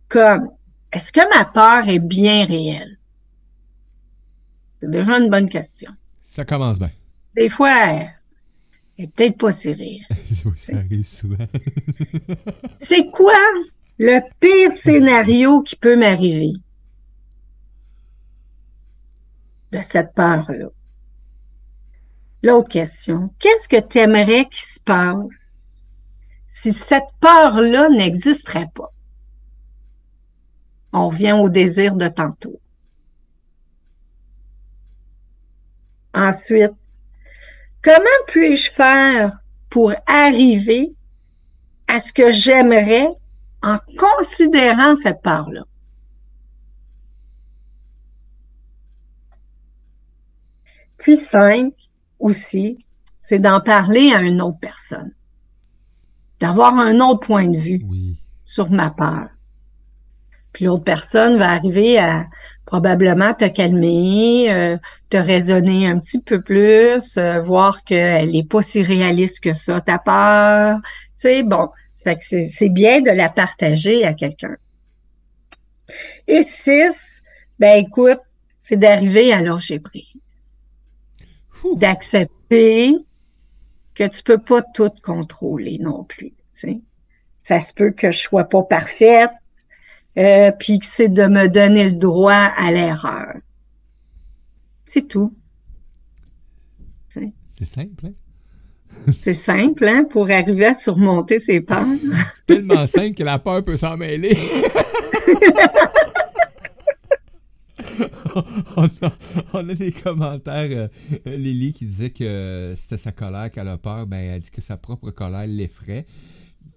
Comme, 0.08 0.50
est-ce 0.92 1.12
que 1.12 1.38
ma 1.38 1.44
peur 1.44 1.88
est 1.88 2.00
bien 2.00 2.44
réelle? 2.44 2.98
C'est 4.80 4.90
déjà 4.90 5.18
une 5.18 5.30
bonne 5.30 5.48
question. 5.48 5.92
Ça 6.24 6.44
commence 6.44 6.78
bien. 6.78 6.90
des 7.34 7.48
fois, 7.48 7.74
elle 7.90 8.14
est 8.98 9.06
peut-être 9.08 9.38
pas 9.38 9.52
si 9.52 9.72
rire. 9.72 10.06
ça 10.56 10.76
arrive 10.76 11.06
souvent. 11.06 11.36
c'est 12.78 13.06
quoi 13.10 13.34
le 13.98 14.20
pire 14.40 14.72
scénario 14.72 15.62
qui 15.62 15.76
peut 15.76 15.96
m'arriver? 15.96 16.54
De 19.72 19.80
cette 19.82 20.14
peur-là. 20.14 20.68
L'autre 22.42 22.68
question. 22.68 23.32
Qu'est-ce 23.38 23.68
que 23.68 23.80
tu 23.80 23.98
aimerais 23.98 24.46
qu'il 24.46 24.64
se 24.64 24.80
passe 24.80 25.82
si 26.46 26.72
cette 26.72 27.10
peur-là 27.20 27.88
n'existerait 27.90 28.70
pas? 28.74 28.92
On 30.92 31.08
revient 31.08 31.32
au 31.32 31.48
désir 31.48 31.94
de 31.94 32.08
tantôt. 32.08 32.60
Ensuite, 36.14 36.72
comment 37.82 38.04
puis-je 38.26 38.70
faire 38.72 39.38
pour 39.68 39.92
arriver 40.06 40.92
à 41.86 42.00
ce 42.00 42.12
que 42.12 42.32
j'aimerais 42.32 43.08
en 43.62 43.78
considérant 43.96 44.96
cette 44.96 45.22
part-là? 45.22 45.62
Puis 51.00 51.16
cinq, 51.16 51.72
aussi, 52.18 52.78
c'est 53.18 53.38
d'en 53.38 53.60
parler 53.60 54.12
à 54.12 54.20
une 54.20 54.40
autre 54.40 54.58
personne. 54.60 55.12
D'avoir 56.40 56.78
un 56.78 57.00
autre 57.00 57.20
point 57.20 57.48
de 57.48 57.58
vue 57.58 57.82
sur 58.44 58.70
ma 58.70 58.90
peur. 58.90 59.28
Puis 60.52 60.64
l'autre 60.66 60.84
personne 60.84 61.38
va 61.38 61.50
arriver 61.50 61.98
à 61.98 62.26
probablement 62.66 63.34
te 63.34 63.46
calmer, 63.46 64.52
euh, 64.52 64.76
te 65.08 65.16
raisonner 65.16 65.86
un 65.86 65.98
petit 65.98 66.20
peu 66.20 66.40
plus, 66.40 67.16
euh, 67.16 67.40
voir 67.40 67.82
qu'elle 67.84 68.30
n'est 68.30 68.44
pas 68.44 68.62
si 68.62 68.82
réaliste 68.82 69.42
que 69.42 69.54
ça, 69.54 69.80
ta 69.80 69.98
peur. 69.98 70.78
Tu 70.82 70.92
sais, 71.16 71.42
bon, 71.42 71.68
c'est 71.94 72.68
bien 72.68 73.00
de 73.00 73.10
la 73.10 73.28
partager 73.28 74.04
à 74.04 74.14
quelqu'un. 74.14 74.56
Et 76.26 76.42
six, 76.42 77.22
ben 77.58 77.84
écoute, 77.84 78.20
c'est 78.56 78.76
d'arriver 78.76 79.32
à 79.32 79.40
lâcher 79.40 79.80
prise. 79.80 80.09
D'accepter 81.76 82.94
que 83.94 84.06
tu 84.06 84.22
peux 84.22 84.38
pas 84.38 84.62
tout 84.62 84.90
contrôler 85.02 85.78
non 85.80 86.04
plus. 86.04 86.30
Tu 86.30 86.34
sais. 86.52 86.80
Ça 87.38 87.60
se 87.60 87.72
peut 87.72 87.90
que 87.90 88.10
je 88.10 88.18
sois 88.18 88.44
pas 88.44 88.62
parfaite, 88.62 89.30
euh, 90.18 90.52
puis 90.52 90.80
c'est 90.82 91.08
de 91.08 91.26
me 91.26 91.48
donner 91.48 91.84
le 91.84 91.96
droit 91.96 92.32
à 92.34 92.70
l'erreur. 92.70 93.34
C'est 94.84 95.08
tout. 95.08 95.34
C'est 97.60 97.66
simple, 97.66 98.06
hein? 98.06 98.12
C'est 99.12 99.34
simple, 99.34 99.86
hein, 99.86 100.04
pour 100.10 100.30
arriver 100.30 100.64
à 100.64 100.74
surmonter 100.74 101.38
ses 101.38 101.60
peurs. 101.60 101.84
C'est 102.36 102.46
tellement 102.46 102.86
simple 102.86 103.14
que 103.14 103.22
la 103.22 103.38
peur 103.38 103.62
peut 103.62 103.76
s'en 103.76 103.96
mêler. 103.98 104.36
on, 109.52 109.68
a, 109.68 109.74
des 109.74 109.92
commentaires. 109.92 110.90
Euh, 111.26 111.36
Lily 111.36 111.72
qui 111.72 111.86
disait 111.86 112.10
que 112.10 112.74
c'était 112.76 112.96
sa 112.96 113.12
colère 113.12 113.50
qu'elle 113.50 113.68
a 113.68 113.78
peur. 113.78 114.06
Ben, 114.06 114.18
elle 114.18 114.40
dit 114.40 114.50
que 114.50 114.60
sa 114.60 114.76
propre 114.76 115.10
colère 115.10 115.46
l'effraie 115.46 116.06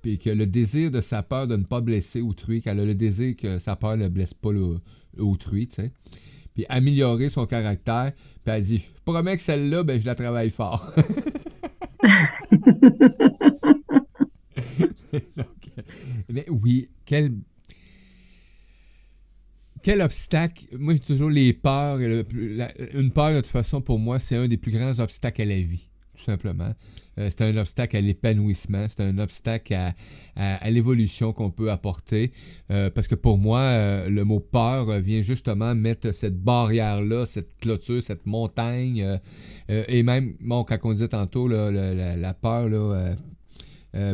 puis 0.01 0.19
que 0.19 0.30
le 0.30 0.45
désir 0.45 0.91
de 0.91 0.99
sa 0.99 1.24
peur 1.24 1.47
de 1.47 1.55
ne 1.55 1.63
pas 1.63 1.80
blesser 1.80 2.21
autrui, 2.21 2.61
qu'elle 2.61 2.80
a 2.82 2.86
le 2.86 2.93
désir 2.93 3.38
que 3.38 3.57
sa 3.57 3.78
peur 3.78 3.95
ne 3.95 4.09
blesse 4.09 4.34
pas 4.34 4.49
autrui, 5.17 5.67
tu 5.67 5.76
sais. 5.76 5.91
Puis 6.53 6.65
améliorer 6.67 7.30
son 7.30 7.45
caractère, 7.45 8.11
puis 8.43 8.53
elle 8.53 8.63
dit 8.63 8.80
Je 8.80 9.01
promets 9.05 9.38
que 9.38 9.41
celle-là, 9.41 9.84
ben, 9.84 9.99
je 9.99 10.05
la 10.05 10.15
travaille 10.15 10.49
fort. 10.49 10.93
mais 16.30 16.45
oui, 16.49 16.89
quel. 17.05 17.32
Quel 19.84 20.01
obstacle, 20.01 20.65
moi 20.79 20.93
j'ai 20.93 20.99
toujours 20.99 21.29
les 21.29 21.51
peurs, 21.51 21.99
une 21.99 23.11
peur 23.11 23.31
de 23.31 23.41
toute 23.41 23.47
façon 23.47 23.81
pour 23.81 23.99
moi 23.99 24.17
c'est 24.17 24.38
un 24.38 24.47
des 24.47 24.55
plus 24.55 24.71
grands 24.71 24.97
obstacles 24.99 25.41
à 25.41 25.45
la 25.45 25.59
vie, 25.59 25.89
tout 26.15 26.23
simplement. 26.23 26.73
Euh, 27.19 27.29
c'est 27.29 27.41
un 27.41 27.57
obstacle 27.57 27.97
à 27.97 28.01
l'épanouissement, 28.01 28.86
c'est 28.89 29.03
un 29.03 29.17
obstacle 29.19 29.75
à, 30.36 30.69
l'évolution 30.69 31.34
qu'on 31.34 31.51
peut 31.51 31.69
apporter. 31.69 32.31
Euh, 32.71 32.89
parce 32.89 33.07
que 33.07 33.15
pour 33.15 33.38
moi, 33.38 33.59
euh, 33.59 34.09
le 34.09 34.23
mot 34.23 34.39
peur 34.39 34.99
vient 35.01 35.21
justement 35.21 35.75
mettre 35.75 36.13
cette 36.13 36.38
barrière-là, 36.39 37.25
cette 37.25 37.57
clôture, 37.59 38.01
cette 38.01 38.25
montagne. 38.25 39.19
et 39.67 40.03
même, 40.03 40.36
bon, 40.39 40.63
quand 40.63 40.77
on 40.84 40.93
disait 40.93 41.09
tantôt, 41.09 41.47
la, 41.47 42.34
peur 42.34 42.69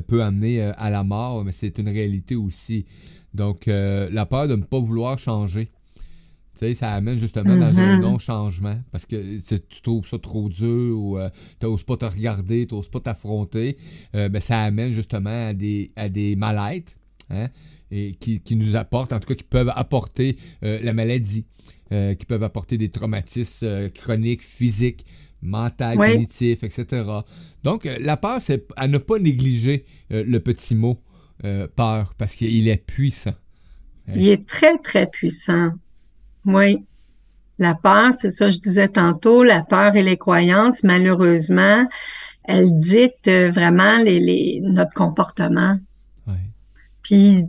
peut 0.07 0.23
amener 0.23 0.61
à 0.61 0.89
la 0.89 1.03
mort, 1.03 1.45
mais 1.45 1.51
c'est 1.51 1.77
une 1.77 1.89
réalité 1.89 2.35
aussi. 2.35 2.85
Donc, 3.33 3.67
la 3.67 4.25
peur 4.25 4.47
de 4.47 4.55
ne 4.55 4.63
pas 4.63 4.79
vouloir 4.79 5.17
changer 5.19 5.69
ça 6.73 6.91
amène 6.93 7.17
justement 7.17 7.55
dans 7.55 7.77
un 7.77 7.97
mm-hmm. 7.97 8.01
non-changement 8.01 8.79
parce 8.91 9.05
que 9.05 9.37
tu 9.39 9.81
trouves 9.81 10.07
ça 10.07 10.19
trop 10.19 10.49
dur 10.49 10.97
ou 10.97 11.17
euh, 11.17 11.29
tu 11.59 11.65
n'oses 11.65 11.83
pas 11.83 11.97
te 11.97 12.05
regarder, 12.05 12.67
tu 12.67 12.75
n'oses 12.75 12.89
pas 12.89 12.99
t'affronter. 12.99 13.77
Euh, 14.15 14.29
ben, 14.29 14.39
ça 14.39 14.59
amène 14.61 14.91
justement 14.91 15.47
à 15.47 15.53
des, 15.53 15.91
à 15.95 16.09
des 16.09 16.35
mal-être 16.35 16.95
hein, 17.29 17.47
et 17.91 18.13
qui, 18.13 18.55
nous 18.55 18.75
apportent, 18.75 19.13
en 19.13 19.19
tout 19.19 19.27
cas, 19.27 19.35
qui 19.35 19.43
peuvent 19.43 19.71
apporter 19.75 20.37
euh, 20.63 20.79
la 20.83 20.93
maladie, 20.93 21.45
qui 21.89 22.25
peuvent 22.27 22.43
apporter 22.43 22.77
des 22.77 22.89
traumatismes 22.89 23.89
chroniques, 23.89 24.43
physiques, 24.43 25.07
mentaux, 25.41 25.95
cognitifs, 25.95 26.63
etc. 26.63 27.03
Donc, 27.63 27.89
la 27.99 28.15
peur, 28.15 28.39
c'est 28.39 28.67
à 28.75 28.87
ne 28.87 28.99
pas 28.99 29.17
négliger 29.17 29.85
le 30.11 30.37
petit 30.37 30.75
mot 30.75 30.99
peur 31.75 32.13
parce 32.17 32.35
qu'il 32.35 32.67
est 32.67 32.85
puissant. 32.85 33.33
Il 34.15 34.27
est 34.27 34.47
très, 34.47 34.77
très 34.77 35.07
puissant. 35.07 35.71
Oui. 36.45 36.83
La 37.59 37.75
peur, 37.75 38.13
c'est 38.13 38.31
ça, 38.31 38.49
je 38.49 38.59
disais 38.59 38.87
tantôt, 38.87 39.43
la 39.43 39.61
peur 39.61 39.95
et 39.95 40.03
les 40.03 40.17
croyances, 40.17 40.83
malheureusement, 40.83 41.85
elles 42.45 42.75
dictent 42.77 43.29
vraiment 43.29 43.97
les, 43.97 44.61
notre 44.63 44.93
comportement. 44.93 45.77
Puis 47.03 47.45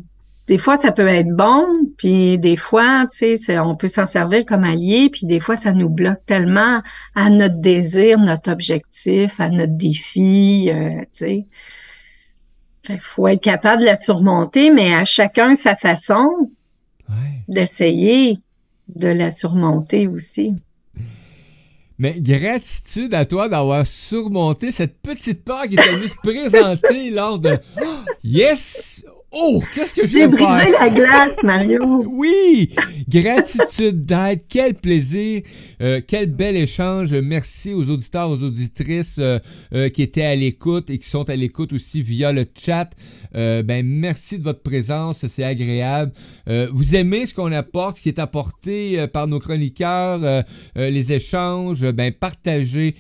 des 0.47 0.59
fois, 0.59 0.77
ça 0.77 0.91
peut 0.91 1.07
être 1.07 1.31
bon, 1.31 1.65
puis 1.97 2.39
des 2.39 2.57
fois, 2.57 3.07
tu 3.07 3.37
sais, 3.37 3.59
on 3.61 3.77
peut 3.77 3.87
s'en 3.87 4.07
servir 4.07 4.45
comme 4.45 4.65
allié, 4.65 5.09
puis 5.09 5.27
des 5.27 5.39
fois, 5.39 5.55
ça 5.55 5.73
nous 5.73 5.89
bloque 5.89 6.25
tellement 6.27 6.83
à 7.15 7.31
notre 7.31 7.61
désir, 7.61 8.19
notre 8.19 8.51
objectif, 8.51 9.39
à 9.39 9.49
notre 9.49 9.77
défi, 9.77 10.69
euh, 10.71 11.03
tu 11.03 11.07
sais. 11.13 11.47
Il 12.93 13.01
faut 13.01 13.29
être 13.29 13.43
capable 13.43 13.83
de 13.83 13.87
la 13.87 13.97
surmonter, 13.97 14.71
mais 14.71 14.95
à 14.95 15.05
chacun 15.05 15.55
sa 15.55 15.77
façon 15.77 16.51
d'essayer 17.49 18.39
de 18.89 19.09
la 19.09 19.31
surmonter 19.31 20.07
aussi. 20.07 20.55
Mais 21.99 22.17
gratitude 22.19 23.13
à 23.13 23.27
toi 23.27 23.49
d'avoir 23.49 23.87
surmonté 23.87 24.73
cette 24.73 24.99
petite 25.03 25.45
peur 25.45 25.65
qui 25.69 25.75
est 25.75 25.93
venue 25.93 26.09
se 26.09 26.15
présenter 26.23 27.11
lors 27.11 27.39
de 27.39 27.59
Yes! 28.25 29.05
Oh, 29.33 29.63
qu'est-ce 29.75 29.95
que 29.95 30.07
j'ai 30.07 30.27
brisé 30.27 30.73
la 30.73 30.89
glace, 30.89 31.43
Mario. 31.45 32.03
oui, 32.09 32.75
gratitude 33.09 34.05
d'être, 34.05 34.45
quel 34.49 34.75
plaisir, 34.75 35.43
euh, 35.81 36.01
quel 36.07 36.27
bel 36.27 36.57
échange. 36.57 37.13
Merci 37.15 37.73
aux 37.73 37.89
auditeurs, 37.89 38.31
aux 38.31 38.43
auditrices 38.43 39.17
euh, 39.19 39.39
euh, 39.73 39.89
qui 39.89 40.03
étaient 40.03 40.25
à 40.25 40.37
l'écoute 40.37 40.91
et 40.91 40.99
qui 40.99 41.09
sont 41.09 41.29
à 41.31 41.37
l'écoute 41.37 41.73
aussi 41.73 42.03
via 42.03 42.33
le 42.33 42.47
chat. 42.55 42.91
ben 43.33 43.87
merci 43.87 44.39
de 44.39 44.45
votre 44.45 44.63
présence, 44.63 45.27
c'est 45.27 45.45
agréable. 45.45 46.13
vous 46.73 46.97
aimez 46.97 47.27
ce 47.27 47.35
qu'on 47.35 47.53
apporte, 47.53 47.99
ce 47.99 48.03
qui 48.03 48.09
est 48.09 48.19
apporté 48.19 49.07
par 49.13 49.29
nos 49.29 49.39
chroniqueurs, 49.39 50.45
les 50.75 51.13
échanges, 51.13 51.89
ben 51.93 52.13
partagez, 52.13 52.95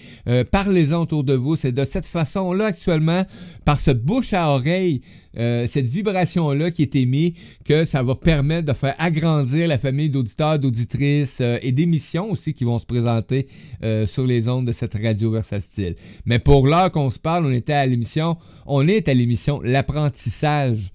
parlez-en 0.52 1.02
autour 1.02 1.24
de 1.24 1.34
vous. 1.34 1.56
C'est 1.56 1.72
de 1.72 1.84
cette 1.84 2.06
façon-là 2.06 2.66
actuellement, 2.66 3.26
par 3.64 3.80
ce 3.80 3.90
bouche 3.90 4.32
à 4.32 4.50
oreille 4.50 5.02
euh, 5.36 5.68
cette 5.68 5.86
vibration-là 5.86 6.72
qui 6.72 6.82
est 6.82 6.96
émise, 6.96 7.34
que 7.64 7.84
ça 7.84 8.02
va 8.02 8.16
permettre 8.16 8.66
de 8.66 8.72
faire 8.72 8.96
agrandir 8.98 9.68
la 9.68 9.78
famille 9.78 10.10
d'auditeurs, 10.10 10.58
d'auditrices 10.58 11.38
euh, 11.40 11.58
et 11.62 11.70
d'émissions 11.70 12.32
aussi 12.32 12.52
qui 12.52 12.64
vont 12.64 12.69
se 12.78 12.86
présenter 12.86 13.48
euh, 13.82 14.06
sur 14.06 14.26
les 14.26 14.48
ondes 14.48 14.66
de 14.66 14.72
cette 14.72 14.94
radio 14.94 15.30
Versatile. 15.30 15.96
Mais 16.24 16.38
pour 16.38 16.66
l'heure 16.66 16.92
qu'on 16.92 17.10
se 17.10 17.18
parle, 17.18 17.46
on 17.46 17.52
était 17.52 17.72
à 17.72 17.86
l'émission, 17.86 18.36
on 18.66 18.86
est 18.86 19.08
à 19.08 19.14
l'émission 19.14 19.60
L'apprentissage. 19.62 20.92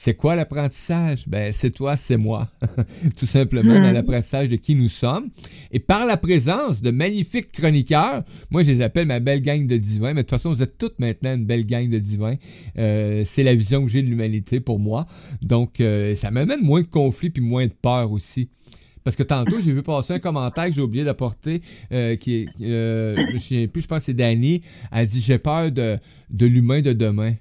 C'est 0.00 0.14
quoi 0.14 0.36
l'apprentissage? 0.36 1.24
Ben, 1.26 1.52
c'est 1.52 1.72
toi, 1.72 1.96
c'est 1.96 2.16
moi. 2.16 2.48
Tout 3.18 3.26
simplement, 3.26 3.74
dans 3.74 3.90
hmm. 3.90 3.94
l'apprentissage 3.94 4.48
de 4.48 4.54
qui 4.54 4.76
nous 4.76 4.88
sommes. 4.88 5.28
Et 5.72 5.80
par 5.80 6.06
la 6.06 6.16
présence 6.16 6.80
de 6.82 6.92
magnifiques 6.92 7.50
chroniqueurs, 7.50 8.22
moi, 8.50 8.62
je 8.62 8.70
les 8.70 8.80
appelle 8.80 9.08
ma 9.08 9.18
belle 9.18 9.42
gang 9.42 9.66
de 9.66 9.76
divins, 9.76 10.14
mais 10.14 10.22
de 10.22 10.28
toute 10.28 10.30
façon, 10.30 10.52
vous 10.52 10.62
êtes 10.62 10.78
toutes 10.78 11.00
maintenant 11.00 11.34
une 11.34 11.46
belle 11.46 11.66
gang 11.66 11.88
de 11.88 11.98
divins. 11.98 12.36
Euh, 12.78 13.24
c'est 13.26 13.42
la 13.42 13.56
vision 13.56 13.84
que 13.84 13.90
j'ai 13.90 14.02
de 14.02 14.08
l'humanité 14.08 14.60
pour 14.60 14.78
moi. 14.78 15.08
Donc, 15.42 15.80
euh, 15.80 16.14
ça 16.14 16.30
m'amène 16.30 16.62
moins 16.62 16.82
de 16.82 16.86
conflits 16.86 17.30
puis 17.30 17.42
moins 17.42 17.66
de 17.66 17.72
peur 17.72 18.12
aussi. 18.12 18.50
Parce 19.08 19.16
que 19.16 19.22
tantôt, 19.22 19.58
j'ai 19.58 19.72
vu 19.72 19.82
passer 19.82 20.12
un 20.12 20.18
commentaire 20.18 20.66
que 20.66 20.72
j'ai 20.74 20.82
oublié 20.82 21.02
d'apporter, 21.02 21.62
euh, 21.92 22.16
qui 22.16 22.42
est, 22.42 22.48
euh, 22.60 23.16
je 23.16 23.32
me 23.32 23.38
souviens 23.38 23.66
plus, 23.66 23.80
je 23.80 23.86
pense 23.86 24.00
que 24.00 24.04
c'est 24.04 24.12
Danny, 24.12 24.60
elle 24.92 25.06
dit 25.06 25.22
J'ai 25.22 25.38
peur 25.38 25.72
de, 25.72 25.96
de 26.28 26.44
l'humain 26.44 26.82
de 26.82 26.92
demain. 26.92 27.32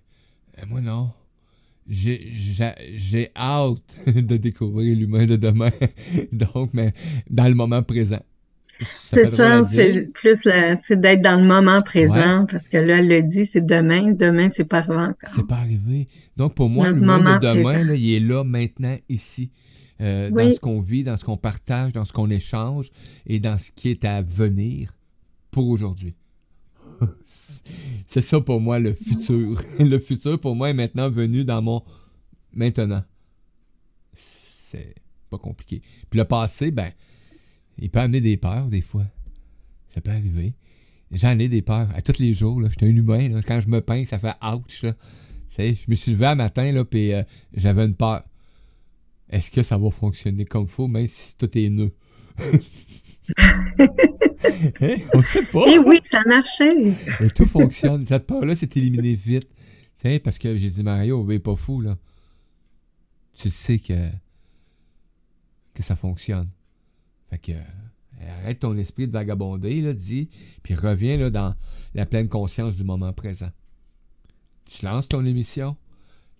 Euh, 0.59 0.61
moi, 0.69 0.79
non. 0.79 1.11
J'ai 1.89 3.31
hâte 3.35 3.97
de 4.07 4.37
découvrir 4.37 4.95
l'humain 4.95 5.25
de 5.25 5.35
demain. 5.35 5.71
Donc, 6.31 6.69
mais 6.71 6.93
dans 7.29 7.49
le 7.49 7.53
moment 7.53 7.83
présent. 7.83 8.23
C'est 8.85 9.35
ça, 9.35 9.65
c'est 9.65 10.09
plus 10.13 10.39
c'est 10.83 11.01
d'être 11.01 11.21
dans 11.21 11.35
le 11.35 11.45
moment 11.45 11.81
présent, 11.81 12.45
parce 12.49 12.69
que 12.69 12.77
là, 12.77 12.99
elle 12.99 13.09
le 13.09 13.23
dit, 13.23 13.45
c'est 13.45 13.65
demain, 13.65 14.13
demain, 14.13 14.47
c'est 14.47 14.69
pas 14.69 14.77
arrivé 14.77 15.01
encore. 15.01 15.29
C'est 15.35 15.45
pas 15.45 15.55
arrivé. 15.55 16.07
Donc, 16.37 16.53
pour 16.53 16.69
moi, 16.69 16.91
le 16.91 17.01
moment 17.01 17.35
de 17.35 17.45
demain, 17.45 17.83
là, 17.83 17.93
il 17.93 18.13
est 18.13 18.19
là, 18.21 18.45
maintenant, 18.45 18.95
ici. 19.09 19.51
Euh, 19.99 20.29
dans 20.29 20.51
ce 20.51 20.59
qu'on 20.59 20.79
vit, 20.79 21.03
dans 21.03 21.17
ce 21.17 21.25
qu'on 21.25 21.37
partage, 21.37 21.93
dans 21.93 22.05
ce 22.05 22.13
qu'on 22.13 22.29
échange 22.29 22.91
et 23.25 23.39
dans 23.39 23.57
ce 23.57 23.71
qui 23.71 23.89
est 23.89 24.05
à 24.05 24.21
venir 24.21 24.93
pour 25.49 25.67
aujourd'hui. 25.67 26.13
c'est 28.07 28.21
ça 28.21 28.39
pour 28.39 28.61
moi 28.61 28.79
le 28.79 28.93
futur. 28.93 29.59
le 29.79 29.99
futur 29.99 30.39
pour 30.39 30.55
moi 30.55 30.69
est 30.69 30.75
maintenant 30.75 31.09
venu 31.09 31.43
dans 31.43 31.61
mon 31.61 31.83
maintenant. 32.53 33.03
C'est 34.15 34.95
pas 35.29 35.37
compliqué. 35.37 35.81
Puis 36.09 36.19
le 36.19 36.25
passé, 36.25 36.71
ben, 36.71 36.91
il 37.79 37.89
peut 37.89 37.99
amener 37.99 38.21
des 38.21 38.37
peurs 38.37 38.67
des 38.67 38.81
fois. 38.81 39.05
Ça 39.93 40.01
peut 40.01 40.11
arriver. 40.11 40.53
J'en 41.11 41.39
ai 41.39 41.47
des 41.47 41.61
peurs 41.61 41.89
à 41.95 42.01
tous 42.01 42.19
les 42.19 42.33
jours. 42.33 42.61
Je 42.63 42.69
suis 42.69 42.85
un 42.85 42.95
humain. 42.95 43.41
Quand 43.41 43.61
je 43.61 43.69
me 43.69 43.81
peins, 43.81 44.05
ça 44.05 44.19
fait 44.19 44.35
ouch. 44.43 44.83
Là. 44.83 44.93
Je 45.57 45.85
me 45.87 45.95
suis 45.95 46.11
levé 46.11 46.27
un 46.27 46.35
matin, 46.35 46.71
là, 46.71 46.85
puis 46.85 47.13
euh, 47.13 47.23
j'avais 47.53 47.85
une 47.85 47.95
peur. 47.95 48.23
Est-ce 49.29 49.51
que 49.51 49.61
ça 49.61 49.77
va 49.77 49.91
fonctionner 49.91 50.45
comme 50.45 50.67
faut, 50.67 50.87
même 50.87 51.07
si 51.07 51.35
tout 51.37 51.57
est 51.57 51.69
nœud? 51.69 51.93
hein? 53.37 54.95
On 55.13 55.21
sait 55.21 55.43
pas. 55.43 55.63
Eh 55.67 55.79
oui, 55.79 55.99
ça 56.03 56.21
marchait. 56.25 56.93
Et 57.21 57.29
tout 57.29 57.45
fonctionne. 57.45 58.05
Cette 58.07 58.25
peur-là 58.25 58.55
s'est 58.55 58.69
éliminée 58.75 59.15
vite. 59.15 59.49
sais, 59.97 60.19
parce 60.19 60.37
que 60.37 60.55
j'ai 60.55 60.69
dit, 60.69 60.83
Mario, 60.83 61.23
mais 61.23 61.39
pas 61.39 61.55
fou, 61.55 61.81
là. 61.81 61.97
Tu 63.33 63.49
sais 63.49 63.79
que, 63.79 64.09
que 65.73 65.83
ça 65.83 65.95
fonctionne. 65.95 66.49
Fait 67.29 67.37
que 67.37 67.51
arrête 68.25 68.59
ton 68.59 68.77
esprit 68.77 69.07
de 69.07 69.11
vagabonder, 69.11 69.81
là, 69.81 69.93
dis, 69.93 70.29
puis 70.63 70.75
reviens 70.75 71.17
là, 71.17 71.29
dans 71.29 71.55
la 71.93 72.05
pleine 72.05 72.29
conscience 72.29 72.75
du 72.75 72.83
moment 72.83 73.13
présent. 73.13 73.51
Tu 74.65 74.85
lances 74.85 75.07
ton 75.07 75.25
émission, 75.25 75.77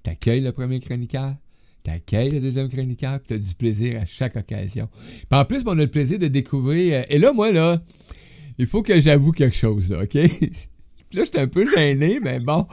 t'accueilles 0.03 0.41
le 0.41 0.51
premier 0.51 0.79
chroniqueur, 0.79 1.35
t'accueilles 1.88 2.29
le 2.29 2.39
deuxième 2.41 2.69
chroniqueur, 2.69 3.19
puis 3.19 3.27
t'as 3.29 3.38
du 3.38 3.55
plaisir 3.55 4.01
à 4.01 4.05
chaque 4.05 4.35
occasion. 4.35 4.89
Puis 5.29 5.39
en 5.39 5.45
plus, 5.45 5.63
on 5.65 5.71
a 5.71 5.83
le 5.83 5.88
plaisir 5.88 6.19
de 6.19 6.27
découvrir. 6.27 6.99
Euh, 6.99 7.03
et 7.09 7.17
là, 7.17 7.31
moi, 7.31 7.51
là, 7.51 7.81
il 8.57 8.67
faut 8.67 8.83
que 8.83 8.99
j'avoue 8.99 9.31
quelque 9.31 9.55
chose, 9.55 9.89
là, 9.89 10.03
OK? 10.03 10.13
là, 11.13 11.23
j'étais 11.23 11.39
un 11.39 11.47
peu 11.47 11.65
gêné, 11.73 12.19
mais 12.21 12.39
bon. 12.39 12.67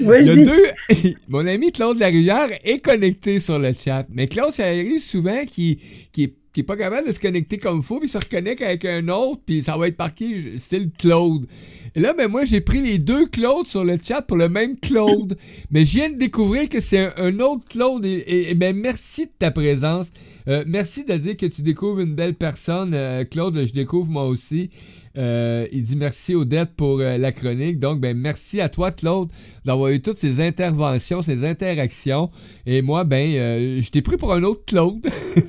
il 0.00 0.06
y 0.06 0.30
a 0.30 0.36
deux. 0.36 1.14
Mon 1.28 1.46
ami 1.46 1.72
Claude 1.72 1.98
Larivière 1.98 2.48
est 2.64 2.78
connecté 2.78 3.38
sur 3.38 3.58
le 3.58 3.72
chat. 3.72 4.06
Mais 4.10 4.28
Claude, 4.28 4.52
ça 4.52 4.64
arrive 4.64 5.00
souvent 5.00 5.44
qu'il 5.44 5.76
qui 6.12 6.34
qui 6.52 6.60
est 6.60 6.64
pas 6.64 6.76
capable 6.76 7.06
de 7.08 7.12
se 7.12 7.20
connecter 7.20 7.58
comme 7.58 7.78
il 7.78 7.82
faut, 7.82 7.98
puis 7.98 8.08
se 8.08 8.18
reconnecte 8.18 8.62
avec 8.62 8.84
un 8.84 9.08
autre, 9.08 9.40
puis 9.46 9.62
ça 9.62 9.76
va 9.76 9.88
être 9.88 9.98
marqué 9.98 10.58
style 10.58 10.90
Claude. 10.98 11.46
Et 11.94 12.00
là, 12.00 12.14
ben 12.14 12.28
moi, 12.28 12.44
j'ai 12.44 12.60
pris 12.60 12.80
les 12.80 12.98
deux 12.98 13.26
Claude 13.26 13.66
sur 13.66 13.84
le 13.84 13.98
chat 14.02 14.22
pour 14.22 14.36
le 14.36 14.48
même 14.48 14.76
Claude. 14.78 15.36
Mais 15.70 15.84
je 15.84 15.96
viens 15.96 16.10
de 16.10 16.16
découvrir 16.16 16.68
que 16.68 16.80
c'est 16.80 17.18
un, 17.18 17.38
autre 17.40 17.64
Claude. 17.68 18.04
Et, 18.04 18.54
ben 18.54 18.74
merci 18.74 19.26
de 19.26 19.32
ta 19.38 19.50
présence. 19.50 20.10
Euh, 20.48 20.64
merci 20.66 21.04
de 21.04 21.14
dire 21.16 21.36
que 21.36 21.46
tu 21.46 21.62
découvres 21.62 22.00
une 22.00 22.14
belle 22.14 22.34
personne. 22.34 22.92
Euh, 22.94 23.24
Claude, 23.24 23.62
je 23.66 23.72
découvre 23.72 24.08
moi 24.08 24.24
aussi. 24.24 24.70
Euh, 25.18 25.66
il 25.72 25.82
dit 25.82 25.96
merci 25.96 26.34
Odette 26.34 26.74
pour 26.74 27.00
euh, 27.00 27.18
la 27.18 27.32
chronique. 27.32 27.78
Donc, 27.78 28.00
ben 28.00 28.16
merci 28.16 28.60
à 28.60 28.68
toi, 28.68 28.90
Claude, 28.90 29.30
d'avoir 29.64 29.90
eu 29.90 30.00
toutes 30.00 30.18
ces 30.18 30.40
interventions, 30.40 31.22
ces 31.22 31.44
interactions. 31.44 32.30
Et 32.66 32.82
moi, 32.82 33.04
ben, 33.04 33.34
euh, 33.34 33.82
je 33.82 33.90
t'ai 33.90 34.02
pris 34.02 34.16
pour 34.16 34.32
un 34.32 34.42
autre 34.42 34.64
Claude. 34.66 35.06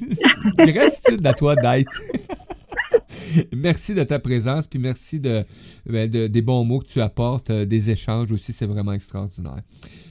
Gratitude 0.57 1.25
à 1.25 1.33
toi 1.33 1.55
d'être. 1.55 2.01
merci 3.55 3.93
de 3.93 4.03
ta 4.03 4.19
présence, 4.19 4.67
puis 4.67 4.79
merci 4.79 5.19
ben, 5.19 5.45
de, 5.85 6.27
des 6.27 6.41
bons 6.41 6.63
mots 6.65 6.79
que 6.79 6.87
tu 6.87 7.01
apportes, 7.01 7.51
des 7.51 7.89
échanges 7.89 8.31
aussi, 8.31 8.53
c'est 8.53 8.65
vraiment 8.65 8.93
extraordinaire. 8.93 9.61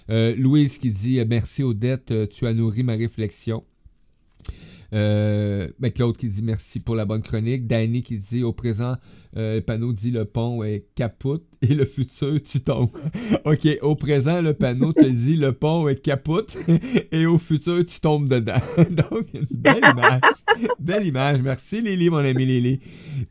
Louise 0.09 0.79
qui 0.79 0.91
dit 0.91 1.21
merci 1.27 1.63
Odette, 1.63 2.29
tu 2.29 2.47
as 2.47 2.53
nourri 2.53 2.83
ma 2.83 2.95
réflexion. 2.95 3.65
Euh, 4.95 5.69
ben, 5.79 5.91
Claude 5.91 6.17
qui 6.17 6.29
dit 6.29 6.43
merci 6.43 6.81
pour 6.81 6.95
la 6.95 7.05
bonne 7.05 7.23
chronique. 7.23 7.67
Danny 7.67 8.03
qui 8.03 8.19
dit 8.19 8.43
au 8.43 8.53
présent, 8.53 8.97
euh, 9.37 9.57
le 9.57 9.61
panneau 9.63 9.93
dit 9.93 10.11
le 10.11 10.27
pont 10.27 10.63
est 10.63 10.87
capote 10.95 11.45
et 11.63 11.75
le 11.75 11.85
futur 11.87 12.43
tu 12.43 12.61
tombes. 12.61 12.91
ok, 13.45 13.79
au 13.81 13.95
présent, 13.95 14.43
le 14.43 14.53
panneau 14.53 14.93
te 14.93 15.05
dit 15.05 15.37
le 15.37 15.53
pont 15.53 15.89
est 15.89 16.01
capote 16.01 16.59
et 17.13 17.25
au 17.25 17.39
futur 17.39 17.85
tu 17.87 18.01
tombes 18.01 18.29
dedans. 18.29 18.61
Donc, 18.91 19.29
belle 19.51 19.79
image. 19.79 20.21
belle 20.79 21.07
image. 21.07 21.41
Merci 21.41 21.81
Lily, 21.81 22.11
mon 22.11 22.19
ami 22.19 22.45
Lily. 22.45 22.81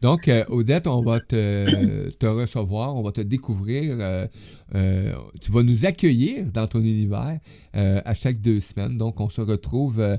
Donc, 0.01 0.27
euh, 0.27 0.43
Odette, 0.49 0.87
on 0.87 1.03
va 1.03 1.19
te, 1.19 2.09
te, 2.09 2.25
recevoir, 2.25 2.95
on 2.95 3.03
va 3.03 3.11
te 3.11 3.21
découvrir. 3.21 4.27
Euh, 4.73 5.13
tu 5.41 5.51
vas 5.51 5.63
nous 5.63 5.85
accueillir 5.85 6.45
dans 6.51 6.65
ton 6.65 6.79
univers 6.79 7.39
euh, 7.75 8.01
à 8.05 8.13
chaque 8.13 8.39
deux 8.39 8.59
semaines. 8.59 8.97
Donc, 8.97 9.19
on 9.19 9.29
se 9.29 9.41
retrouve 9.41 9.99
euh, 9.99 10.17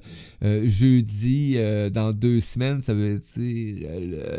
jeudi 0.66 1.57
dans 1.90 2.12
deux 2.12 2.40
semaines. 2.40 2.82
Ça 2.82 2.94
veut 2.94 3.18
dire. 3.36 3.88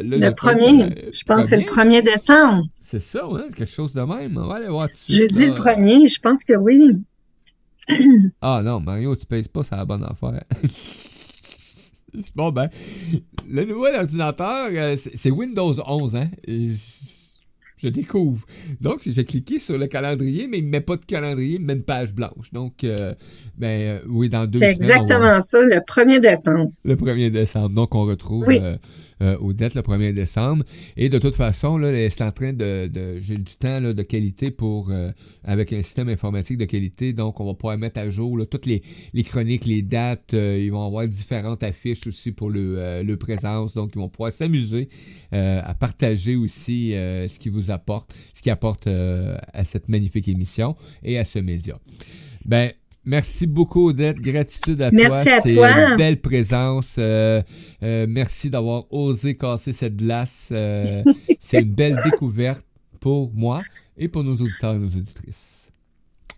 le, 0.02 0.30
premier, 0.32 1.12
je 1.12 1.24
pense 1.24 1.44
que 1.44 1.48
c'est 1.48 1.58
le 1.58 1.64
1er 1.64 2.04
décembre. 2.04 2.66
C'est 2.82 3.02
ça, 3.02 3.28
hein? 3.32 3.48
quelque 3.56 3.72
chose 3.72 3.94
de 3.94 4.02
même. 4.02 4.38
On 4.38 4.48
va 4.48 4.56
aller 4.56 4.68
voir 4.68 4.88
dessus. 4.88 5.14
Jeudi 5.14 5.48
le 5.48 5.56
premier, 5.56 6.08
je 6.08 6.20
pense 6.20 6.44
que 6.44 6.54
oui. 6.54 6.98
ah 8.42 8.62
non, 8.64 8.80
Mario, 8.80 9.16
tu 9.16 9.26
pèses 9.26 9.48
pas, 9.48 9.64
c'est 9.64 9.76
la 9.76 9.86
bonne 9.86 10.04
affaire. 10.04 10.44
bon, 12.36 12.52
ben, 12.52 12.70
le 13.50 13.66
nouvel 13.66 13.96
ordinateur, 13.96 14.70
c'est 15.16 15.32
Windows 15.32 15.76
11, 15.86 16.16
hein? 16.16 16.30
je 16.48 16.93
découvre. 17.88 18.46
Donc, 18.82 19.02
j'ai 19.06 19.26
cliqué 19.26 19.60
sur 19.60 19.78
le 19.78 19.88
calendrier, 19.88 20.48
mais 20.48 20.60
il 20.60 20.66
ne 20.66 20.70
met 20.70 20.82
pas 20.82 20.98
de 20.98 21.06
calendrier, 21.06 21.56
il 21.56 21.66
met 21.66 21.74
une 21.74 21.84
page 21.84 22.14
blanche. 22.14 22.52
Donc, 22.52 22.84
euh, 22.84 23.14
ben, 23.58 23.68
euh, 23.68 24.00
oui, 24.08 24.30
dans 24.30 24.46
deux 24.46 24.60
semaines. 24.60 24.76
C'est 24.76 24.84
exactement 24.84 25.42
ça, 25.42 25.62
le 25.62 25.78
1er 25.78 26.20
décembre. 26.20 26.72
Le 26.84 26.96
1er 26.96 27.32
décembre. 27.32 27.70
Donc, 27.70 27.96
on 27.96 28.04
retrouve 28.04 28.46
euh, 28.50 28.78
euh, 29.24 29.38
aux 29.38 29.54
dettes 29.54 29.76
le 29.76 29.82
1er 29.82 30.14
décembre. 30.14 30.66
Et 30.98 31.08
de 31.08 31.18
toute 31.18 31.36
façon, 31.36 31.78
là, 31.78 32.10
c'est 32.10 32.24
en 32.24 32.32
train 32.32 32.52
de, 32.52 32.92
j'ai 33.20 33.36
du 33.36 33.56
temps 33.58 33.80
là, 33.80 33.94
de 33.94 34.04
qualité 34.04 34.52
pour 34.52 34.90
euh, 34.92 35.12
avec 35.44 35.72
un 35.72 35.82
système 35.82 36.10
informatique 36.10 36.58
de 36.58 36.66
qualité. 36.66 37.14
Donc, 37.14 37.40
on 37.40 37.46
va 37.46 37.54
pouvoir 37.54 37.78
mettre 37.78 38.00
à 38.00 38.10
jour 38.10 38.38
là, 38.38 38.46
toutes 38.46 38.66
les, 38.66 38.84
chroniques, 39.24 39.66
les 39.66 39.82
dates. 39.82 40.34
Euh, 40.34 40.60
ils 40.60 40.72
vont 40.72 40.86
avoir 40.86 41.08
différentes 41.08 41.64
affiches 41.64 42.06
aussi 42.06 42.32
pour 42.34 42.50
le, 42.50 43.02
le 43.02 43.18
présence. 43.18 43.74
Donc, 43.74 43.92
ils 43.96 44.00
vont 44.00 44.10
pouvoir 44.10 44.32
s'amuser 44.32 44.90
à 45.32 45.74
partager 45.74 46.36
aussi 46.36 46.92
ce 46.92 47.40
qui 47.40 47.50
vous 47.50 47.72
apporte, 47.72 48.14
ce 48.34 48.42
qui 48.42 48.50
apporte 48.50 48.88
à 48.88 49.66
cette 49.66 49.90
magnifique 49.90 50.28
émission 50.28 50.76
et 51.04 51.18
à 51.18 51.26
ce 51.26 51.40
média. 51.40 51.80
Ben, 52.46 52.72
Merci 53.06 53.48
beaucoup, 53.48 53.90
Odette. 53.90 54.18
Gratitude 54.18 54.82
à 54.82 54.90
toi. 54.90 55.24
C'est 55.24 55.56
une 55.56 55.98
belle 55.98 56.22
présence. 56.22 56.96
Euh, 56.98 57.42
euh, 57.84 58.06
merci 58.08 58.50
d'avoir 58.50 58.86
osé 58.94 59.36
casser 59.36 59.74
cette 59.74 59.98
glace. 59.98 60.48
Euh, 60.52 61.04
c'est 61.40 61.60
une 61.60 61.74
belle 61.74 62.00
découverte 62.06 62.66
pour 63.02 63.34
moi 63.34 63.62
et 63.98 64.08
pour 64.08 64.24
nos 64.24 64.36
auditeurs 64.36 64.76
et 64.76 64.80
nos 64.80 64.88
auditrices. 64.88 65.70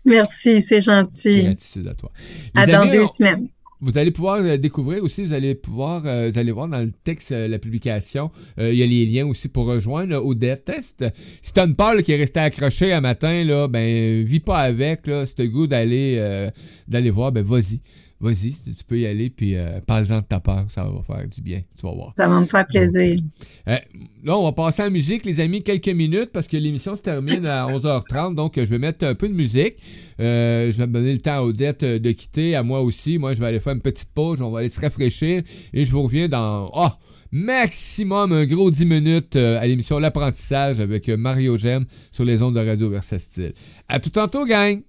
Merci, 0.04 0.62
c'est 0.62 0.80
gentil. 0.80 1.42
Gratitude 1.42 1.86
à 1.88 1.94
toi. 1.94 2.10
à 2.54 2.66
dans 2.66 2.86
deux 2.86 3.06
semaines. 3.06 3.48
Vous 3.80 3.98
allez 3.98 4.10
pouvoir 4.10 4.38
euh, 4.38 4.56
découvrir 4.56 5.04
aussi, 5.04 5.22
vous 5.22 5.34
allez 5.34 5.54
pouvoir, 5.54 6.06
euh, 6.06 6.30
vous 6.30 6.38
allez 6.38 6.50
voir 6.50 6.66
dans 6.66 6.80
le 6.80 6.92
texte, 7.04 7.32
euh, 7.32 7.46
la 7.46 7.58
publication, 7.58 8.30
il 8.58 8.74
y 8.74 8.82
a 8.82 8.86
les 8.86 9.04
liens 9.04 9.26
aussi 9.26 9.48
pour 9.48 9.66
rejoindre 9.66 10.24
au 10.24 10.34
Test. 10.34 11.04
Si 11.42 11.52
t'as 11.52 11.66
une 11.66 11.76
peur 11.76 12.02
qui 12.02 12.12
est 12.12 12.16
restée 12.16 12.40
accrochée 12.40 12.92
un 12.92 13.02
matin, 13.02 13.44
là, 13.44 13.68
ben, 13.68 14.24
vis 14.24 14.40
pas 14.40 14.58
avec, 14.58 15.06
là, 15.06 15.26
si 15.26 15.34
t'as 15.34 15.44
goût 15.46 15.66
d'aller, 15.66 16.50
d'aller 16.88 17.10
voir, 17.10 17.32
ben, 17.32 17.44
vas-y 17.44 17.80
vas-y, 18.20 18.52
tu 18.52 18.84
peux 18.86 18.98
y 18.98 19.06
aller, 19.06 19.30
puis 19.30 19.56
euh, 19.56 19.80
parle-en 19.86 20.20
de 20.20 20.24
ta 20.24 20.40
peur, 20.40 20.66
ça 20.70 20.84
va 20.84 21.02
faire 21.02 21.28
du 21.28 21.42
bien, 21.42 21.62
tu 21.78 21.86
vas 21.86 21.92
voir. 21.92 22.14
Ça 22.16 22.28
va 22.28 22.40
me 22.40 22.46
faire 22.46 22.66
plaisir. 22.66 23.20
Euh, 23.68 23.76
là, 24.24 24.38
on 24.38 24.44
va 24.44 24.52
passer 24.52 24.82
en 24.82 24.90
musique, 24.90 25.24
les 25.26 25.40
amis, 25.40 25.62
quelques 25.62 25.88
minutes, 25.88 26.30
parce 26.32 26.48
que 26.48 26.56
l'émission 26.56 26.96
se 26.96 27.02
termine 27.02 27.44
à 27.46 27.66
11h30, 27.66 28.34
donc 28.34 28.54
je 28.56 28.64
vais 28.64 28.78
mettre 28.78 29.04
un 29.04 29.14
peu 29.14 29.28
de 29.28 29.34
musique. 29.34 29.76
Euh, 30.20 30.70
je 30.70 30.78
vais 30.78 30.86
me 30.86 30.92
donner 30.92 31.12
le 31.12 31.20
temps 31.20 31.34
à 31.34 31.42
Odette 31.42 31.84
de 31.84 32.12
quitter, 32.12 32.56
à 32.56 32.62
moi 32.62 32.80
aussi. 32.80 33.18
Moi, 33.18 33.34
je 33.34 33.40
vais 33.40 33.46
aller 33.46 33.60
faire 33.60 33.74
une 33.74 33.82
petite 33.82 34.10
pause, 34.14 34.40
on 34.40 34.50
va 34.50 34.60
aller 34.60 34.70
se 34.70 34.80
rafraîchir, 34.80 35.42
et 35.72 35.84
je 35.84 35.92
vous 35.92 36.02
reviens 36.02 36.28
dans... 36.28 36.70
Oh, 36.74 36.88
maximum 37.32 38.32
un 38.32 38.46
gros 38.46 38.70
10 38.70 38.86
minutes 38.86 39.36
à 39.36 39.66
l'émission 39.66 39.98
L'apprentissage 39.98 40.80
avec 40.80 41.08
Mario 41.08 41.58
Gem 41.58 41.84
sur 42.10 42.24
les 42.24 42.40
ondes 42.40 42.54
de 42.54 42.60
Radio 42.60 42.88
Versatile. 42.88 43.52
À 43.88 43.98
tout 44.00 44.10
tantôt, 44.10 44.46
gang! 44.46 44.85